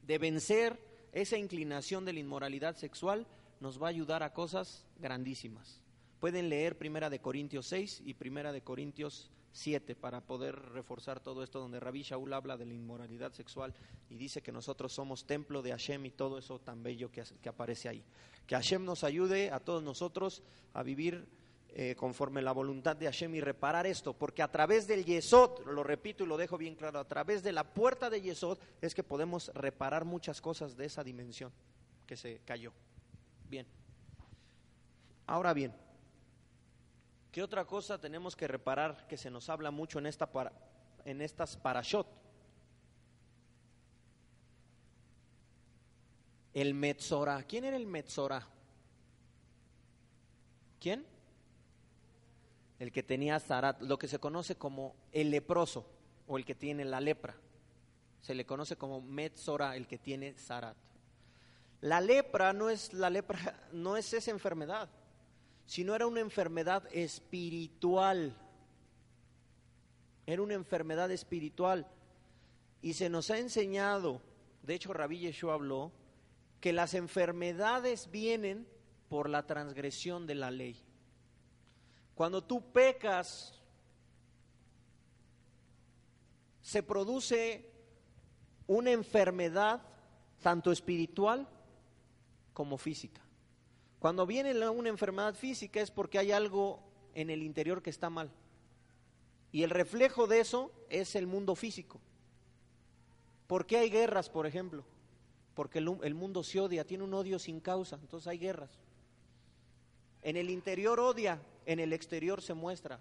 de 0.03 0.17
vencer 0.17 0.79
esa 1.11 1.37
inclinación 1.37 2.05
de 2.05 2.13
la 2.13 2.19
inmoralidad 2.19 2.75
sexual 2.75 3.27
nos 3.59 3.81
va 3.81 3.87
a 3.87 3.89
ayudar 3.89 4.23
a 4.23 4.33
cosas 4.33 4.85
grandísimas. 4.99 5.81
Pueden 6.19 6.49
leer 6.49 6.77
Primera 6.77 7.09
de 7.09 7.19
Corintios 7.19 7.67
6 7.67 8.03
y 8.05 8.13
Primera 8.13 8.51
de 8.51 8.61
Corintios 8.61 9.29
7 9.51 9.95
para 9.95 10.21
poder 10.21 10.55
reforzar 10.55 11.19
todo 11.19 11.43
esto 11.43 11.59
donde 11.59 11.79
Rabí 11.79 12.03
Shaul 12.03 12.33
habla 12.33 12.57
de 12.57 12.65
la 12.65 12.73
inmoralidad 12.73 13.33
sexual 13.33 13.73
y 14.09 14.15
dice 14.15 14.41
que 14.41 14.51
nosotros 14.51 14.93
somos 14.93 15.25
templo 15.25 15.61
de 15.61 15.71
Hashem 15.71 16.05
y 16.05 16.11
todo 16.11 16.37
eso 16.37 16.59
tan 16.59 16.83
bello 16.83 17.11
que, 17.11 17.23
que 17.41 17.49
aparece 17.49 17.89
ahí. 17.89 18.03
Que 18.45 18.55
Hashem 18.55 18.85
nos 18.85 19.03
ayude 19.03 19.51
a 19.51 19.59
todos 19.59 19.83
nosotros 19.83 20.43
a 20.73 20.83
vivir 20.83 21.27
eh, 21.69 21.95
conforme 21.95 22.41
la 22.41 22.51
voluntad 22.51 22.95
de 22.95 23.05
Hashem 23.05 23.35
y 23.35 23.41
reparar 23.41 23.85
esto, 23.85 24.13
porque 24.13 24.41
a 24.41 24.51
través 24.51 24.87
del 24.87 25.05
Yesod, 25.05 25.65
lo 25.65 25.83
repito 25.83 26.23
y 26.23 26.27
lo 26.27 26.37
dejo 26.37 26.57
bien 26.57 26.75
claro, 26.75 26.99
a 26.99 27.07
través 27.07 27.43
de 27.43 27.51
la 27.51 27.63
puerta 27.63 28.09
de 28.09 28.21
Yesod 28.21 28.57
es 28.81 28.95
que 28.95 29.03
podemos 29.03 29.51
reparar 29.53 30.05
muchas 30.05 30.41
cosas 30.41 30.75
de 30.75 30.85
esa 30.85 31.03
dimensión 31.03 31.51
que 32.05 32.17
se 32.17 32.41
cayó. 32.45 32.73
Bien. 33.49 33.67
Ahora 35.27 35.53
bien, 35.53 35.73
¿Qué 37.37 37.43
otra 37.43 37.65
cosa 37.65 37.99
tenemos 37.99 38.35
que 38.35 38.47
reparar 38.47 39.05
que 39.05 39.15
se 39.15 39.29
nos 39.29 39.47
habla 39.47 39.69
mucho 39.69 39.99
en, 39.99 40.07
esta 40.07 40.25
para, 40.25 40.51
en 41.05 41.21
estas 41.21 41.55
parashot? 41.55 42.07
El 46.51 46.73
Metzora. 46.73 47.43
¿Quién 47.43 47.65
era 47.65 47.77
el 47.77 47.85
Metzora? 47.85 48.47
¿Quién? 50.79 51.05
El 52.79 52.91
que 52.91 53.03
tenía 53.03 53.39
zarat, 53.39 53.81
lo 53.81 53.97
que 53.97 54.07
se 54.07 54.19
conoce 54.19 54.55
como 54.55 54.95
el 55.11 55.31
leproso 55.31 55.89
o 56.27 56.37
el 56.37 56.45
que 56.45 56.55
tiene 56.55 56.85
la 56.85 57.01
lepra. 57.01 57.35
Se 58.21 58.35
le 58.35 58.45
conoce 58.45 58.75
como 58.75 59.01
Metzora, 59.01 59.75
el 59.75 59.87
que 59.87 59.97
tiene 59.97 60.33
zarat. 60.33 60.77
La 61.81 62.01
lepra 62.01 62.53
no 62.53 62.69
es 62.69 62.93
la 62.93 63.09
lepra, 63.09 63.67
no 63.71 63.97
es 63.97 64.13
esa 64.13 64.31
enfermedad 64.31 64.89
sino 65.67 65.93
era 65.93 66.07
una 66.07 66.21
enfermedad 66.21 66.87
espiritual. 66.93 68.33
Era 70.25 70.41
una 70.41 70.53
enfermedad 70.53 71.11
espiritual. 71.11 71.85
Y 72.81 72.93
se 72.93 73.09
nos 73.09 73.29
ha 73.29 73.37
enseñado, 73.37 74.21
de 74.63 74.75
hecho 74.75 74.93
Rabí 74.93 75.19
Yeshua 75.19 75.53
habló, 75.53 75.91
que 76.61 76.71
las 76.71 76.93
enfermedades 76.93 78.09
vienen 78.09 78.65
por 79.09 79.29
la 79.29 79.45
transgresión 79.45 80.25
de 80.25 80.35
la 80.35 80.51
ley. 80.51 80.81
Cuando 82.17 82.43
tú 82.43 82.71
pecas, 82.71 83.53
se 86.63 86.81
produce 86.81 87.71
una 88.65 88.89
enfermedad 88.89 89.83
tanto 90.41 90.71
espiritual 90.71 91.47
como 92.53 92.79
física. 92.79 93.21
Cuando 93.99 94.25
viene 94.25 94.67
una 94.67 94.89
enfermedad 94.89 95.35
física 95.35 95.79
es 95.79 95.91
porque 95.91 96.17
hay 96.17 96.31
algo 96.31 96.79
en 97.13 97.29
el 97.29 97.43
interior 97.43 97.83
que 97.83 97.91
está 97.91 98.09
mal. 98.09 98.31
Y 99.51 99.61
el 99.61 99.69
reflejo 99.69 100.25
de 100.25 100.39
eso 100.39 100.71
es 100.89 101.15
el 101.15 101.27
mundo 101.27 101.53
físico. 101.53 102.01
¿Por 103.45 103.67
qué 103.67 103.77
hay 103.77 103.91
guerras, 103.91 104.27
por 104.27 104.47
ejemplo? 104.47 104.83
Porque 105.53 105.77
el, 105.77 105.95
el, 106.01 106.15
mundo 106.15 106.43
se 106.43 106.59
odia, 106.59 106.83
tiene 106.83 107.03
un 107.03 107.13
odio 107.13 107.37
sin 107.37 107.59
causa, 107.59 107.99
entonces 108.01 108.27
hay 108.27 108.39
guerras. 108.39 108.71
En 110.27 110.35
el 110.35 110.49
interior 110.49 110.99
odia, 110.99 111.39
en 111.65 111.79
el 111.79 111.93
exterior 111.93 112.41
se 112.41 112.53
muestra. 112.53 112.99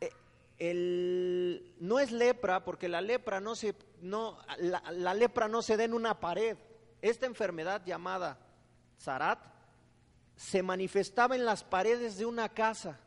Eh, 0.00 0.10
el, 0.58 1.74
no 1.80 1.98
es 1.98 2.12
lepra 2.12 2.62
porque 2.62 2.88
la 2.88 3.00
lepra 3.00 3.40
no 3.40 3.56
se 3.56 3.74
no 4.00 4.38
la, 4.58 4.80
la 4.92 5.12
lepra 5.12 5.48
no 5.48 5.60
se 5.60 5.76
da 5.76 5.82
en 5.82 5.92
una 5.92 6.20
pared. 6.20 6.56
Esta 7.02 7.26
enfermedad 7.26 7.84
llamada 7.84 8.38
Zarat 9.00 9.40
se 10.36 10.62
manifestaba 10.62 11.34
en 11.34 11.44
las 11.44 11.64
paredes 11.64 12.16
de 12.16 12.26
una 12.26 12.48
casa, 12.50 13.00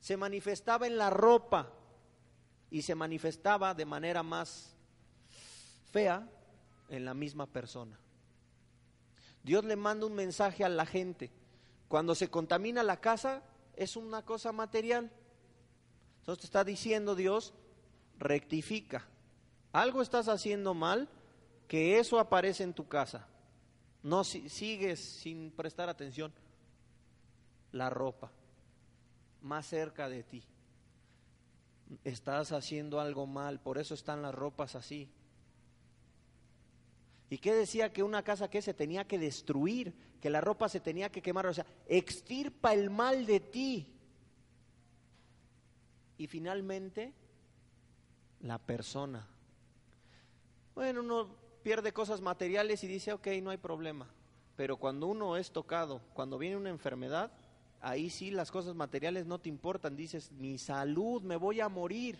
se 0.00 0.16
manifestaba 0.16 0.88
en 0.88 0.98
la 0.98 1.10
ropa 1.10 1.72
y 2.68 2.82
se 2.82 2.96
manifestaba 2.96 3.74
de 3.74 3.84
manera 3.84 4.24
más 4.24 4.74
fea 5.92 6.28
en 6.88 7.04
la 7.04 7.14
misma 7.14 7.46
persona. 7.46 7.96
Dios 9.48 9.64
le 9.64 9.76
manda 9.76 10.04
un 10.04 10.14
mensaje 10.14 10.62
a 10.62 10.68
la 10.68 10.84
gente. 10.84 11.30
Cuando 11.88 12.14
se 12.14 12.28
contamina 12.28 12.82
la 12.82 13.00
casa 13.00 13.42
es 13.76 13.96
una 13.96 14.22
cosa 14.22 14.52
material. 14.52 15.10
Entonces 16.18 16.42
te 16.42 16.46
está 16.48 16.64
diciendo 16.64 17.14
Dios, 17.14 17.54
rectifica. 18.18 19.08
Algo 19.72 20.02
estás 20.02 20.28
haciendo 20.28 20.74
mal, 20.74 21.08
que 21.66 21.98
eso 21.98 22.18
aparece 22.18 22.62
en 22.62 22.74
tu 22.74 22.88
casa. 22.88 23.26
No 24.02 24.22
si, 24.22 24.50
sigues 24.50 25.00
sin 25.00 25.50
prestar 25.50 25.88
atención. 25.88 26.30
La 27.72 27.88
ropa, 27.88 28.30
más 29.40 29.64
cerca 29.64 30.10
de 30.10 30.24
ti. 30.24 30.44
Estás 32.04 32.52
haciendo 32.52 33.00
algo 33.00 33.26
mal, 33.26 33.60
por 33.60 33.78
eso 33.78 33.94
están 33.94 34.20
las 34.20 34.34
ropas 34.34 34.74
así. 34.74 35.10
¿Y 37.30 37.38
qué 37.38 37.54
decía 37.54 37.92
que 37.92 38.02
una 38.02 38.22
casa 38.22 38.48
que 38.48 38.62
se 38.62 38.74
tenía 38.74 39.06
que 39.06 39.18
destruir, 39.18 39.94
que 40.20 40.30
la 40.30 40.40
ropa 40.40 40.68
se 40.68 40.80
tenía 40.80 41.10
que 41.10 41.22
quemar? 41.22 41.46
O 41.46 41.54
sea, 41.54 41.66
extirpa 41.86 42.72
el 42.72 42.90
mal 42.90 43.26
de 43.26 43.40
ti. 43.40 43.94
Y 46.16 46.26
finalmente, 46.26 47.12
la 48.40 48.58
persona. 48.58 49.26
Bueno, 50.74 51.00
uno 51.00 51.28
pierde 51.62 51.92
cosas 51.92 52.20
materiales 52.20 52.82
y 52.84 52.86
dice, 52.86 53.12
ok, 53.12 53.26
no 53.42 53.50
hay 53.50 53.58
problema. 53.58 54.08
Pero 54.56 54.76
cuando 54.76 55.06
uno 55.06 55.36
es 55.36 55.52
tocado, 55.52 56.00
cuando 56.14 56.38
viene 56.38 56.56
una 56.56 56.70
enfermedad, 56.70 57.30
ahí 57.80 58.10
sí 58.10 58.30
las 58.30 58.50
cosas 58.50 58.74
materiales 58.74 59.26
no 59.26 59.38
te 59.38 59.48
importan. 59.48 59.96
Dices, 59.96 60.32
mi 60.32 60.58
salud, 60.58 61.22
me 61.22 61.36
voy 61.36 61.60
a 61.60 61.68
morir. 61.68 62.18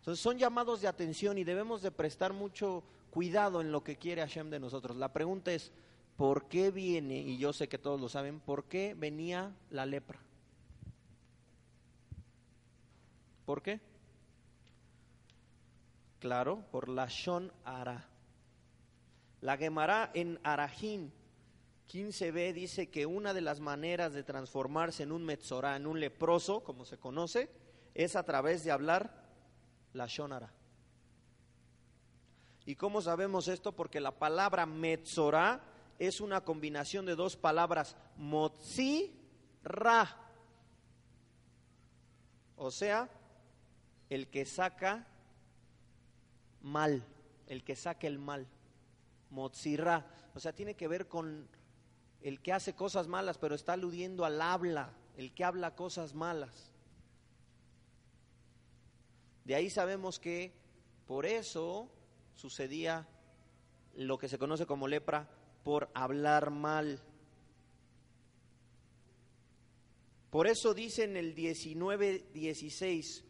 Entonces 0.00 0.22
son 0.22 0.38
llamados 0.38 0.80
de 0.80 0.88
atención 0.88 1.36
y 1.36 1.44
debemos 1.44 1.82
de 1.82 1.90
prestar 1.90 2.32
mucho 2.32 2.82
cuidado 3.10 3.60
en 3.60 3.70
lo 3.70 3.84
que 3.84 3.96
quiere 3.96 4.22
Hashem 4.22 4.48
de 4.48 4.58
nosotros. 4.58 4.96
La 4.96 5.12
pregunta 5.12 5.52
es, 5.52 5.72
¿por 6.16 6.48
qué 6.48 6.70
viene, 6.70 7.18
y 7.18 7.36
yo 7.36 7.52
sé 7.52 7.68
que 7.68 7.76
todos 7.76 8.00
lo 8.00 8.08
saben, 8.08 8.40
por 8.40 8.64
qué 8.64 8.94
venía 8.96 9.54
la 9.68 9.84
lepra? 9.84 10.18
¿Por 13.44 13.60
qué? 13.62 13.80
Claro, 16.18 16.64
por 16.70 16.88
la 16.88 17.06
Shon 17.06 17.52
Ara. 17.64 18.08
La 19.42 19.58
Gemara 19.58 20.10
en 20.14 20.38
Arajín 20.42 21.12
15b 21.92 22.54
dice 22.54 22.88
que 22.88 23.04
una 23.04 23.34
de 23.34 23.40
las 23.42 23.60
maneras 23.60 24.14
de 24.14 24.22
transformarse 24.22 25.02
en 25.02 25.12
un 25.12 25.24
Metzorá, 25.24 25.76
en 25.76 25.86
un 25.86 26.00
leproso, 26.00 26.62
como 26.64 26.86
se 26.86 26.96
conoce, 26.96 27.50
es 27.94 28.16
a 28.16 28.22
través 28.22 28.64
de 28.64 28.70
hablar 28.70 29.19
la 29.92 30.06
Shonara. 30.06 30.52
¿Y 32.66 32.76
cómo 32.76 33.00
sabemos 33.00 33.48
esto? 33.48 33.72
Porque 33.72 34.00
la 34.00 34.12
palabra 34.12 34.66
Metzorá 34.66 35.62
es 35.98 36.20
una 36.20 36.42
combinación 36.42 37.06
de 37.06 37.16
dos 37.16 37.36
palabras, 37.36 37.96
Motzi, 38.16 39.16
Ra. 39.62 40.16
O 42.56 42.70
sea, 42.70 43.08
el 44.08 44.28
que 44.28 44.44
saca 44.44 45.06
mal, 46.62 47.04
el 47.46 47.64
que 47.64 47.76
saca 47.76 48.06
el 48.06 48.18
mal. 48.18 48.46
Motzirra, 49.30 50.06
o 50.34 50.40
sea, 50.40 50.52
tiene 50.52 50.74
que 50.74 50.88
ver 50.88 51.06
con 51.08 51.48
el 52.20 52.40
que 52.40 52.52
hace 52.52 52.74
cosas 52.74 53.06
malas, 53.06 53.38
pero 53.38 53.54
está 53.54 53.74
aludiendo 53.74 54.24
al 54.24 54.42
habla, 54.42 54.92
el 55.16 55.32
que 55.32 55.44
habla 55.44 55.74
cosas 55.76 56.14
malas. 56.14 56.69
De 59.44 59.54
ahí 59.54 59.70
sabemos 59.70 60.18
que 60.18 60.52
por 61.06 61.26
eso 61.26 61.90
sucedía 62.34 63.06
lo 63.94 64.18
que 64.18 64.28
se 64.28 64.38
conoce 64.38 64.66
como 64.66 64.88
lepra, 64.88 65.28
por 65.64 65.90
hablar 65.94 66.50
mal. 66.50 67.00
Por 70.30 70.46
eso 70.46 70.74
dice 70.74 71.04
en 71.04 71.16
el 71.16 71.34
19:16, 71.34 73.24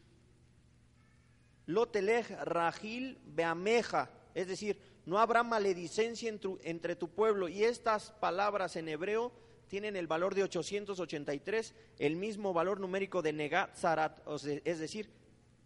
Lotelej 1.67 2.31
Rajil 2.45 3.19
Beameja, 3.25 4.11
es 4.35 4.47
decir, 4.49 4.79
no 5.07 5.19
habrá 5.19 5.43
maledicencia 5.43 6.33
entre 6.63 6.97
tu 6.97 7.09
pueblo. 7.09 7.49
Y 7.49 7.65
estas 7.65 8.13
palabras 8.13 8.77
en 8.77 8.89
hebreo 8.89 9.33
tienen 9.69 9.97
el 9.97 10.07
valor 10.07 10.35
de 10.35 10.43
883, 10.43 11.75
el 11.99 12.17
mismo 12.17 12.53
valor 12.53 12.81
numérico 12.81 13.23
de 13.23 13.33
Negat 13.33 13.77
Zarat, 13.77 14.21
es 14.65 14.79
decir, 14.79 15.09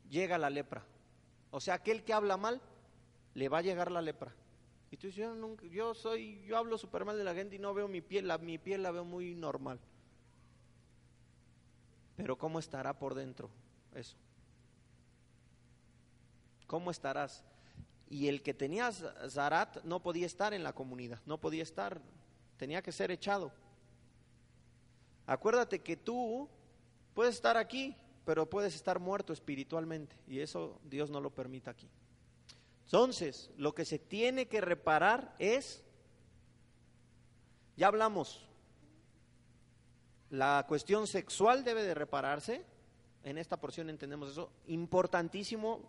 llega 0.09 0.39
la 0.39 0.51
lepra. 0.51 0.85
O 1.51 1.61
sea, 1.61 1.75
aquel 1.75 2.05
que 2.05 2.13
habla 2.13 2.37
mal, 2.37 2.61
le 3.35 3.49
va 3.49 3.59
a 3.59 3.63
llegar 3.63 3.91
la 3.91 4.03
lepra. 4.03 4.35
Y 4.91 4.97
tú 4.97 5.09
dices, 5.09 5.25
yo, 5.25 5.57
yo 5.65 5.95
soy, 5.95 6.45
yo 6.47 6.57
hablo 6.57 6.79
súper 6.79 7.05
mal 7.05 7.19
de 7.19 7.25
la 7.25 7.35
gente 7.35 7.57
y 7.57 7.59
no 7.59 7.75
veo 7.75 7.89
mi 7.89 8.01
piel, 8.01 8.29
la, 8.29 8.39
mi 8.39 8.59
piel 8.59 8.83
la 8.83 8.93
veo 8.93 9.05
muy 9.05 9.35
normal. 9.35 9.81
Pero 12.17 12.39
¿cómo 12.39 12.59
estará 12.59 12.97
por 12.97 13.15
dentro 13.15 13.51
eso? 13.95 14.17
¿Cómo 16.67 16.91
estarás? 16.91 17.45
Y 18.09 18.29
el 18.29 18.43
que 18.43 18.55
tenía 18.55 18.93
Zarat 18.93 19.83
no 19.83 20.01
podía 20.01 20.27
estar 20.27 20.55
en 20.55 20.63
la 20.63 20.73
comunidad, 20.73 21.19
no 21.27 21.39
podía 21.41 21.63
estar, 21.63 22.01
tenía 22.57 22.83
que 22.83 22.93
ser 22.93 23.11
echado. 23.11 23.53
Acuérdate 25.27 25.81
que 25.81 25.97
tú 25.97 26.49
puedes 27.15 27.35
estar 27.35 27.57
aquí, 27.57 27.97
pero 28.25 28.49
puedes 28.49 28.75
estar 28.75 28.99
muerto 28.99 29.33
espiritualmente, 29.33 30.17
y 30.27 30.41
eso 30.41 30.81
Dios 30.85 31.11
no 31.11 31.21
lo 31.21 31.31
permite 31.31 31.71
aquí. 31.71 31.89
Entonces, 32.85 33.51
lo 33.57 33.75
que 33.75 33.85
se 33.85 33.99
tiene 33.99 34.47
que 34.47 34.61
reparar 34.61 35.35
es, 35.39 35.83
ya 37.77 37.89
hablamos, 37.89 38.47
la 40.31 40.65
cuestión 40.69 41.07
sexual 41.07 41.65
debe 41.65 41.83
de 41.83 41.95
repararse, 41.95 42.65
en 43.23 43.39
esta 43.39 43.59
porción 43.59 43.89
entendemos 43.89 44.31
eso, 44.31 44.51
importantísimo 44.67 45.81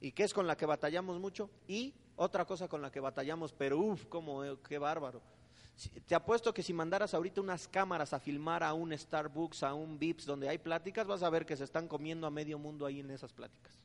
y 0.00 0.12
que 0.12 0.24
es 0.24 0.34
con 0.34 0.46
la 0.46 0.56
que 0.56 0.66
batallamos 0.66 1.18
mucho, 1.18 1.50
y 1.66 1.94
otra 2.16 2.44
cosa 2.44 2.68
con 2.68 2.82
la 2.82 2.90
que 2.90 3.00
batallamos, 3.00 3.52
pero 3.52 3.78
uff, 3.78 4.06
como 4.06 4.44
eh, 4.44 4.56
qué 4.68 4.78
bárbaro. 4.78 5.22
Te 6.06 6.14
apuesto 6.14 6.54
que 6.54 6.62
si 6.62 6.72
mandaras 6.72 7.14
ahorita 7.14 7.40
unas 7.40 7.66
cámaras 7.66 8.12
a 8.12 8.20
filmar 8.20 8.62
a 8.62 8.72
un 8.74 8.96
Starbucks, 8.96 9.64
a 9.64 9.74
un 9.74 9.98
Vips, 9.98 10.24
donde 10.24 10.48
hay 10.48 10.58
pláticas, 10.58 11.06
vas 11.06 11.22
a 11.22 11.30
ver 11.30 11.44
que 11.44 11.56
se 11.56 11.64
están 11.64 11.88
comiendo 11.88 12.26
a 12.26 12.30
medio 12.30 12.58
mundo 12.58 12.86
ahí 12.86 13.00
en 13.00 13.10
esas 13.10 13.32
pláticas. 13.32 13.80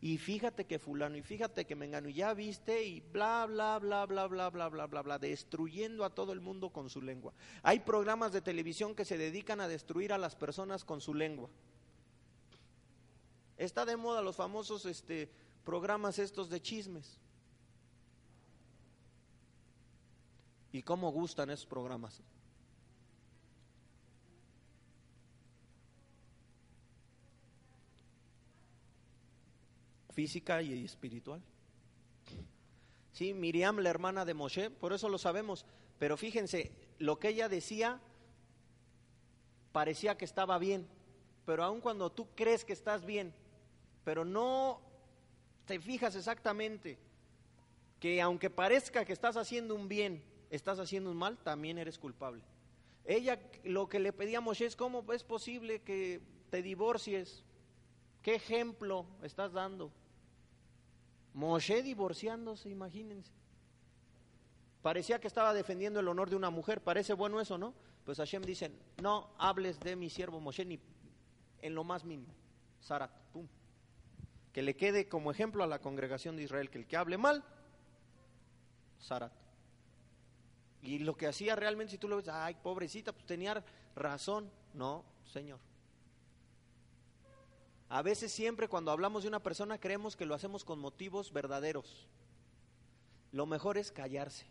Y 0.00 0.18
fíjate 0.18 0.66
que 0.66 0.78
fulano, 0.78 1.16
y 1.16 1.22
fíjate 1.22 1.64
que 1.64 1.74
mengano, 1.74 2.08
y 2.10 2.14
ya 2.14 2.34
viste, 2.34 2.84
y 2.84 3.00
bla, 3.00 3.46
bla, 3.46 3.78
bla, 3.78 4.04
bla, 4.04 4.26
bla, 4.26 4.50
bla, 4.50 4.68
bla, 4.68 4.86
bla, 4.86 5.02
bla, 5.02 5.18
destruyendo 5.18 6.04
a 6.04 6.10
todo 6.10 6.34
el 6.34 6.40
mundo 6.40 6.70
con 6.70 6.90
su 6.90 7.00
lengua. 7.00 7.32
Hay 7.62 7.80
programas 7.80 8.32
de 8.32 8.42
televisión 8.42 8.94
que 8.94 9.06
se 9.06 9.16
dedican 9.16 9.60
a 9.60 9.68
destruir 9.68 10.12
a 10.12 10.18
las 10.18 10.36
personas 10.36 10.84
con 10.84 11.00
su 11.00 11.14
lengua. 11.14 11.48
Está 13.56 13.86
de 13.86 13.96
moda 13.96 14.20
los 14.20 14.36
famosos 14.36 14.84
este, 14.84 15.30
programas 15.64 16.18
estos 16.18 16.50
de 16.50 16.60
chismes. 16.60 17.18
¿Y 20.72 20.82
cómo 20.82 21.10
gustan 21.10 21.50
esos 21.50 21.66
programas? 21.66 22.22
Física 30.12 30.62
y 30.62 30.84
espiritual. 30.84 31.42
Sí, 33.12 33.32
Miriam, 33.32 33.78
la 33.78 33.90
hermana 33.90 34.24
de 34.24 34.34
Moshe, 34.34 34.70
por 34.70 34.92
eso 34.92 35.08
lo 35.08 35.18
sabemos. 35.18 35.64
Pero 35.98 36.16
fíjense, 36.16 36.72
lo 36.98 37.18
que 37.18 37.28
ella 37.28 37.48
decía 37.48 38.00
parecía 39.72 40.16
que 40.16 40.24
estaba 40.24 40.58
bien. 40.58 40.86
Pero 41.44 41.62
aun 41.62 41.80
cuando 41.80 42.10
tú 42.10 42.28
crees 42.34 42.64
que 42.64 42.72
estás 42.72 43.04
bien, 43.04 43.34
pero 44.04 44.24
no 44.24 44.80
te 45.66 45.78
fijas 45.80 46.16
exactamente 46.16 46.98
que 48.00 48.20
aunque 48.20 48.50
parezca 48.50 49.04
que 49.04 49.12
estás 49.12 49.36
haciendo 49.36 49.74
un 49.74 49.88
bien, 49.88 50.22
estás 50.50 50.78
haciendo 50.78 51.10
un 51.10 51.16
mal, 51.16 51.38
también 51.38 51.78
eres 51.78 51.98
culpable. 51.98 52.42
Ella 53.04 53.40
lo 53.64 53.88
que 53.88 54.00
le 54.00 54.12
pedíamos 54.12 54.60
es 54.60 54.74
cómo 54.74 55.04
es 55.12 55.22
posible 55.22 55.80
que 55.82 56.20
te 56.50 56.62
divorcies. 56.62 57.44
¿Qué 58.22 58.34
ejemplo 58.34 59.06
estás 59.22 59.52
dando? 59.52 59.92
Moshe 61.34 61.82
divorciándose, 61.82 62.68
imagínense. 62.68 63.30
Parecía 64.82 65.20
que 65.20 65.28
estaba 65.28 65.52
defendiendo 65.54 66.00
el 66.00 66.08
honor 66.08 66.30
de 66.30 66.36
una 66.36 66.50
mujer. 66.50 66.80
¿Parece 66.80 67.12
bueno 67.12 67.40
eso, 67.40 67.58
no? 67.58 67.74
Pues 68.04 68.18
Hashem 68.18 68.42
dice, 68.42 68.70
no 69.02 69.30
hables 69.38 69.78
de 69.80 69.96
mi 69.96 70.10
siervo 70.10 70.40
Moshe 70.40 70.64
ni 70.64 70.80
en 71.60 71.74
lo 71.74 71.84
más 71.84 72.04
mínimo. 72.04 72.32
Sarat, 72.80 73.10
pum. 73.32 73.46
Que 74.52 74.62
le 74.62 74.76
quede 74.76 75.08
como 75.08 75.30
ejemplo 75.30 75.62
a 75.62 75.66
la 75.66 75.80
congregación 75.80 76.36
de 76.36 76.44
Israel 76.44 76.70
que 76.70 76.78
el 76.78 76.86
que 76.86 76.96
hable 76.96 77.18
mal, 77.18 77.44
Sarat. 78.98 79.45
Y 80.82 81.00
lo 81.00 81.16
que 81.16 81.26
hacía 81.26 81.56
realmente, 81.56 81.92
si 81.92 81.98
tú 81.98 82.08
lo 82.08 82.16
ves, 82.16 82.28
ay, 82.28 82.54
pobrecita, 82.62 83.12
pues 83.12 83.26
tenía 83.26 83.64
razón. 83.94 84.50
No, 84.74 85.04
Señor. 85.32 85.58
A 87.88 88.02
veces 88.02 88.32
siempre 88.32 88.68
cuando 88.68 88.90
hablamos 88.90 89.22
de 89.22 89.28
una 89.28 89.42
persona 89.42 89.78
creemos 89.78 90.16
que 90.16 90.26
lo 90.26 90.34
hacemos 90.34 90.64
con 90.64 90.78
motivos 90.78 91.32
verdaderos. 91.32 92.08
Lo 93.32 93.46
mejor 93.46 93.78
es 93.78 93.92
callarse. 93.92 94.46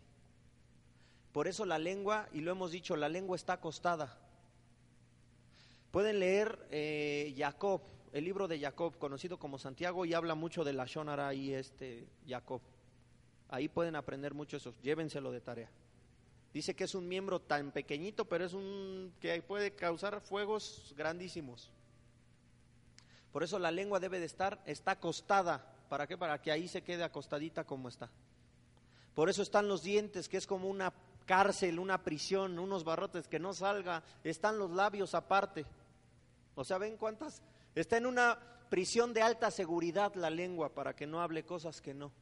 Por 1.32 1.48
eso 1.48 1.66
la 1.66 1.78
lengua, 1.78 2.28
y 2.32 2.40
lo 2.40 2.50
hemos 2.50 2.70
dicho, 2.70 2.96
la 2.96 3.10
lengua 3.10 3.36
está 3.36 3.54
acostada. 3.54 4.18
Pueden 5.90 6.18
leer 6.18 6.66
eh, 6.70 7.34
Jacob, 7.36 7.82
el 8.12 8.24
libro 8.24 8.48
de 8.48 8.58
Jacob, 8.58 8.96
conocido 8.98 9.38
como 9.38 9.58
Santiago, 9.58 10.06
y 10.06 10.14
habla 10.14 10.34
mucho 10.34 10.64
de 10.64 10.72
la 10.72 10.86
Shonara 10.86 11.34
y 11.34 11.52
este 11.52 12.08
Jacob. 12.26 12.62
Ahí 13.48 13.68
pueden 13.68 13.96
aprender 13.96 14.32
mucho 14.32 14.56
eso, 14.56 14.72
llévenselo 14.82 15.30
de 15.30 15.40
tarea. 15.42 15.70
Dice 16.52 16.74
que 16.74 16.84
es 16.84 16.94
un 16.94 17.06
miembro 17.06 17.40
tan 17.40 17.70
pequeñito, 17.70 18.24
pero 18.24 18.44
es 18.44 18.54
un 18.54 19.12
que 19.20 19.42
puede 19.42 19.74
causar 19.74 20.20
fuegos 20.20 20.94
grandísimos. 20.96 21.70
Por 23.30 23.42
eso 23.42 23.58
la 23.58 23.70
lengua 23.70 24.00
debe 24.00 24.18
de 24.18 24.26
estar, 24.26 24.62
está 24.64 24.92
acostada. 24.92 25.74
¿Para 25.90 26.06
qué? 26.06 26.16
Para 26.16 26.40
que 26.40 26.50
ahí 26.50 26.68
se 26.68 26.82
quede 26.82 27.04
acostadita 27.04 27.64
como 27.64 27.88
está. 27.88 28.10
Por 29.14 29.28
eso 29.28 29.42
están 29.42 29.68
los 29.68 29.82
dientes, 29.82 30.28
que 30.28 30.38
es 30.38 30.46
como 30.46 30.68
una 30.68 30.92
cárcel, 31.26 31.78
una 31.78 32.02
prisión, 32.02 32.58
unos 32.58 32.84
barrotes 32.84 33.28
que 33.28 33.38
no 33.38 33.52
salga. 33.52 34.02
Están 34.24 34.58
los 34.58 34.70
labios 34.70 35.14
aparte. 35.14 35.66
O 36.54 36.64
sea, 36.64 36.78
ven 36.78 36.96
cuántas. 36.96 37.42
Está 37.74 37.98
en 37.98 38.06
una 38.06 38.38
prisión 38.70 39.12
de 39.12 39.22
alta 39.22 39.50
seguridad 39.50 40.14
la 40.14 40.30
lengua 40.30 40.74
para 40.74 40.96
que 40.96 41.06
no 41.06 41.20
hable 41.20 41.44
cosas 41.44 41.80
que 41.80 41.94
no. 41.94 42.12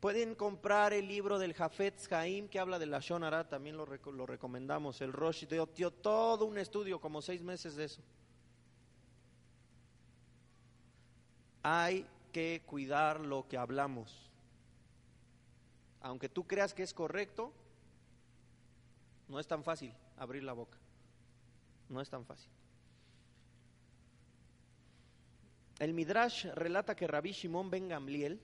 Pueden 0.00 0.34
comprar 0.34 0.94
el 0.94 1.06
libro 1.06 1.38
del 1.38 1.52
Jafetz 1.52 2.10
Haim 2.10 2.48
que 2.48 2.58
habla 2.58 2.78
de 2.78 2.86
la 2.86 3.00
Shonara, 3.00 3.48
también 3.48 3.76
lo, 3.76 3.84
lo 3.86 4.26
recomendamos. 4.26 5.02
El 5.02 5.12
Rosh 5.12 5.46
dio 5.46 5.90
todo 5.90 6.46
un 6.46 6.56
estudio, 6.56 6.98
como 7.00 7.20
seis 7.20 7.42
meses 7.42 7.76
de 7.76 7.84
eso. 7.84 8.00
Hay 11.62 12.06
que 12.32 12.62
cuidar 12.64 13.20
lo 13.20 13.46
que 13.46 13.58
hablamos. 13.58 14.30
Aunque 16.00 16.30
tú 16.30 16.46
creas 16.46 16.72
que 16.72 16.82
es 16.82 16.94
correcto, 16.94 17.52
no 19.28 19.38
es 19.38 19.46
tan 19.46 19.62
fácil 19.62 19.92
abrir 20.16 20.42
la 20.42 20.54
boca. 20.54 20.78
No 21.90 22.00
es 22.00 22.08
tan 22.08 22.24
fácil. 22.24 22.50
El 25.78 25.92
Midrash 25.92 26.46
relata 26.54 26.96
que 26.96 27.06
Rabbi 27.06 27.32
Shimon 27.32 27.68
ben 27.68 27.88
Gamliel 27.88 28.40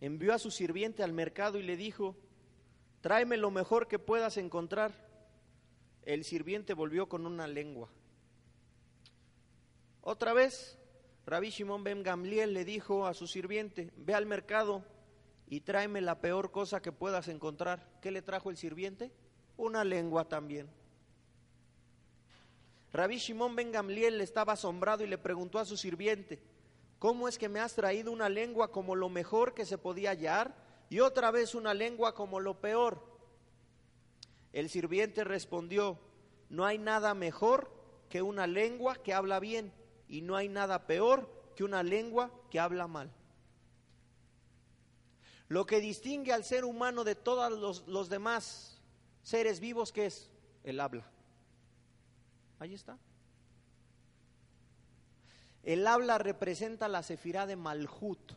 envió 0.00 0.34
a 0.34 0.38
su 0.38 0.50
sirviente 0.50 1.02
al 1.02 1.12
mercado 1.12 1.58
y 1.58 1.62
le 1.62 1.76
dijo, 1.76 2.16
tráeme 3.00 3.36
lo 3.36 3.50
mejor 3.50 3.88
que 3.88 3.98
puedas 3.98 4.36
encontrar. 4.36 4.92
El 6.02 6.24
sirviente 6.24 6.74
volvió 6.74 7.08
con 7.08 7.26
una 7.26 7.46
lengua. 7.46 7.90
Otra 10.00 10.32
vez, 10.32 10.78
Rabbi 11.26 11.50
Shimon 11.50 11.84
ben 11.84 12.02
Gamliel 12.02 12.54
le 12.54 12.64
dijo 12.64 13.06
a 13.06 13.14
su 13.14 13.26
sirviente, 13.26 13.92
ve 13.96 14.14
al 14.14 14.26
mercado 14.26 14.82
y 15.46 15.60
tráeme 15.60 16.00
la 16.00 16.20
peor 16.20 16.50
cosa 16.50 16.80
que 16.80 16.92
puedas 16.92 17.28
encontrar. 17.28 17.86
¿Qué 18.00 18.10
le 18.10 18.22
trajo 18.22 18.50
el 18.50 18.56
sirviente? 18.56 19.12
Una 19.56 19.84
lengua 19.84 20.26
también. 20.26 20.70
Rabbi 22.92 23.18
Shimon 23.18 23.54
ben 23.54 23.70
Gamliel 23.70 24.20
estaba 24.20 24.54
asombrado 24.54 25.04
y 25.04 25.06
le 25.06 25.18
preguntó 25.18 25.58
a 25.58 25.64
su 25.64 25.76
sirviente, 25.76 26.42
¿cómo 27.00 27.26
es 27.26 27.38
que 27.38 27.48
me 27.48 27.58
has 27.58 27.74
traído 27.74 28.12
una 28.12 28.28
lengua 28.28 28.70
como 28.70 28.94
lo 28.94 29.08
mejor 29.08 29.54
que 29.54 29.66
se 29.66 29.78
podía 29.78 30.10
hallar 30.10 30.54
y 30.88 31.00
otra 31.00 31.32
vez 31.32 31.56
una 31.56 31.74
lengua 31.74 32.14
como 32.14 32.38
lo 32.38 32.60
peor? 32.60 33.02
El 34.52 34.68
sirviente 34.68 35.24
respondió, 35.24 35.98
no 36.50 36.66
hay 36.66 36.78
nada 36.78 37.14
mejor 37.14 37.72
que 38.08 38.22
una 38.22 38.46
lengua 38.46 38.96
que 39.02 39.14
habla 39.14 39.40
bien 39.40 39.72
y 40.08 40.20
no 40.20 40.36
hay 40.36 40.48
nada 40.48 40.86
peor 40.86 41.28
que 41.56 41.64
una 41.64 41.82
lengua 41.82 42.30
que 42.50 42.60
habla 42.60 42.86
mal. 42.86 43.10
Lo 45.48 45.66
que 45.66 45.80
distingue 45.80 46.32
al 46.32 46.44
ser 46.44 46.64
humano 46.64 47.02
de 47.02 47.14
todos 47.14 47.86
los, 47.86 48.08
demás 48.08 48.80
seres 49.22 49.58
vivos, 49.58 49.90
¿qué 49.90 50.06
es? 50.06 50.30
El 50.64 50.80
habla. 50.80 51.10
Ahí 52.58 52.74
está. 52.74 52.98
El 55.62 55.86
habla 55.86 56.18
representa 56.18 56.88
la 56.88 57.02
sefirá 57.02 57.46
de 57.46 57.56
Malhut, 57.56 58.32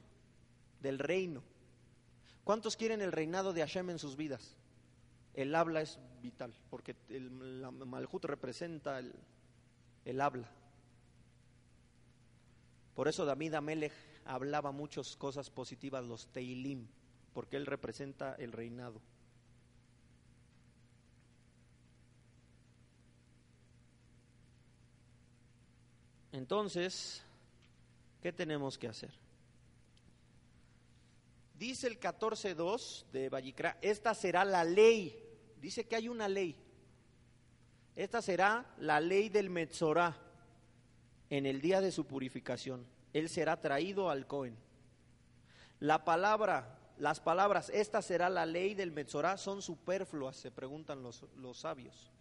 del 0.82 1.00
reino. 1.00 1.44
¿Cuántos 2.44 2.76
quieren 2.76 3.02
el 3.02 3.12
reinado 3.12 3.54
de 3.54 3.62
Hashem 3.62 3.90
en 3.90 4.00
sus 4.00 4.18
vidas? 4.18 4.58
El 5.34 5.56
habla 5.56 5.82
es 5.82 6.00
vital, 6.22 6.54
porque 6.70 6.96
el, 7.10 7.32
Malhut 7.32 8.26
representa 8.26 9.00
el, 9.00 9.14
el 10.06 10.22
habla. 10.22 10.50
Por 12.94 13.08
eso 13.08 13.26
David 13.26 13.56
Amelech 13.56 13.94
hablaba 14.26 14.72
muchas 14.72 15.16
cosas 15.16 15.50
positivas, 15.50 16.06
los 16.06 16.28
Teilim, 16.28 16.88
porque 17.34 17.58
él 17.58 17.66
representa 17.66 18.36
el 18.36 18.52
reinado. 18.52 19.02
Entonces, 26.34 27.24
¿qué 28.22 28.34
tenemos 28.34 28.78
que 28.78 28.88
hacer? 28.88 29.12
Dice 31.54 31.86
el 31.88 32.00
14.2 32.00 33.06
de 33.12 33.30
Vallicra, 33.30 33.78
esta 33.82 34.16
será 34.16 34.44
la 34.44 34.64
ley. 34.64 35.18
Dice 35.62 35.86
que 35.86 35.96
hay 35.96 36.10
una 36.10 36.28
ley. 36.28 36.60
Esta 37.96 38.22
será 38.24 38.66
la 38.80 39.00
ley 39.00 39.30
del 39.30 39.52
Metzorah 39.52 40.18
en 41.30 41.46
el 41.46 41.62
día 41.62 41.82
de 41.82 41.92
su 41.92 42.06
purificación. 42.06 42.84
Él 43.14 43.30
será 43.30 43.62
traído 43.62 44.10
al 44.10 44.26
Cohen. 44.26 44.58
La 45.80 46.04
palabra, 46.04 46.80
las 46.98 47.20
palabras, 47.20 47.70
esta 47.70 48.02
será 48.02 48.32
la 48.32 48.48
ley 48.48 48.74
del 48.74 48.92
Metzorah, 48.92 49.38
son 49.38 49.62
superfluas, 49.62 50.36
se 50.36 50.50
preguntan 50.50 51.04
los, 51.04 51.26
los 51.38 51.60
sabios. 51.60 52.12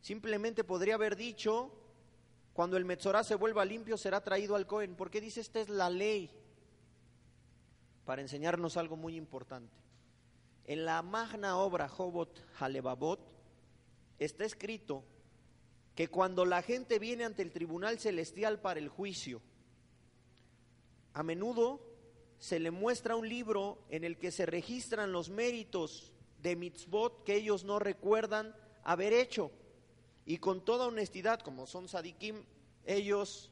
Simplemente 0.00 0.64
podría 0.64 0.96
haber 0.96 1.14
dicho, 1.14 1.72
cuando 2.52 2.76
el 2.76 2.84
Metzorah 2.84 3.24
se 3.24 3.36
vuelva 3.36 3.64
limpio, 3.64 3.96
será 3.96 4.20
traído 4.22 4.56
al 4.56 4.66
Cohen. 4.66 4.96
¿Por 4.96 5.10
qué 5.10 5.20
dice 5.20 5.40
esta 5.40 5.60
es 5.60 5.68
la 5.68 5.88
ley? 5.88 6.30
Para 8.04 8.22
enseñarnos 8.22 8.76
algo 8.76 8.96
muy 8.96 9.16
importante. 9.16 9.76
En 10.64 10.84
la 10.84 11.02
magna 11.02 11.56
obra 11.56 11.88
Jobot 11.88 12.44
Halebabot 12.58 13.20
está 14.18 14.44
escrito 14.44 15.04
que 15.94 16.08
cuando 16.08 16.44
la 16.44 16.62
gente 16.62 16.98
viene 16.98 17.24
ante 17.24 17.42
el 17.42 17.52
tribunal 17.52 17.98
celestial 17.98 18.60
para 18.60 18.80
el 18.80 18.88
juicio, 18.88 19.42
a 21.12 21.22
menudo 21.22 21.80
se 22.38 22.58
le 22.58 22.70
muestra 22.70 23.16
un 23.16 23.28
libro 23.28 23.84
en 23.90 24.04
el 24.04 24.18
que 24.18 24.30
se 24.30 24.46
registran 24.46 25.12
los 25.12 25.28
méritos 25.28 26.12
de 26.38 26.56
mitzvot 26.56 27.22
que 27.24 27.34
ellos 27.34 27.64
no 27.64 27.78
recuerdan 27.78 28.54
haber 28.82 29.12
hecho. 29.12 29.50
Y 30.26 30.38
con 30.38 30.64
toda 30.64 30.86
honestidad, 30.86 31.40
como 31.40 31.66
son 31.66 31.88
sadikim, 31.88 32.44
ellos 32.84 33.50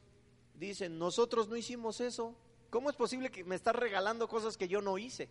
dicen, 0.55 0.97
nosotros 0.97 1.47
no 1.47 1.55
hicimos 1.55 2.01
eso. 2.01 2.35
¿Cómo 2.69 2.89
es 2.89 2.95
posible 2.95 3.31
que 3.31 3.43
me 3.43 3.55
estás 3.55 3.75
regalando 3.75 4.27
cosas 4.27 4.57
que 4.57 4.67
yo 4.67 4.81
no 4.81 4.97
hice? 4.97 5.29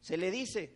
Se 0.00 0.16
le 0.16 0.30
dice, 0.30 0.72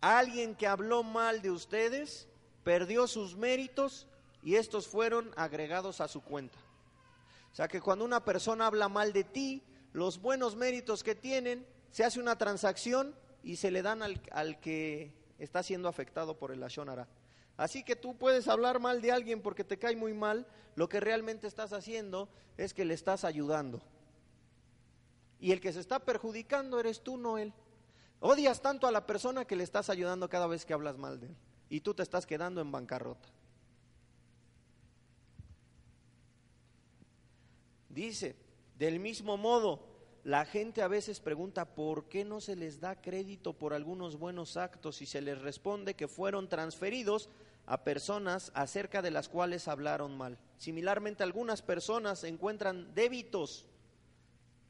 alguien 0.00 0.54
que 0.54 0.66
habló 0.66 1.02
mal 1.02 1.42
de 1.42 1.50
ustedes 1.50 2.28
perdió 2.64 3.06
sus 3.06 3.36
méritos 3.36 4.06
y 4.42 4.56
estos 4.56 4.88
fueron 4.88 5.30
agregados 5.36 6.00
a 6.00 6.08
su 6.08 6.22
cuenta. 6.22 6.58
O 7.52 7.54
sea 7.54 7.68
que 7.68 7.80
cuando 7.80 8.04
una 8.04 8.24
persona 8.24 8.66
habla 8.66 8.88
mal 8.88 9.12
de 9.12 9.24
ti, 9.24 9.62
los 9.92 10.20
buenos 10.20 10.56
méritos 10.56 11.02
que 11.02 11.14
tienen, 11.14 11.66
se 11.90 12.04
hace 12.04 12.20
una 12.20 12.36
transacción 12.36 13.14
y 13.42 13.56
se 13.56 13.70
le 13.70 13.82
dan 13.82 14.02
al, 14.02 14.60
que 14.60 15.12
está 15.38 15.62
siendo 15.62 15.88
afectado 15.88 16.38
por 16.38 16.52
el 16.52 16.62
Ashonara. 16.62 17.08
Así 17.60 17.82
que 17.82 17.94
tú 17.94 18.16
puedes 18.16 18.48
hablar 18.48 18.80
mal 18.80 19.02
de 19.02 19.12
alguien 19.12 19.42
porque 19.42 19.64
te 19.64 19.78
cae 19.78 19.94
muy 19.94 20.14
mal, 20.14 20.46
lo 20.76 20.88
que 20.88 20.98
realmente 20.98 21.46
estás 21.46 21.74
haciendo 21.74 22.30
es 22.56 22.72
que 22.72 22.86
le 22.86 22.94
estás 22.94 23.22
ayudando. 23.22 23.82
Y 25.38 25.52
el 25.52 25.60
que 25.60 25.70
se 25.70 25.80
está 25.80 25.98
perjudicando 25.98 26.80
eres 26.80 27.02
tú, 27.02 27.18
no 27.18 27.36
él. 27.36 27.52
Odias 28.20 28.62
tanto 28.62 28.86
a 28.86 28.90
la 28.90 29.06
persona 29.06 29.44
que 29.44 29.56
le 29.56 29.64
estás 29.64 29.90
ayudando 29.90 30.30
cada 30.30 30.46
vez 30.46 30.64
que 30.64 30.72
hablas 30.72 30.96
mal 30.96 31.20
de 31.20 31.26
él. 31.26 31.36
Y 31.68 31.82
tú 31.82 31.92
te 31.92 32.02
estás 32.02 32.24
quedando 32.24 32.62
en 32.62 32.72
bancarrota. 32.72 33.28
Dice, 37.90 38.36
del 38.78 39.00
mismo 39.00 39.36
modo, 39.36 39.84
la 40.24 40.46
gente 40.46 40.80
a 40.80 40.88
veces 40.88 41.20
pregunta 41.20 41.74
por 41.74 42.08
qué 42.08 42.24
no 42.24 42.40
se 42.40 42.56
les 42.56 42.80
da 42.80 43.02
crédito 43.02 43.52
por 43.52 43.74
algunos 43.74 44.18
buenos 44.18 44.56
actos 44.56 45.02
y 45.02 45.06
se 45.06 45.20
les 45.20 45.38
responde 45.42 45.92
que 45.92 46.08
fueron 46.08 46.48
transferidos 46.48 47.28
a 47.66 47.84
personas 47.84 48.50
acerca 48.54 49.02
de 49.02 49.10
las 49.10 49.28
cuales 49.28 49.68
hablaron 49.68 50.16
mal. 50.16 50.38
Similarmente, 50.58 51.22
algunas 51.22 51.62
personas 51.62 52.24
encuentran 52.24 52.94
débitos 52.94 53.66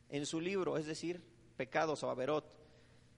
en 0.08 0.26
su 0.26 0.40
libro, 0.40 0.76
es 0.76 0.86
decir, 0.86 1.22
pecados 1.56 2.02
o 2.02 2.10
averot, 2.10 2.44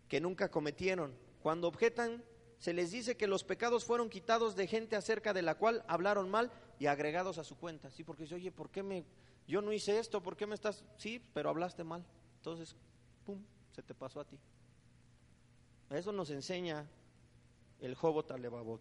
que 0.08 0.20
nunca 0.20 0.50
cometieron. 0.50 1.14
Cuando 1.42 1.68
objetan, 1.68 2.22
se 2.58 2.72
les 2.72 2.92
dice 2.92 3.16
que 3.16 3.26
los 3.26 3.44
pecados 3.44 3.84
fueron 3.84 4.08
quitados 4.08 4.54
de 4.54 4.66
gente 4.66 4.94
acerca 4.94 5.32
de 5.32 5.42
la 5.42 5.56
cual 5.56 5.84
hablaron 5.88 6.30
mal 6.30 6.52
y 6.78 6.86
agregados 6.86 7.38
a 7.38 7.44
su 7.44 7.56
cuenta. 7.56 7.90
Sí, 7.90 8.04
porque 8.04 8.22
dice, 8.22 8.36
oye, 8.36 8.52
¿por 8.52 8.70
qué 8.70 8.82
me, 8.82 9.04
yo 9.48 9.62
no 9.62 9.72
hice 9.72 9.98
esto? 9.98 10.22
¿Por 10.22 10.36
qué 10.36 10.46
me 10.46 10.54
estás? 10.54 10.84
Sí, 10.96 11.20
pero 11.34 11.50
hablaste 11.50 11.82
mal. 11.82 12.04
Entonces, 12.36 12.76
pum, 13.24 13.42
se 13.72 13.82
te 13.82 13.94
pasó 13.94 14.20
a 14.20 14.24
ti. 14.24 14.38
Eso 15.90 16.12
nos 16.12 16.30
enseña 16.30 16.88
el 17.80 17.94
Jobot 17.94 18.30
Alevabot. 18.30 18.80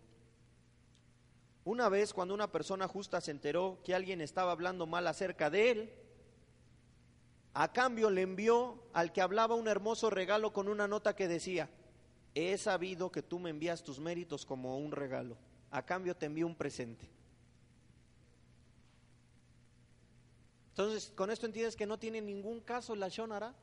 Una 1.63 1.89
vez 1.89 2.13
cuando 2.13 2.33
una 2.33 2.51
persona 2.51 2.87
justa 2.87 3.21
se 3.21 3.31
enteró 3.31 3.79
que 3.83 3.93
alguien 3.93 4.21
estaba 4.21 4.51
hablando 4.51 4.87
mal 4.87 5.05
acerca 5.07 5.49
de 5.49 5.71
él, 5.71 5.93
a 7.53 7.71
cambio 7.71 8.09
le 8.09 8.21
envió 8.21 8.81
al 8.93 9.11
que 9.11 9.21
hablaba 9.21 9.55
un 9.55 9.67
hermoso 9.67 10.09
regalo 10.09 10.53
con 10.53 10.67
una 10.67 10.87
nota 10.87 11.15
que 11.15 11.27
decía, 11.27 11.69
he 12.33 12.57
sabido 12.57 13.11
que 13.11 13.21
tú 13.21 13.39
me 13.39 13.49
envías 13.49 13.83
tus 13.83 13.99
méritos 13.99 14.45
como 14.45 14.77
un 14.77 14.91
regalo, 14.91 15.37
a 15.69 15.85
cambio 15.85 16.15
te 16.15 16.25
envío 16.25 16.47
un 16.47 16.55
presente. 16.55 17.09
Entonces, 20.69 21.11
con 21.15 21.29
esto 21.29 21.45
entiendes 21.45 21.75
que 21.75 21.85
no 21.85 21.99
tiene 21.99 22.21
ningún 22.21 22.61
caso 22.61 22.95
la 22.95 23.09
Shonara. 23.09 23.53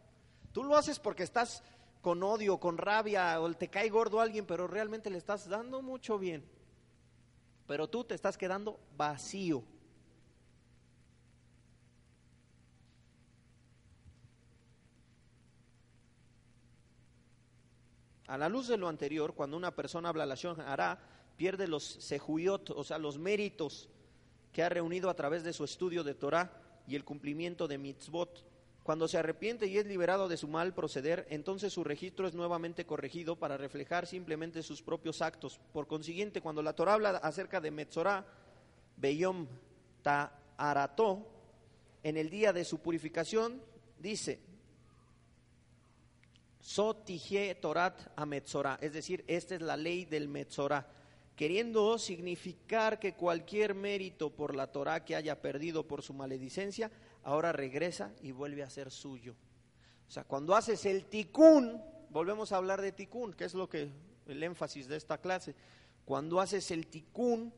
Tú 0.52 0.62
lo 0.62 0.76
haces 0.76 0.98
porque 0.98 1.22
estás 1.22 1.64
con 2.02 2.22
odio, 2.22 2.60
con 2.60 2.76
rabia, 2.76 3.40
o 3.40 3.52
te 3.54 3.68
cae 3.68 3.88
gordo 3.88 4.20
alguien, 4.20 4.46
pero 4.46 4.66
realmente 4.66 5.10
le 5.10 5.18
estás 5.18 5.48
dando 5.48 5.80
mucho 5.82 6.18
bien. 6.18 6.44
Pero 7.68 7.86
tú 7.86 8.02
te 8.02 8.14
estás 8.14 8.38
quedando 8.38 8.80
vacío. 8.96 9.62
A 18.26 18.38
la 18.38 18.48
luz 18.48 18.68
de 18.68 18.78
lo 18.78 18.88
anterior, 18.88 19.34
cuando 19.34 19.56
una 19.56 19.74
persona 19.74 20.08
habla 20.08 20.24
la 20.24 20.34
Shonara, 20.34 20.98
pierde 21.36 21.68
los 21.68 21.84
sejuyot, 21.84 22.70
o 22.70 22.82
sea, 22.84 22.96
los 22.96 23.18
méritos 23.18 23.90
que 24.50 24.62
ha 24.62 24.70
reunido 24.70 25.10
a 25.10 25.14
través 25.14 25.44
de 25.44 25.52
su 25.52 25.64
estudio 25.64 26.02
de 26.02 26.14
Torah 26.14 26.50
y 26.86 26.96
el 26.96 27.04
cumplimiento 27.04 27.68
de 27.68 27.76
mitzvot. 27.76 28.44
Cuando 28.88 29.06
se 29.06 29.18
arrepiente 29.18 29.66
y 29.66 29.76
es 29.76 29.84
liberado 29.84 30.28
de 30.28 30.38
su 30.38 30.48
mal 30.48 30.72
proceder, 30.72 31.26
entonces 31.28 31.74
su 31.74 31.84
registro 31.84 32.26
es 32.26 32.32
nuevamente 32.32 32.86
corregido 32.86 33.36
para 33.36 33.58
reflejar 33.58 34.06
simplemente 34.06 34.62
sus 34.62 34.80
propios 34.80 35.20
actos. 35.20 35.60
Por 35.74 35.86
consiguiente, 35.86 36.40
cuando 36.40 36.62
la 36.62 36.72
Torah 36.72 36.94
habla 36.94 37.10
acerca 37.18 37.60
de 37.60 37.70
Metzorah, 37.70 38.24
Beyom 38.96 39.46
Ta'arató, 40.00 41.26
en 42.02 42.16
el 42.16 42.30
día 42.30 42.54
de 42.54 42.64
su 42.64 42.78
purificación, 42.78 43.60
dice, 43.98 44.40
Sotije 46.58 47.56
Torat 47.56 48.10
a 48.16 48.24
Metzorah, 48.24 48.78
es 48.80 48.94
decir, 48.94 49.22
esta 49.26 49.54
es 49.54 49.60
la 49.60 49.76
ley 49.76 50.06
del 50.06 50.28
Metzorah, 50.28 50.86
queriendo 51.36 51.98
significar 51.98 52.98
que 52.98 53.12
cualquier 53.12 53.74
mérito 53.74 54.30
por 54.30 54.56
la 54.56 54.72
Torah 54.72 55.04
que 55.04 55.14
haya 55.14 55.42
perdido 55.42 55.86
por 55.86 56.00
su 56.00 56.14
maledicencia, 56.14 56.90
ahora 57.24 57.52
regresa 57.52 58.12
y 58.22 58.32
vuelve 58.32 58.62
a 58.62 58.70
ser 58.70 58.90
suyo. 58.90 59.34
O 60.08 60.10
sea, 60.10 60.24
cuando 60.24 60.54
haces 60.54 60.86
el 60.86 61.04
tikkun, 61.04 61.82
volvemos 62.10 62.52
a 62.52 62.56
hablar 62.56 62.80
de 62.80 62.92
tikkun, 62.92 63.34
que 63.34 63.44
es 63.44 63.54
lo 63.54 63.68
que 63.68 63.90
el 64.26 64.42
énfasis 64.42 64.88
de 64.88 64.96
esta 64.96 65.18
clase. 65.18 65.54
Cuando 66.04 66.40
haces 66.40 66.70
el 66.70 66.86
tikkun, 66.86 67.52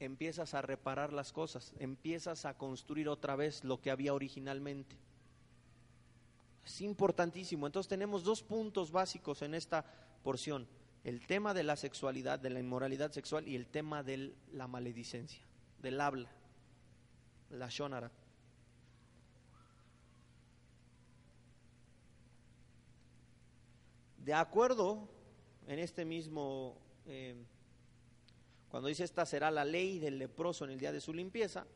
empiezas 0.00 0.54
a 0.54 0.62
reparar 0.62 1.12
las 1.12 1.32
cosas, 1.32 1.72
empiezas 1.78 2.44
a 2.44 2.54
construir 2.54 3.08
otra 3.08 3.36
vez 3.36 3.64
lo 3.64 3.80
que 3.80 3.90
había 3.90 4.14
originalmente. 4.14 4.96
Es 6.64 6.80
importantísimo. 6.80 7.66
Entonces 7.66 7.88
tenemos 7.88 8.24
dos 8.24 8.42
puntos 8.42 8.92
básicos 8.92 9.42
en 9.42 9.54
esta 9.54 9.84
porción. 10.22 10.66
El 11.04 11.26
tema 11.26 11.54
de 11.54 11.62
la 11.62 11.76
sexualidad, 11.76 12.38
de 12.38 12.50
la 12.50 12.60
inmoralidad 12.60 13.12
sexual 13.12 13.48
y 13.48 13.56
el 13.56 13.66
tema 13.66 14.02
de 14.02 14.34
la 14.52 14.66
maledicencia, 14.66 15.42
del 15.80 16.00
habla, 16.00 16.28
la 17.50 17.68
shonara. 17.68 18.10
De 24.18 24.34
acuerdo 24.34 25.08
en 25.66 25.78
este 25.78 26.04
mismo, 26.04 26.76
eh, 27.06 27.34
cuando 28.68 28.88
dice 28.88 29.04
esta 29.04 29.24
será 29.24 29.50
la 29.50 29.64
ley 29.64 29.98
del 29.98 30.18
leproso 30.18 30.64
en 30.64 30.72
el 30.72 30.78
día 30.78 30.92
de 30.92 31.00
su 31.00 31.14
limpieza, 31.14 31.66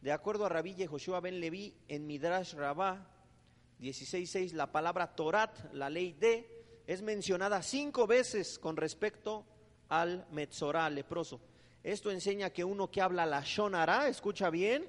de 0.00 0.12
acuerdo 0.12 0.46
a 0.46 0.48
Rabí 0.48 0.74
Yehoshua 0.74 1.20
ben 1.20 1.40
Levi 1.40 1.74
en 1.88 2.06
Midrash 2.06 2.54
Rabá 2.54 3.10
16.6, 3.80 4.52
la 4.52 4.70
palabra 4.70 5.14
Torat, 5.14 5.72
la 5.72 5.90
ley 5.90 6.12
de, 6.12 6.82
es 6.86 7.02
mencionada 7.02 7.62
cinco 7.62 8.06
veces 8.06 8.58
con 8.58 8.76
respecto 8.76 9.44
al 9.88 10.26
Metzorah, 10.30 10.90
leproso. 10.90 11.40
Esto 11.84 12.10
enseña 12.10 12.48
que 12.48 12.64
uno 12.64 12.90
que 12.90 13.02
habla 13.02 13.26
la 13.26 13.42
Shonara, 13.44 14.08
escucha 14.08 14.48
bien, 14.48 14.88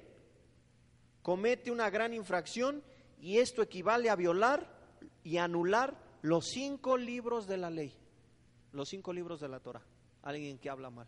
comete 1.20 1.70
una 1.70 1.90
gran 1.90 2.14
infracción 2.14 2.82
y 3.20 3.36
esto 3.36 3.60
equivale 3.60 4.08
a 4.08 4.16
violar 4.16 4.66
y 5.22 5.36
anular 5.36 5.94
los 6.22 6.46
cinco 6.46 6.96
libros 6.96 7.46
de 7.46 7.58
la 7.58 7.68
ley, 7.68 7.92
los 8.72 8.88
cinco 8.88 9.12
libros 9.12 9.40
de 9.40 9.48
la 9.48 9.60
Torah. 9.60 9.82
Alguien 10.22 10.58
que 10.58 10.70
habla 10.70 10.88
mal. 10.88 11.06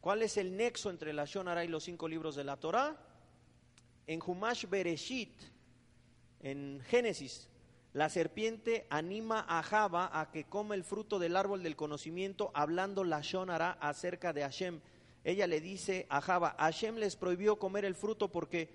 ¿Cuál 0.00 0.22
es 0.22 0.36
el 0.36 0.56
nexo 0.56 0.90
entre 0.90 1.12
la 1.12 1.26
Shonara 1.26 1.64
y 1.64 1.68
los 1.68 1.84
cinco 1.84 2.08
libros 2.08 2.34
de 2.34 2.42
la 2.42 2.56
Torah? 2.56 3.00
En 4.06 4.20
Humash 4.20 4.66
Bereshit, 4.68 5.40
en 6.40 6.80
Génesis, 6.80 7.48
la 7.94 8.08
serpiente 8.08 8.86
anima 8.90 9.46
a 9.48 9.62
Java 9.62 10.10
a 10.12 10.32
que 10.32 10.44
come 10.44 10.74
el 10.74 10.82
fruto 10.82 11.20
del 11.20 11.36
árbol 11.36 11.62
del 11.62 11.76
conocimiento, 11.76 12.50
hablando 12.52 13.04
la 13.04 13.20
Shonara 13.22 13.78
acerca 13.80 14.32
de 14.32 14.42
Hashem. 14.42 14.80
Ella 15.22 15.46
le 15.46 15.60
dice 15.60 16.06
a 16.10 16.20
Java, 16.20 16.56
Hashem 16.58 16.96
les 16.96 17.14
prohibió 17.14 17.56
comer 17.56 17.84
el 17.84 17.94
fruto 17.94 18.32
porque 18.32 18.68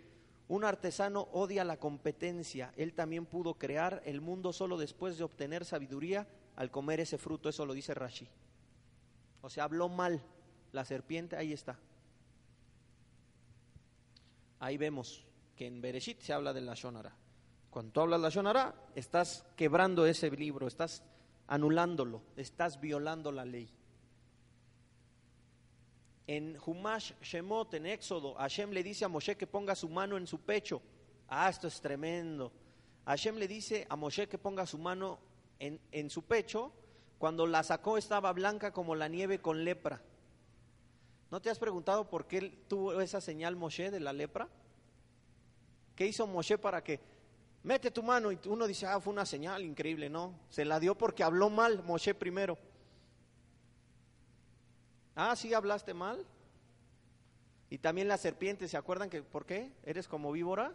un 0.47 0.63
artesano 0.63 1.27
odia 1.33 1.65
la 1.65 1.77
competencia. 1.77 2.73
Él 2.77 2.93
también 2.93 3.25
pudo 3.25 3.55
crear 3.55 4.01
el 4.05 4.21
mundo 4.21 4.53
solo 4.53 4.77
después 4.77 5.17
de 5.17 5.25
obtener 5.25 5.65
sabiduría 5.65 6.25
al 6.55 6.71
comer 6.71 7.01
ese 7.01 7.17
fruto. 7.17 7.49
Eso 7.49 7.65
lo 7.65 7.73
dice 7.73 7.93
Rashi. 7.93 8.29
O 9.41 9.49
sea, 9.49 9.65
habló 9.65 9.89
mal 9.89 10.23
la 10.71 10.85
serpiente, 10.85 11.35
ahí 11.35 11.51
está. 11.51 11.77
Ahí 14.59 14.77
vemos 14.77 15.25
que 15.57 15.67
en 15.67 15.81
Bereshit 15.81 16.21
se 16.21 16.31
habla 16.31 16.53
de 16.53 16.61
la 16.61 16.73
Shonara. 16.73 17.13
Cuando 17.69 17.91
tú 17.91 18.01
hablas 18.01 18.19
la 18.19 18.29
Shonara, 18.29 18.73
estás 18.95 19.45
quebrando 19.55 20.05
ese 20.05 20.31
libro, 20.31 20.67
estás 20.67 21.03
anulándolo, 21.47 22.23
estás 22.35 22.79
violando 22.79 23.31
la 23.31 23.45
ley. 23.45 23.71
En 26.25 26.57
Humash 26.63 27.13
Shemot, 27.21 27.73
en 27.75 27.85
Éxodo, 27.85 28.35
Hashem 28.35 28.71
le 28.71 28.83
dice 28.83 29.05
a 29.05 29.07
Moshe 29.07 29.35
que 29.35 29.47
ponga 29.47 29.75
su 29.75 29.89
mano 29.89 30.17
en 30.17 30.27
su 30.27 30.39
pecho. 30.39 30.81
Ah, 31.27 31.49
esto 31.49 31.67
es 31.67 31.79
tremendo. 31.81 32.51
Hashem 33.05 33.35
le 33.35 33.47
dice 33.47 33.85
a 33.89 33.95
Moshe 33.95 34.27
que 34.27 34.37
ponga 34.37 34.65
su 34.65 34.77
mano 34.77 35.19
en, 35.59 35.79
en 35.91 36.09
su 36.09 36.23
pecho. 36.23 36.71
Cuando 37.17 37.45
la 37.45 37.63
sacó 37.63 37.97
estaba 37.97 38.31
blanca 38.33 38.71
como 38.71 38.95
la 38.95 39.07
nieve 39.07 39.39
con 39.39 39.63
lepra. 39.63 40.01
¿No 41.31 41.41
te 41.41 41.49
has 41.49 41.59
preguntado 41.59 42.09
por 42.09 42.27
qué 42.27 42.49
tuvo 42.67 43.01
esa 43.01 43.21
señal 43.21 43.55
Moshe 43.55 43.91
de 43.91 43.99
la 43.99 44.13
lepra? 44.13 44.49
¿Qué 45.95 46.07
hizo 46.07 46.25
Moshe 46.25 46.57
para 46.57 46.83
que 46.83 46.99
mete 47.63 47.91
tu 47.91 48.03
mano 48.03 48.31
y 48.31 48.39
uno 48.45 48.67
dice, 48.67 48.85
ah, 48.85 48.99
fue 48.99 49.13
una 49.13 49.25
señal 49.25 49.63
increíble, 49.63 50.09
no, 50.09 50.33
se 50.49 50.65
la 50.65 50.79
dio 50.79 50.95
porque 50.95 51.23
habló 51.23 51.49
mal 51.49 51.83
Moshe 51.83 52.13
primero. 52.13 52.57
Ah, 55.15 55.35
sí, 55.35 55.53
hablaste 55.53 55.93
mal. 55.93 56.25
Y 57.69 57.77
también 57.77 58.07
la 58.07 58.17
serpiente, 58.17 58.67
¿se 58.67 58.77
acuerdan 58.77 59.09
que 59.09 59.21
por 59.21 59.45
qué? 59.45 59.71
¿Eres 59.83 60.07
como 60.07 60.31
víbora? 60.31 60.73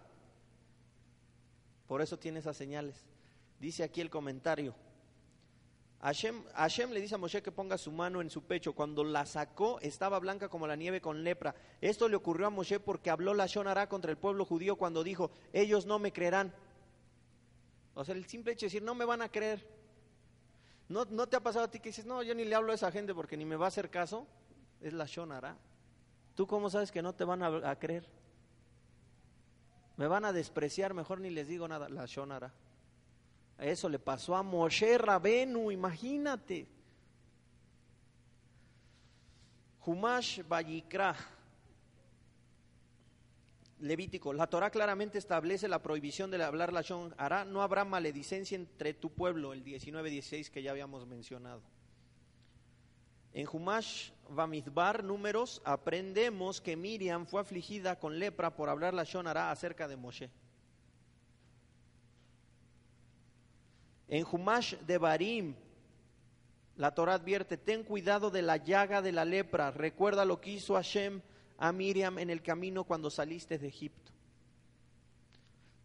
Por 1.87 2.03
eso 2.03 2.19
tiene 2.19 2.39
esas 2.39 2.57
señales. 2.57 3.05
Dice 3.59 3.83
aquí 3.83 4.01
el 4.01 4.11
comentario. 4.11 4.75
Hashem, 6.01 6.91
le 6.91 7.01
dice 7.01 7.15
a 7.15 7.19
Moshe 7.19 7.43
que 7.43 7.51
ponga 7.51 7.79
su 7.79 7.91
mano 7.91 8.21
en 8.21 8.29
su 8.29 8.43
pecho. 8.43 8.75
Cuando 8.75 9.05
la 9.05 9.25
sacó, 9.25 9.81
estaba 9.81 10.19
blanca 10.19 10.51
como 10.51 10.67
la 10.67 10.77
nieve 10.77 11.01
con 11.01 11.25
lepra. 11.25 11.55
Esto 11.81 12.09
le 12.11 12.17
ocurrió 12.17 12.47
a 12.47 12.51
Moshe 12.51 12.79
porque 12.79 13.09
habló 13.09 13.33
la 13.33 13.47
Shonara 13.47 13.89
contra 13.89 14.11
el 14.11 14.19
pueblo 14.19 14.45
judío 14.45 14.77
cuando 14.77 15.03
dijo, 15.03 15.31
ellos 15.55 15.87
no 15.87 15.99
me 15.99 16.13
creerán. 16.13 16.53
O 17.95 18.05
sea, 18.05 18.15
el 18.15 18.27
simple 18.27 18.53
hecho 18.53 18.67
de 18.67 18.69
decir, 18.69 18.83
no 18.83 18.95
me 18.95 19.05
van 19.05 19.23
a 19.23 19.29
creer. 19.29 19.67
¿No, 20.89 21.05
¿No 21.07 21.27
te 21.27 21.37
ha 21.37 21.41
pasado 21.41 21.65
a 21.65 21.71
ti 21.71 21.81
que 21.81 21.89
dices, 21.91 22.05
no, 22.05 22.23
yo 22.23 22.35
ni 22.35 22.45
le 22.45 22.55
hablo 22.55 22.73
a 22.73 22.75
esa 22.75 22.91
gente 22.91 23.15
porque 23.15 23.37
ni 23.37 23.45
me 23.45 23.57
va 23.57 23.67
a 23.67 23.69
hacer 23.69 23.91
caso? 23.91 24.27
Es 24.81 24.93
la 24.93 25.07
Shonara. 25.07 25.57
¿Tú 26.35 26.47
cómo 26.47 26.69
sabes 26.69 26.91
que 26.91 27.03
no 27.03 27.15
te 27.15 27.25
van 27.25 27.43
a, 27.43 27.77
creer? 27.77 28.07
Me 29.97 30.09
van 30.09 30.25
a 30.25 30.33
despreciar, 30.33 30.93
mejor 30.93 31.21
ni 31.21 31.31
les 31.31 31.47
digo 31.47 31.69
nada. 31.69 31.89
La 31.89 32.07
Shonara. 32.07 32.53
Eso 33.59 33.89
le 33.89 34.01
pasó 34.01 34.35
a 34.35 34.43
Moshe 34.43 34.99
Rabenu, 34.99 35.71
imagínate. 35.71 36.67
Humash 39.87 40.41
Bayikra. 40.47 41.15
Levítico, 43.81 44.33
la 44.33 44.47
Torah 44.47 44.71
claramente 44.71 45.19
establece 45.19 45.69
la 45.69 45.83
prohibición 45.83 46.31
de 46.31 46.43
hablar 46.43 46.73
la 46.73 46.83
Shon 46.83 47.15
Hará, 47.19 47.45
no 47.45 47.63
habrá 47.63 47.85
maledicencia 47.85 48.57
entre 48.57 48.95
tu 48.95 49.11
pueblo, 49.11 49.53
el 49.53 49.65
19-16 49.65 50.49
que 50.51 50.63
ya 50.63 50.71
habíamos 50.71 51.07
mencionado. 51.07 51.61
En 53.33 53.49
Humash 53.51 54.13
Bamidbar, 54.31 55.03
números, 55.03 55.61
aprendemos 55.65 56.61
que 56.61 56.77
Miriam 56.77 57.27
fue 57.27 57.41
afligida 57.41 57.99
con 57.99 58.19
lepra 58.19 58.55
por 58.55 58.69
hablar 58.69 58.95
la 58.95 59.03
Shonara 59.03 59.51
acerca 59.51 59.89
de 59.89 59.97
Moshe. 59.97 60.31
En 64.07 64.25
Humash 64.31 64.77
de 64.87 64.99
Barim, 64.99 65.57
la 66.77 66.95
Torah 66.95 67.15
advierte, 67.15 67.57
ten 67.57 67.83
cuidado 67.83 68.31
de 68.31 68.43
la 68.43 68.57
llaga 68.57 69.03
de 69.03 69.11
la 69.11 69.25
lepra, 69.25 69.73
recuerda 69.73 70.25
lo 70.25 70.41
que 70.41 70.53
hizo 70.53 70.75
Hashem 70.75 71.21
a 71.59 71.73
Miriam 71.73 72.19
en 72.19 72.31
el 72.31 72.43
camino 72.43 72.85
cuando 72.85 73.11
saliste 73.11 73.59
de 73.59 73.69
Egipto. 73.69 74.13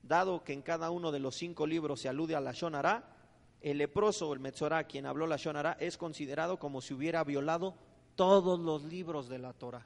Dado 0.04 0.44
que 0.44 0.54
en 0.54 0.62
cada 0.62 0.90
uno 0.90 1.12
de 1.12 1.20
los 1.20 1.36
cinco 1.36 1.68
libros 1.68 2.02
se 2.02 2.10
alude 2.10 2.36
a 2.36 2.42
la 2.42 2.52
Shonara, 2.52 3.16
el 3.62 3.78
leproso 3.78 4.30
o 4.30 4.34
el 4.34 4.40
Metzorá, 4.40 4.86
quien 4.86 5.06
habló 5.06 5.28
la 5.28 5.38
Shonara, 5.38 5.74
es 5.80 5.98
considerado 5.98 6.58
como 6.58 6.82
si 6.82 6.94
hubiera 6.94 7.24
violado 7.24 7.76
todos 8.16 8.60
los 8.60 8.84
libros 8.84 9.30
de 9.30 9.40
la 9.40 9.54
Torah. 9.54 9.86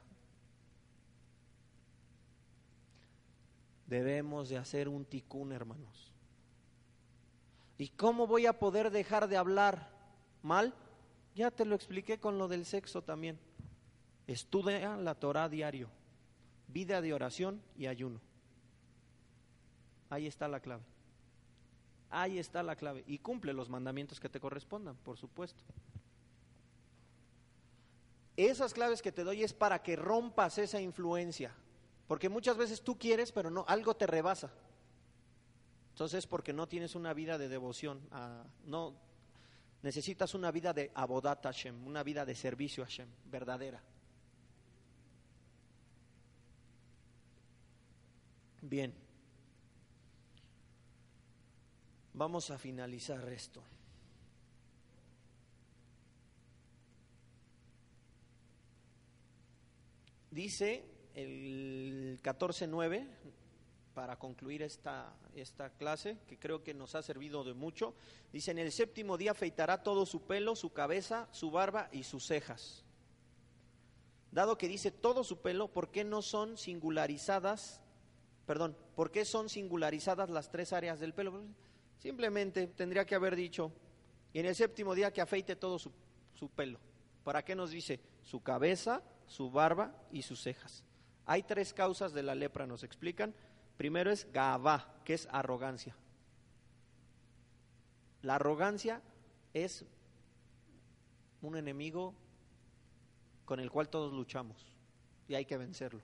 Debemos 3.86 4.48
de 4.48 4.56
hacer 4.56 4.88
un 4.88 5.04
ticún, 5.04 5.52
hermanos. 5.52 6.12
¿Y 7.76 7.88
cómo 7.88 8.26
voy 8.26 8.46
a 8.46 8.58
poder 8.58 8.90
dejar 8.90 9.28
de 9.28 9.36
hablar 9.36 9.90
mal? 10.42 10.74
Ya 11.34 11.50
te 11.50 11.64
lo 11.64 11.74
expliqué 11.74 12.18
con 12.18 12.38
lo 12.38 12.48
del 12.48 12.64
sexo 12.64 13.02
también. 13.02 13.38
Estudia 14.26 14.96
la 14.96 15.14
Torah 15.14 15.48
diario, 15.48 15.88
vida 16.68 17.00
de 17.00 17.12
oración 17.12 17.62
y 17.76 17.86
ayuno. 17.86 18.20
Ahí 20.08 20.26
está 20.26 20.48
la 20.48 20.60
clave. 20.60 20.82
Ahí 22.10 22.38
está 22.38 22.62
la 22.62 22.76
clave. 22.76 23.04
Y 23.06 23.18
cumple 23.18 23.52
los 23.52 23.68
mandamientos 23.68 24.20
que 24.20 24.28
te 24.28 24.40
correspondan, 24.40 24.96
por 24.96 25.16
supuesto. 25.16 25.64
Esas 28.36 28.72
claves 28.72 29.02
que 29.02 29.12
te 29.12 29.24
doy 29.24 29.42
es 29.42 29.52
para 29.52 29.82
que 29.82 29.96
rompas 29.96 30.58
esa 30.58 30.80
influencia. 30.80 31.52
Porque 32.06 32.28
muchas 32.28 32.56
veces 32.56 32.82
tú 32.82 32.98
quieres, 32.98 33.32
pero 33.32 33.50
no, 33.50 33.64
algo 33.68 33.94
te 33.94 34.06
rebasa. 34.06 34.52
Entonces, 35.90 36.26
porque 36.26 36.52
no 36.52 36.66
tienes 36.66 36.94
una 36.94 37.14
vida 37.14 37.38
de 37.38 37.48
devoción, 37.48 38.00
no 38.64 38.94
necesitas 39.82 40.34
una 40.34 40.50
vida 40.50 40.72
de 40.72 40.90
abodat 40.94 41.44
Hashem, 41.44 41.86
una 41.86 42.02
vida 42.02 42.24
de 42.24 42.34
servicio 42.34 42.82
a 42.82 42.86
Hashem, 42.86 43.08
verdadera. 43.26 43.80
Bien. 48.66 48.94
Vamos 52.14 52.50
a 52.50 52.56
finalizar 52.56 53.28
esto. 53.28 53.62
Dice 60.30 60.82
el 61.14 62.18
14.9, 62.22 63.06
para 63.92 64.18
concluir 64.18 64.62
esta, 64.62 65.14
esta 65.34 65.68
clase, 65.74 66.16
que 66.26 66.38
creo 66.38 66.64
que 66.64 66.72
nos 66.72 66.94
ha 66.94 67.02
servido 67.02 67.44
de 67.44 67.52
mucho, 67.52 67.94
dice, 68.32 68.52
en 68.52 68.58
el 68.58 68.72
séptimo 68.72 69.18
día 69.18 69.32
afeitará 69.32 69.82
todo 69.82 70.06
su 70.06 70.22
pelo, 70.22 70.56
su 70.56 70.72
cabeza, 70.72 71.28
su 71.32 71.50
barba 71.50 71.90
y 71.92 72.04
sus 72.04 72.24
cejas. 72.24 72.82
Dado 74.32 74.56
que 74.56 74.68
dice 74.68 74.90
todo 74.90 75.22
su 75.22 75.42
pelo, 75.42 75.68
¿por 75.68 75.90
qué 75.90 76.02
no 76.02 76.22
son 76.22 76.56
singularizadas, 76.56 77.83
perdón, 78.46 78.76
por 78.94 79.10
qué 79.10 79.24
son 79.24 79.48
singularizadas 79.48 80.30
las 80.30 80.50
tres 80.50 80.72
áreas 80.72 81.00
del 81.00 81.14
pelo? 81.14 81.44
Simplemente 81.98 82.66
tendría 82.68 83.04
que 83.04 83.14
haber 83.14 83.34
dicho, 83.36 83.72
y 84.32 84.40
en 84.40 84.46
el 84.46 84.54
séptimo 84.54 84.94
día 84.94 85.12
que 85.12 85.20
afeite 85.20 85.56
todo 85.56 85.78
su, 85.78 85.92
pelo. 86.54 86.78
¿Para 87.22 87.44
qué 87.44 87.54
nos 87.54 87.70
dice? 87.70 88.00
Su 88.22 88.42
cabeza, 88.42 89.02
su 89.26 89.50
barba 89.50 89.94
y 90.10 90.22
sus 90.22 90.42
cejas. 90.42 90.84
Hay 91.24 91.42
tres 91.44 91.72
causas 91.72 92.12
de 92.12 92.22
la 92.22 92.34
lepra, 92.34 92.66
nos 92.66 92.82
explican. 92.82 93.34
Primero 93.76 94.10
es 94.10 94.30
gavá, 94.32 95.00
que 95.04 95.14
es 95.14 95.26
arrogancia. 95.30 95.96
La 98.22 98.34
arrogancia 98.34 99.00
es 99.54 99.86
un 101.40 101.56
enemigo 101.56 102.14
con 103.44 103.60
el 103.60 103.70
cual 103.70 103.88
todos 103.88 104.12
luchamos 104.12 104.74
y 105.28 105.34
hay 105.34 105.44
que 105.44 105.56
vencerlo. 105.56 106.02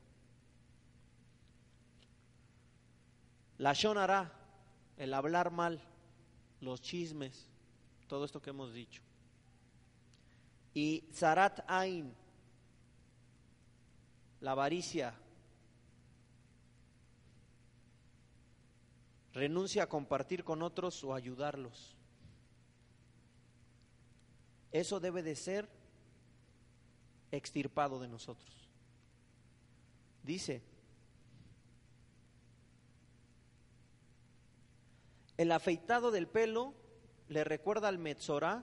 La 3.60 3.74
shonara, 3.74 4.32
el 4.96 5.12
hablar 5.12 5.50
mal, 5.50 5.82
los 6.62 6.80
chismes, 6.80 7.46
todo 8.08 8.24
esto 8.24 8.40
que 8.40 8.48
hemos 8.48 8.72
dicho. 8.72 9.02
Y 10.72 11.04
Zarat 11.12 11.60
Ain, 11.68 12.14
la 14.40 14.52
avaricia, 14.52 15.12
renuncia 19.34 19.82
a 19.82 19.88
compartir 19.90 20.42
con 20.42 20.62
otros 20.62 21.04
o 21.04 21.14
ayudarlos. 21.14 21.94
Eso 24.72 25.00
debe 25.00 25.22
de 25.22 25.36
ser 25.36 25.68
extirpado 27.30 28.00
de 28.00 28.08
nosotros. 28.08 28.70
Dice, 30.22 30.62
El 35.40 35.52
afeitado 35.52 36.10
del 36.10 36.26
pelo 36.26 36.74
le 37.28 37.44
recuerda 37.44 37.88
al 37.88 37.96
Metzorá 37.96 38.62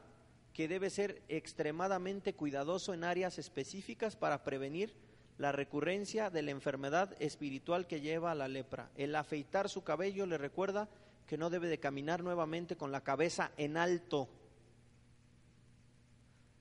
que 0.54 0.68
debe 0.68 0.92
ser 0.92 1.24
extremadamente 1.28 2.36
cuidadoso 2.36 2.94
en 2.94 3.04
áreas 3.04 3.40
específicas 3.40 4.16
para 4.16 4.44
prevenir 4.44 4.94
la 5.40 5.52
recurrencia 5.52 6.30
de 6.30 6.44
la 6.44 6.52
enfermedad 6.52 7.20
espiritual 7.20 7.88
que 7.88 8.00
lleva 8.00 8.30
a 8.30 8.36
la 8.36 8.48
lepra. 8.48 8.92
El 8.96 9.16
afeitar 9.16 9.70
su 9.70 9.84
cabello 9.84 10.28
le 10.28 10.38
recuerda 10.38 10.88
que 11.26 11.36
no 11.36 11.50
debe 11.50 11.68
de 11.68 11.80
caminar 11.80 12.22
nuevamente 12.22 12.78
con 12.78 12.92
la 12.92 13.02
cabeza 13.02 13.52
en 13.58 13.76
alto, 13.76 14.30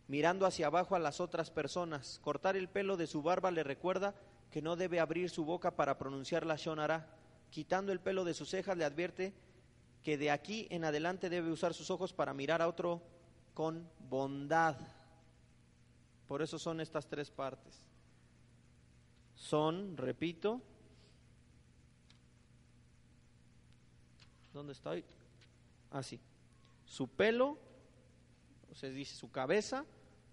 mirando 0.09 0.47
hacia 0.47 0.69
abajo 0.69 0.97
a 0.97 0.99
las 0.99 1.21
otras 1.21 1.51
personas. 1.51 2.21
Cortar 2.25 2.57
el 2.57 2.71
pelo 2.71 2.97
de 2.97 3.07
su 3.07 3.21
barba 3.21 3.51
le 3.51 3.65
recuerda 3.65 4.15
que 4.51 4.63
no 4.63 4.77
debe 4.77 4.99
abrir 4.99 5.29
su 5.29 5.45
boca 5.45 5.77
para 5.77 5.99
pronunciar 5.99 6.47
la 6.47 6.57
shonara. 6.57 7.07
Quitando 7.51 7.93
el 7.93 8.01
pelo 8.01 8.25
de 8.25 8.33
sus 8.33 8.49
cejas 8.49 8.79
le 8.79 8.87
advierte 8.87 9.35
que 10.07 10.17
de 10.17 10.31
aquí 10.31 10.69
en 10.71 10.85
adelante 10.85 11.29
debe 11.29 11.51
usar 11.51 11.75
sus 11.75 11.91
ojos 11.91 12.13
para 12.13 12.33
mirar 12.33 12.63
a 12.63 12.69
otro 12.69 13.03
con 13.55 13.91
bondad. 14.09 14.77
Por 16.29 16.43
eso 16.43 16.61
son 16.61 16.81
estas 16.81 17.09
tres 17.09 17.29
partes. 17.29 17.83
Son, 19.35 19.97
repito, 19.97 20.63
¿dónde 24.53 24.75
estoy? 24.75 25.05
Así. 25.91 26.21
su 26.85 27.09
pelo, 27.09 27.59
o 28.71 28.77
sea, 28.77 28.89
dice 28.91 29.17
su 29.17 29.33
cabeza, 29.33 29.85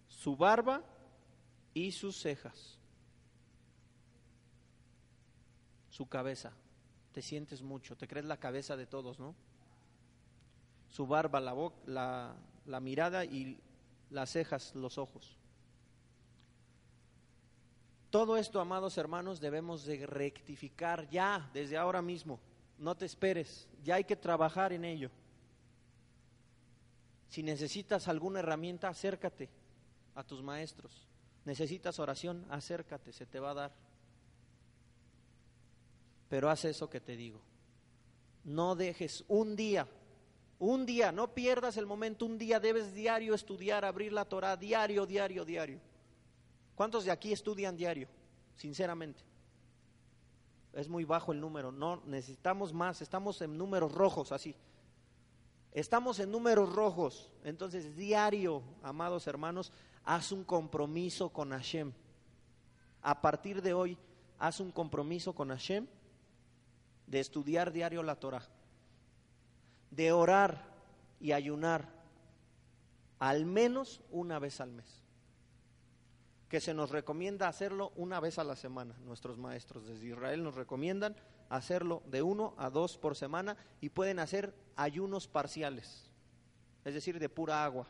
su 0.07 0.37
barba 0.37 0.83
y 1.73 1.93
sus 1.93 2.21
cejas. 2.21 2.77
Su 5.89 6.05
cabeza. 6.05 6.53
Te 7.11 7.23
sientes 7.23 7.63
mucho, 7.63 7.97
te 7.97 8.07
crees 8.07 8.27
la 8.27 8.37
cabeza 8.37 8.77
de 8.77 8.85
todos, 8.85 9.19
¿no? 9.19 9.33
Su 10.93 11.07
barba, 11.07 11.39
la, 11.39 11.55
la, 11.87 12.35
la 12.67 12.79
mirada 12.79 13.25
y 13.25 13.59
las 14.11 14.29
cejas, 14.29 14.75
los 14.75 14.99
ojos. 14.99 15.39
Todo 18.11 18.37
esto, 18.37 18.61
amados 18.61 18.95
hermanos, 18.99 19.39
debemos 19.39 19.85
de 19.85 20.05
rectificar 20.05 21.09
ya, 21.09 21.49
desde 21.51 21.77
ahora 21.77 22.03
mismo. 22.03 22.39
No 22.77 22.93
te 22.95 23.05
esperes, 23.05 23.67
ya 23.83 23.95
hay 23.95 24.03
que 24.03 24.15
trabajar 24.15 24.71
en 24.71 24.85
ello. 24.85 25.09
Si 27.27 27.41
necesitas 27.41 28.07
alguna 28.07 28.41
herramienta, 28.41 28.87
acércate 28.87 29.49
a 30.13 30.23
tus 30.23 30.43
maestros. 30.43 31.07
Necesitas 31.43 31.97
oración, 31.97 32.45
acércate, 32.51 33.11
se 33.11 33.25
te 33.25 33.39
va 33.39 33.49
a 33.49 33.55
dar. 33.55 33.71
Pero 36.29 36.51
haz 36.51 36.65
eso 36.65 36.87
que 36.87 37.01
te 37.01 37.17
digo. 37.17 37.41
No 38.43 38.75
dejes 38.75 39.25
un 39.27 39.55
día 39.55 39.87
un 40.59 40.85
día, 40.85 41.11
no 41.11 41.33
pierdas 41.33 41.77
el 41.77 41.85
momento, 41.85 42.25
un 42.25 42.37
día 42.37 42.59
debes 42.59 42.93
diario 42.93 43.33
estudiar, 43.33 43.85
abrir 43.85 44.13
la 44.13 44.25
Torah, 44.25 44.55
diario, 44.55 45.05
diario, 45.05 45.43
diario. 45.45 45.79
¿Cuántos 46.75 47.05
de 47.05 47.11
aquí 47.11 47.31
estudian 47.31 47.75
diario? 47.75 48.07
sinceramente. 48.55 49.23
Es 50.73 50.89
muy 50.89 51.05
bajo 51.05 51.31
el 51.31 51.39
número, 51.39 51.71
no 51.71 52.01
necesitamos 52.05 52.73
más, 52.73 53.01
estamos 53.01 53.41
en 53.41 53.57
números 53.57 53.91
rojos 53.91 54.31
así. 54.31 54.55
Estamos 55.71 56.19
en 56.19 56.31
números 56.31 56.73
rojos, 56.73 57.31
entonces 57.43 57.95
diario, 57.95 58.63
amados 58.81 59.27
hermanos, 59.27 59.71
haz 60.03 60.31
un 60.31 60.43
compromiso 60.43 61.29
con 61.29 61.51
Hashem. 61.51 61.91
A 63.01 63.21
partir 63.21 63.61
de 63.61 63.73
hoy, 63.73 63.97
haz 64.39 64.59
un 64.59 64.71
compromiso 64.71 65.33
con 65.33 65.49
Hashem 65.49 65.87
de 67.07 67.19
estudiar 67.19 67.71
diario 67.71 68.01
la 68.03 68.15
Torah, 68.15 68.47
de 69.95 70.11
orar 70.11 70.65
y 71.19 71.31
ayunar 71.31 71.89
al 73.19 73.45
menos 73.45 74.01
una 74.11 74.39
vez 74.39 74.59
al 74.59 74.71
mes 74.71 75.03
que 76.53 76.61
se 76.61 76.75
nos 76.75 76.91
recomienda 76.91 77.47
hacerlo 77.47 77.91
una 77.95 78.19
vez 78.19 78.37
a 78.37 78.43
la 78.43 78.55
semana. 78.55 78.95
Nuestros 79.05 79.39
maestros 79.39 79.87
desde 79.87 80.09
Israel 80.09 80.43
nos 80.43 80.53
recomiendan 80.53 81.15
hacerlo 81.49 82.03
de 82.05 82.21
uno 82.21 82.53
a 82.57 82.69
dos 82.69 82.95
por 82.99 83.15
semana 83.15 83.57
y 83.81 83.89
pueden 83.89 84.19
hacer 84.19 84.53
ayunos 84.75 85.27
parciales, 85.27 86.11
es 86.85 86.93
decir, 86.93 87.17
de 87.17 87.27
pura 87.27 87.65
agua. 87.65 87.87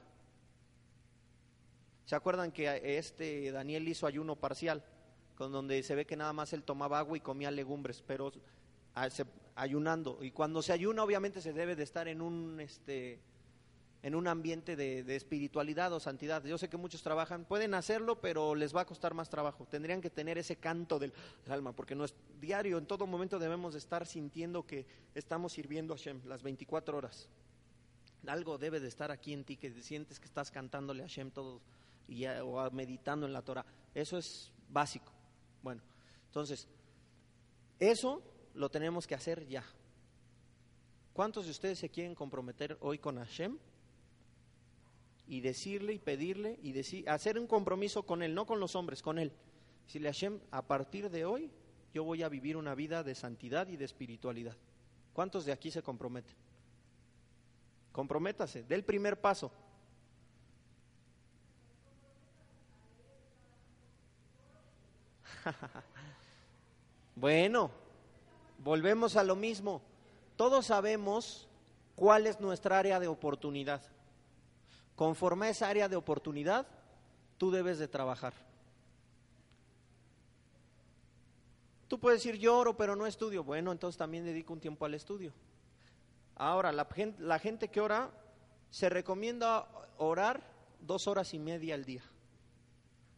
¿Se 2.05 2.15
acuerdan 2.15 2.53
que 2.53 2.97
este 2.97 3.51
Daniel 3.51 3.85
hizo 3.85 4.07
ayuno 4.07 4.37
parcial, 4.37 4.81
con 5.35 5.51
donde 5.51 5.83
se 5.83 5.95
ve 5.95 6.05
que 6.05 6.15
nada 6.15 6.31
más 6.31 6.53
él 6.53 6.63
tomaba 6.63 6.99
agua 6.99 7.17
y 7.17 7.19
comía 7.19 7.51
legumbres, 7.51 8.01
pero 8.01 8.31
ayunando? 9.55 10.19
Y 10.21 10.31
cuando 10.31 10.61
se 10.61 10.73
ayuna, 10.73 11.03
obviamente 11.03 11.41
se 11.41 11.53
debe 11.53 11.75
de 11.75 11.83
estar 11.83 12.07
en 12.07 12.21
un 12.21 12.59
este 12.59 13.19
en 14.03 14.15
un 14.15 14.27
ambiente 14.27 14.75
de, 14.75 15.15
espiritualidad 15.15 15.93
o 15.93 15.99
santidad. 15.99 16.43
Yo 16.43 16.57
sé 16.57 16.67
que 16.67 16.75
muchos 16.75 17.01
trabajan, 17.01 17.45
pueden 17.45 17.73
hacerlo, 17.73 18.19
pero 18.19 18.53
les 18.53 18.75
va 18.75 18.81
a 18.81 18.85
costar 18.85 19.13
más 19.13 19.29
trabajo. 19.29 19.65
Tendrían 19.65 20.01
que 20.01 20.09
tener 20.09 20.37
ese 20.37 20.57
canto 20.57 20.99
del 20.99 21.13
alma, 21.47 21.71
porque 21.71 21.95
no 21.95 22.03
es 22.03 22.13
diario, 22.41 22.77
en 22.77 22.85
todo 22.85 23.07
momento 23.07 23.39
debemos 23.39 23.75
estar 23.75 24.05
sintiendo 24.05 24.67
que 24.67 24.85
estamos 25.15 25.53
sirviendo 25.53 25.93
a 25.93 25.97
Hashem 25.97 26.19
las 26.25 26.43
24 26.43 26.97
horas. 26.97 27.29
Algo 28.27 28.57
debe 28.57 28.81
de 28.81 28.89
estar 28.89 29.09
aquí 29.09 29.31
en 29.31 29.45
ti, 29.45 29.55
que 29.55 29.71
sientes 29.81 30.19
que 30.19 30.25
estás 30.25 30.51
cantándole 30.51 31.03
a 31.03 31.07
Hashem 31.07 31.31
todo 31.31 31.61
y, 32.09 32.25
o 32.25 32.69
meditando 32.71 33.25
en 33.25 33.31
la 33.31 33.41
Torah. 33.41 33.65
Eso 33.95 34.17
es 34.17 34.51
básico. 34.67 35.13
Bueno, 35.61 35.81
entonces, 36.27 36.67
eso 37.79 38.21
lo 38.53 38.69
tenemos 38.69 39.07
que 39.07 39.15
hacer 39.15 39.47
ya. 39.47 39.63
¿Cuántos 41.13 41.45
de 41.45 41.51
ustedes 41.51 41.79
se 41.79 41.89
quieren 41.89 42.15
comprometer 42.15 42.77
hoy 42.81 42.97
con 42.97 43.17
Hashem? 43.17 43.57
y 45.27 45.41
decirle 45.41 45.93
y 45.93 45.99
pedirle 45.99 46.59
y 46.61 46.71
decir, 46.73 47.09
hacer 47.09 47.39
un 47.39 47.47
compromiso 47.47 48.03
con 48.03 48.23
Él, 48.23 48.35
no 48.35 48.45
con 48.45 48.59
los 48.59 48.75
hombres, 48.75 49.01
con 49.01 49.17
Él. 49.17 49.31
Decirle 49.85 50.09
a 50.09 50.11
Hashem, 50.11 50.39
a 50.51 50.61
partir 50.63 51.09
de 51.09 51.25
hoy 51.25 51.49
yo 51.93 52.03
voy 52.03 52.23
a 52.23 52.29
vivir 52.29 52.57
una 52.57 52.75
vida 52.75 53.03
de 53.03 53.15
santidad 53.15 53.67
y 53.67 53.77
de 53.77 53.85
espiritualidad. 53.85 54.57
¿Cuántos 55.13 55.45
de 55.45 55.51
aquí 55.51 55.71
se 55.71 55.81
comprometen? 55.81 56.35
Comprométase, 57.91 58.63
dé 58.63 58.75
el 58.75 58.83
primer 58.83 59.21
paso. 59.21 59.51
bueno, 67.15 67.71
volvemos 68.63 69.15
a 69.15 69.23
lo 69.23 69.35
mismo. 69.35 69.81
Todos 70.35 70.67
sabemos 70.67 71.47
cuál 71.95 72.27
es 72.27 72.39
nuestra 72.39 72.79
área 72.79 72.99
de 72.99 73.07
oportunidad. 73.07 73.81
Conforme 74.95 75.47
a 75.47 75.49
esa 75.49 75.69
área 75.69 75.89
de 75.89 75.95
oportunidad, 75.95 76.67
tú 77.37 77.51
debes 77.51 77.77
de 77.79 77.87
trabajar. 77.87 78.33
Tú 81.87 81.99
puedes 81.99 82.23
decir, 82.23 82.39
lloro, 82.39 82.75
pero 82.75 82.95
no 82.95 83.05
estudio. 83.05 83.43
Bueno, 83.43 83.71
entonces 83.71 83.97
también 83.97 84.25
dedico 84.25 84.53
un 84.53 84.59
tiempo 84.59 84.85
al 84.85 84.93
estudio. 84.93 85.33
Ahora, 86.35 86.71
la 86.71 86.85
gente, 86.85 87.21
la 87.21 87.37
gente 87.37 87.67
que 87.69 87.81
ora, 87.81 88.09
se 88.71 88.89
recomienda 88.89 89.67
orar 89.97 90.41
dos 90.79 91.07
horas 91.07 91.33
y 91.33 91.39
media 91.39 91.75
al 91.75 91.85
día. 91.85 92.03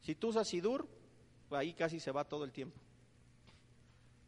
Si 0.01 0.15
tú 0.15 0.29
usas 0.29 0.47
Sidur, 0.47 0.87
ahí 1.51 1.73
casi 1.73 1.99
se 1.99 2.11
va 2.11 2.25
todo 2.25 2.43
el 2.43 2.51
tiempo. 2.51 2.79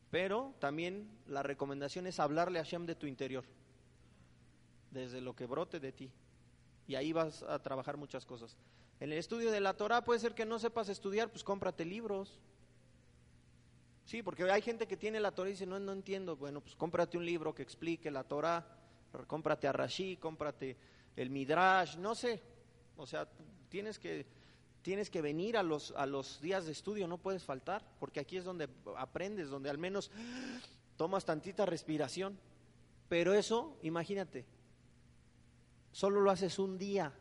Pero 0.09 0.53
también 0.59 1.09
la 1.27 1.43
recomendación 1.43 2.07
es 2.07 2.19
hablarle 2.19 2.59
a 2.59 2.63
Hashem 2.63 2.85
de 2.85 2.95
tu 2.95 3.07
interior, 3.07 3.43
desde 4.91 5.21
lo 5.21 5.35
que 5.35 5.45
brote 5.45 5.79
de 5.79 5.91
ti 5.91 6.11
y 6.87 6.95
ahí 6.95 7.11
vas 7.11 7.43
a 7.43 7.59
trabajar 7.59 7.97
muchas 7.97 8.25
cosas. 8.25 8.57
En 8.99 9.11
el 9.11 9.17
estudio 9.17 9.51
de 9.51 9.59
la 9.59 9.75
Torah 9.75 10.03
puede 10.03 10.19
ser 10.19 10.33
que 10.33 10.45
no 10.45 10.57
sepas 10.57 10.89
estudiar, 10.89 11.29
pues 11.29 11.43
cómprate 11.43 11.85
libros. 11.85 12.39
Sí, 14.05 14.23
porque 14.23 14.49
hay 14.49 14.61
gente 14.61 14.87
que 14.87 14.95
tiene 14.95 15.19
la 15.19 15.31
Torah 15.31 15.49
y 15.49 15.51
dice, 15.51 15.65
no, 15.65 15.77
no 15.79 15.91
entiendo. 15.91 16.37
Bueno, 16.37 16.61
pues 16.61 16.75
cómprate 16.75 17.17
un 17.17 17.25
libro 17.25 17.53
que 17.53 17.61
explique 17.61 18.09
la 18.09 18.23
Torah, 18.23 18.65
cómprate 19.27 19.67
a 19.67 19.73
Rashi, 19.73 20.15
cómprate 20.15 20.77
el 21.15 21.29
Midrash, 21.29 21.97
no 21.97 22.15
sé. 22.15 22.41
O 22.95 23.05
sea, 23.05 23.27
tienes 23.67 23.99
que, 23.99 24.25
tienes 24.87 25.09
que 25.09 25.21
venir 25.21 25.57
a 25.57 25.63
los, 25.63 25.91
a 25.97 26.05
los 26.05 26.39
días 26.39 26.65
de 26.65 26.71
estudio, 26.71 27.09
no 27.09 27.17
puedes 27.17 27.43
faltar, 27.43 27.83
porque 27.99 28.21
aquí 28.21 28.37
es 28.37 28.45
donde 28.45 28.69
aprendes, 28.95 29.49
donde 29.49 29.69
al 29.69 29.77
menos 29.77 30.09
tomas 30.95 31.25
tantita 31.25 31.65
respiración. 31.65 32.39
Pero 33.09 33.33
eso, 33.33 33.77
imagínate, 33.81 34.45
solo 35.91 36.21
lo 36.21 36.31
haces 36.31 36.57
un 36.57 36.77
día, 36.77 37.11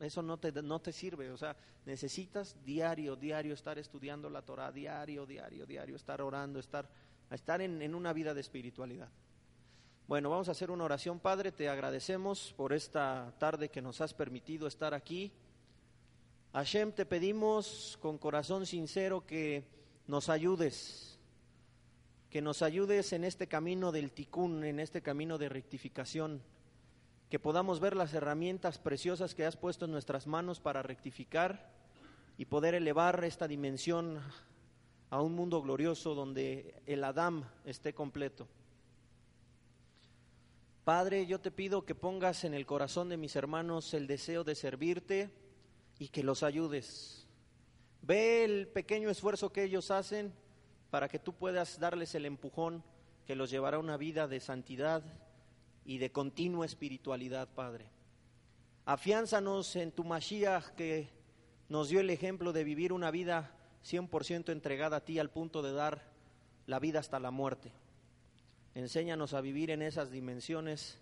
eso 0.00 0.20
no 0.20 0.36
te, 0.36 0.52
no 0.60 0.82
te 0.82 0.92
sirve. 0.92 1.30
O 1.30 1.38
sea, 1.38 1.56
necesitas 1.86 2.62
diario, 2.62 3.16
diario 3.16 3.54
estar 3.54 3.78
estudiando 3.78 4.28
la 4.28 4.42
Torah, 4.42 4.70
diario, 4.70 5.24
diario, 5.24 5.64
diario, 5.64 5.96
estar 5.96 6.20
orando, 6.20 6.58
estar, 6.58 6.86
estar 7.30 7.62
en, 7.62 7.80
en 7.80 7.94
una 7.94 8.12
vida 8.12 8.34
de 8.34 8.42
espiritualidad. 8.42 9.08
Bueno, 10.06 10.28
vamos 10.28 10.50
a 10.50 10.52
hacer 10.52 10.70
una 10.70 10.84
oración, 10.84 11.20
Padre. 11.20 11.52
Te 11.52 11.70
agradecemos 11.70 12.52
por 12.54 12.74
esta 12.74 13.32
tarde 13.38 13.70
que 13.70 13.80
nos 13.80 14.02
has 14.02 14.12
permitido 14.12 14.66
estar 14.66 14.92
aquí. 14.92 15.32
Hashem, 16.54 16.92
te 16.92 17.04
pedimos 17.04 17.98
con 18.00 18.16
corazón 18.16 18.64
sincero 18.64 19.26
que 19.26 19.64
nos 20.06 20.28
ayudes, 20.28 21.18
que 22.30 22.40
nos 22.40 22.62
ayudes 22.62 23.12
en 23.12 23.24
este 23.24 23.48
camino 23.48 23.90
del 23.90 24.12
ticún, 24.12 24.62
en 24.62 24.78
este 24.78 25.02
camino 25.02 25.36
de 25.36 25.48
rectificación 25.48 26.40
que 27.28 27.40
podamos 27.40 27.80
ver 27.80 27.96
las 27.96 28.14
herramientas 28.14 28.78
preciosas 28.78 29.34
que 29.34 29.44
has 29.44 29.56
puesto 29.56 29.86
en 29.86 29.90
nuestras 29.90 30.28
manos 30.28 30.60
para 30.60 30.84
rectificar 30.84 31.72
y 32.38 32.44
poder 32.44 32.76
elevar 32.76 33.24
esta 33.24 33.48
dimensión 33.48 34.20
a 35.10 35.20
un 35.20 35.34
mundo 35.34 35.60
glorioso 35.60 36.14
donde 36.14 36.80
el 36.86 37.02
Adán 37.02 37.50
esté 37.64 37.94
completo. 37.94 38.46
Padre, 40.84 41.26
yo 41.26 41.40
te 41.40 41.50
pido 41.50 41.84
que 41.84 41.96
pongas 41.96 42.44
en 42.44 42.54
el 42.54 42.64
corazón 42.64 43.08
de 43.08 43.16
mis 43.16 43.34
hermanos 43.34 43.92
el 43.92 44.06
deseo 44.06 44.44
de 44.44 44.54
servirte 44.54 45.32
y 45.98 46.08
que 46.08 46.22
los 46.22 46.42
ayudes. 46.42 47.26
Ve 48.02 48.44
el 48.44 48.68
pequeño 48.68 49.10
esfuerzo 49.10 49.52
que 49.52 49.64
ellos 49.64 49.90
hacen 49.90 50.32
para 50.90 51.08
que 51.08 51.18
tú 51.18 51.32
puedas 51.32 51.78
darles 51.78 52.14
el 52.14 52.26
empujón 52.26 52.84
que 53.26 53.36
los 53.36 53.50
llevará 53.50 53.78
a 53.78 53.80
una 53.80 53.96
vida 53.96 54.28
de 54.28 54.40
santidad 54.40 55.02
y 55.84 55.98
de 55.98 56.12
continua 56.12 56.66
espiritualidad, 56.66 57.48
Padre. 57.48 57.86
Afiánzanos 58.84 59.76
en 59.76 59.92
tu 59.92 60.04
Mashiach 60.04 60.70
que 60.76 61.08
nos 61.68 61.88
dio 61.88 62.00
el 62.00 62.10
ejemplo 62.10 62.52
de 62.52 62.64
vivir 62.64 62.92
una 62.92 63.10
vida 63.10 63.50
100% 63.84 64.52
entregada 64.52 64.98
a 64.98 65.04
ti 65.04 65.18
al 65.18 65.30
punto 65.30 65.62
de 65.62 65.72
dar 65.72 66.02
la 66.66 66.78
vida 66.78 67.00
hasta 67.00 67.18
la 67.18 67.30
muerte. 67.30 67.72
Enséñanos 68.74 69.34
a 69.34 69.40
vivir 69.40 69.70
en 69.70 69.82
esas 69.82 70.10
dimensiones 70.10 70.98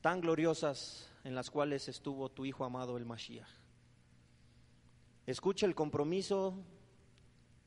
tan 0.00 0.20
gloriosas 0.20 1.10
en 1.24 1.34
las 1.34 1.50
cuales 1.50 1.88
estuvo 1.88 2.28
tu 2.28 2.44
Hijo 2.44 2.64
amado 2.64 2.96
el 2.96 3.04
Mashiach. 3.04 3.48
Escucha 5.28 5.66
el 5.66 5.74
compromiso 5.74 6.54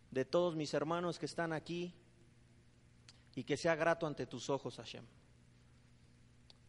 de 0.10 0.26
todos 0.26 0.56
mis 0.56 0.74
hermanos 0.74 1.20
que 1.20 1.28
están 1.28 1.54
aquí 1.54 1.94
y 3.36 3.44
que 3.44 3.56
sea 3.56 3.76
grato 3.76 4.08
ante 4.08 4.26
tus 4.26 4.50
ojos, 4.50 4.78
Hashem. 4.78 5.06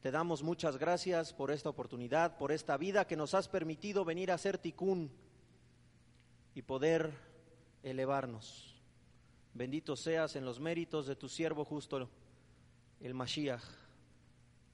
Te 0.02 0.10
damos 0.10 0.42
muchas 0.42 0.76
gracias 0.76 1.32
por 1.32 1.50
esta 1.50 1.70
oportunidad, 1.70 2.36
por 2.36 2.52
esta 2.52 2.76
vida 2.76 3.06
que 3.06 3.16
nos 3.16 3.32
has 3.32 3.48
permitido 3.48 4.04
venir 4.04 4.30
a 4.30 4.36
ser 4.36 4.58
ticún 4.58 5.10
y 6.54 6.60
poder 6.60 7.10
elevarnos. 7.82 8.76
Bendito 9.54 9.96
seas 9.96 10.36
en 10.36 10.44
los 10.44 10.60
méritos 10.60 11.06
de 11.06 11.16
tu 11.16 11.26
siervo 11.26 11.64
justo, 11.64 12.06
el 13.00 13.14
Mashiach, 13.14 13.64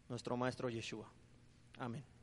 nuestro 0.09 0.37
Maestro 0.37 0.69
Yeshua. 0.69 1.09
Amén. 1.79 2.18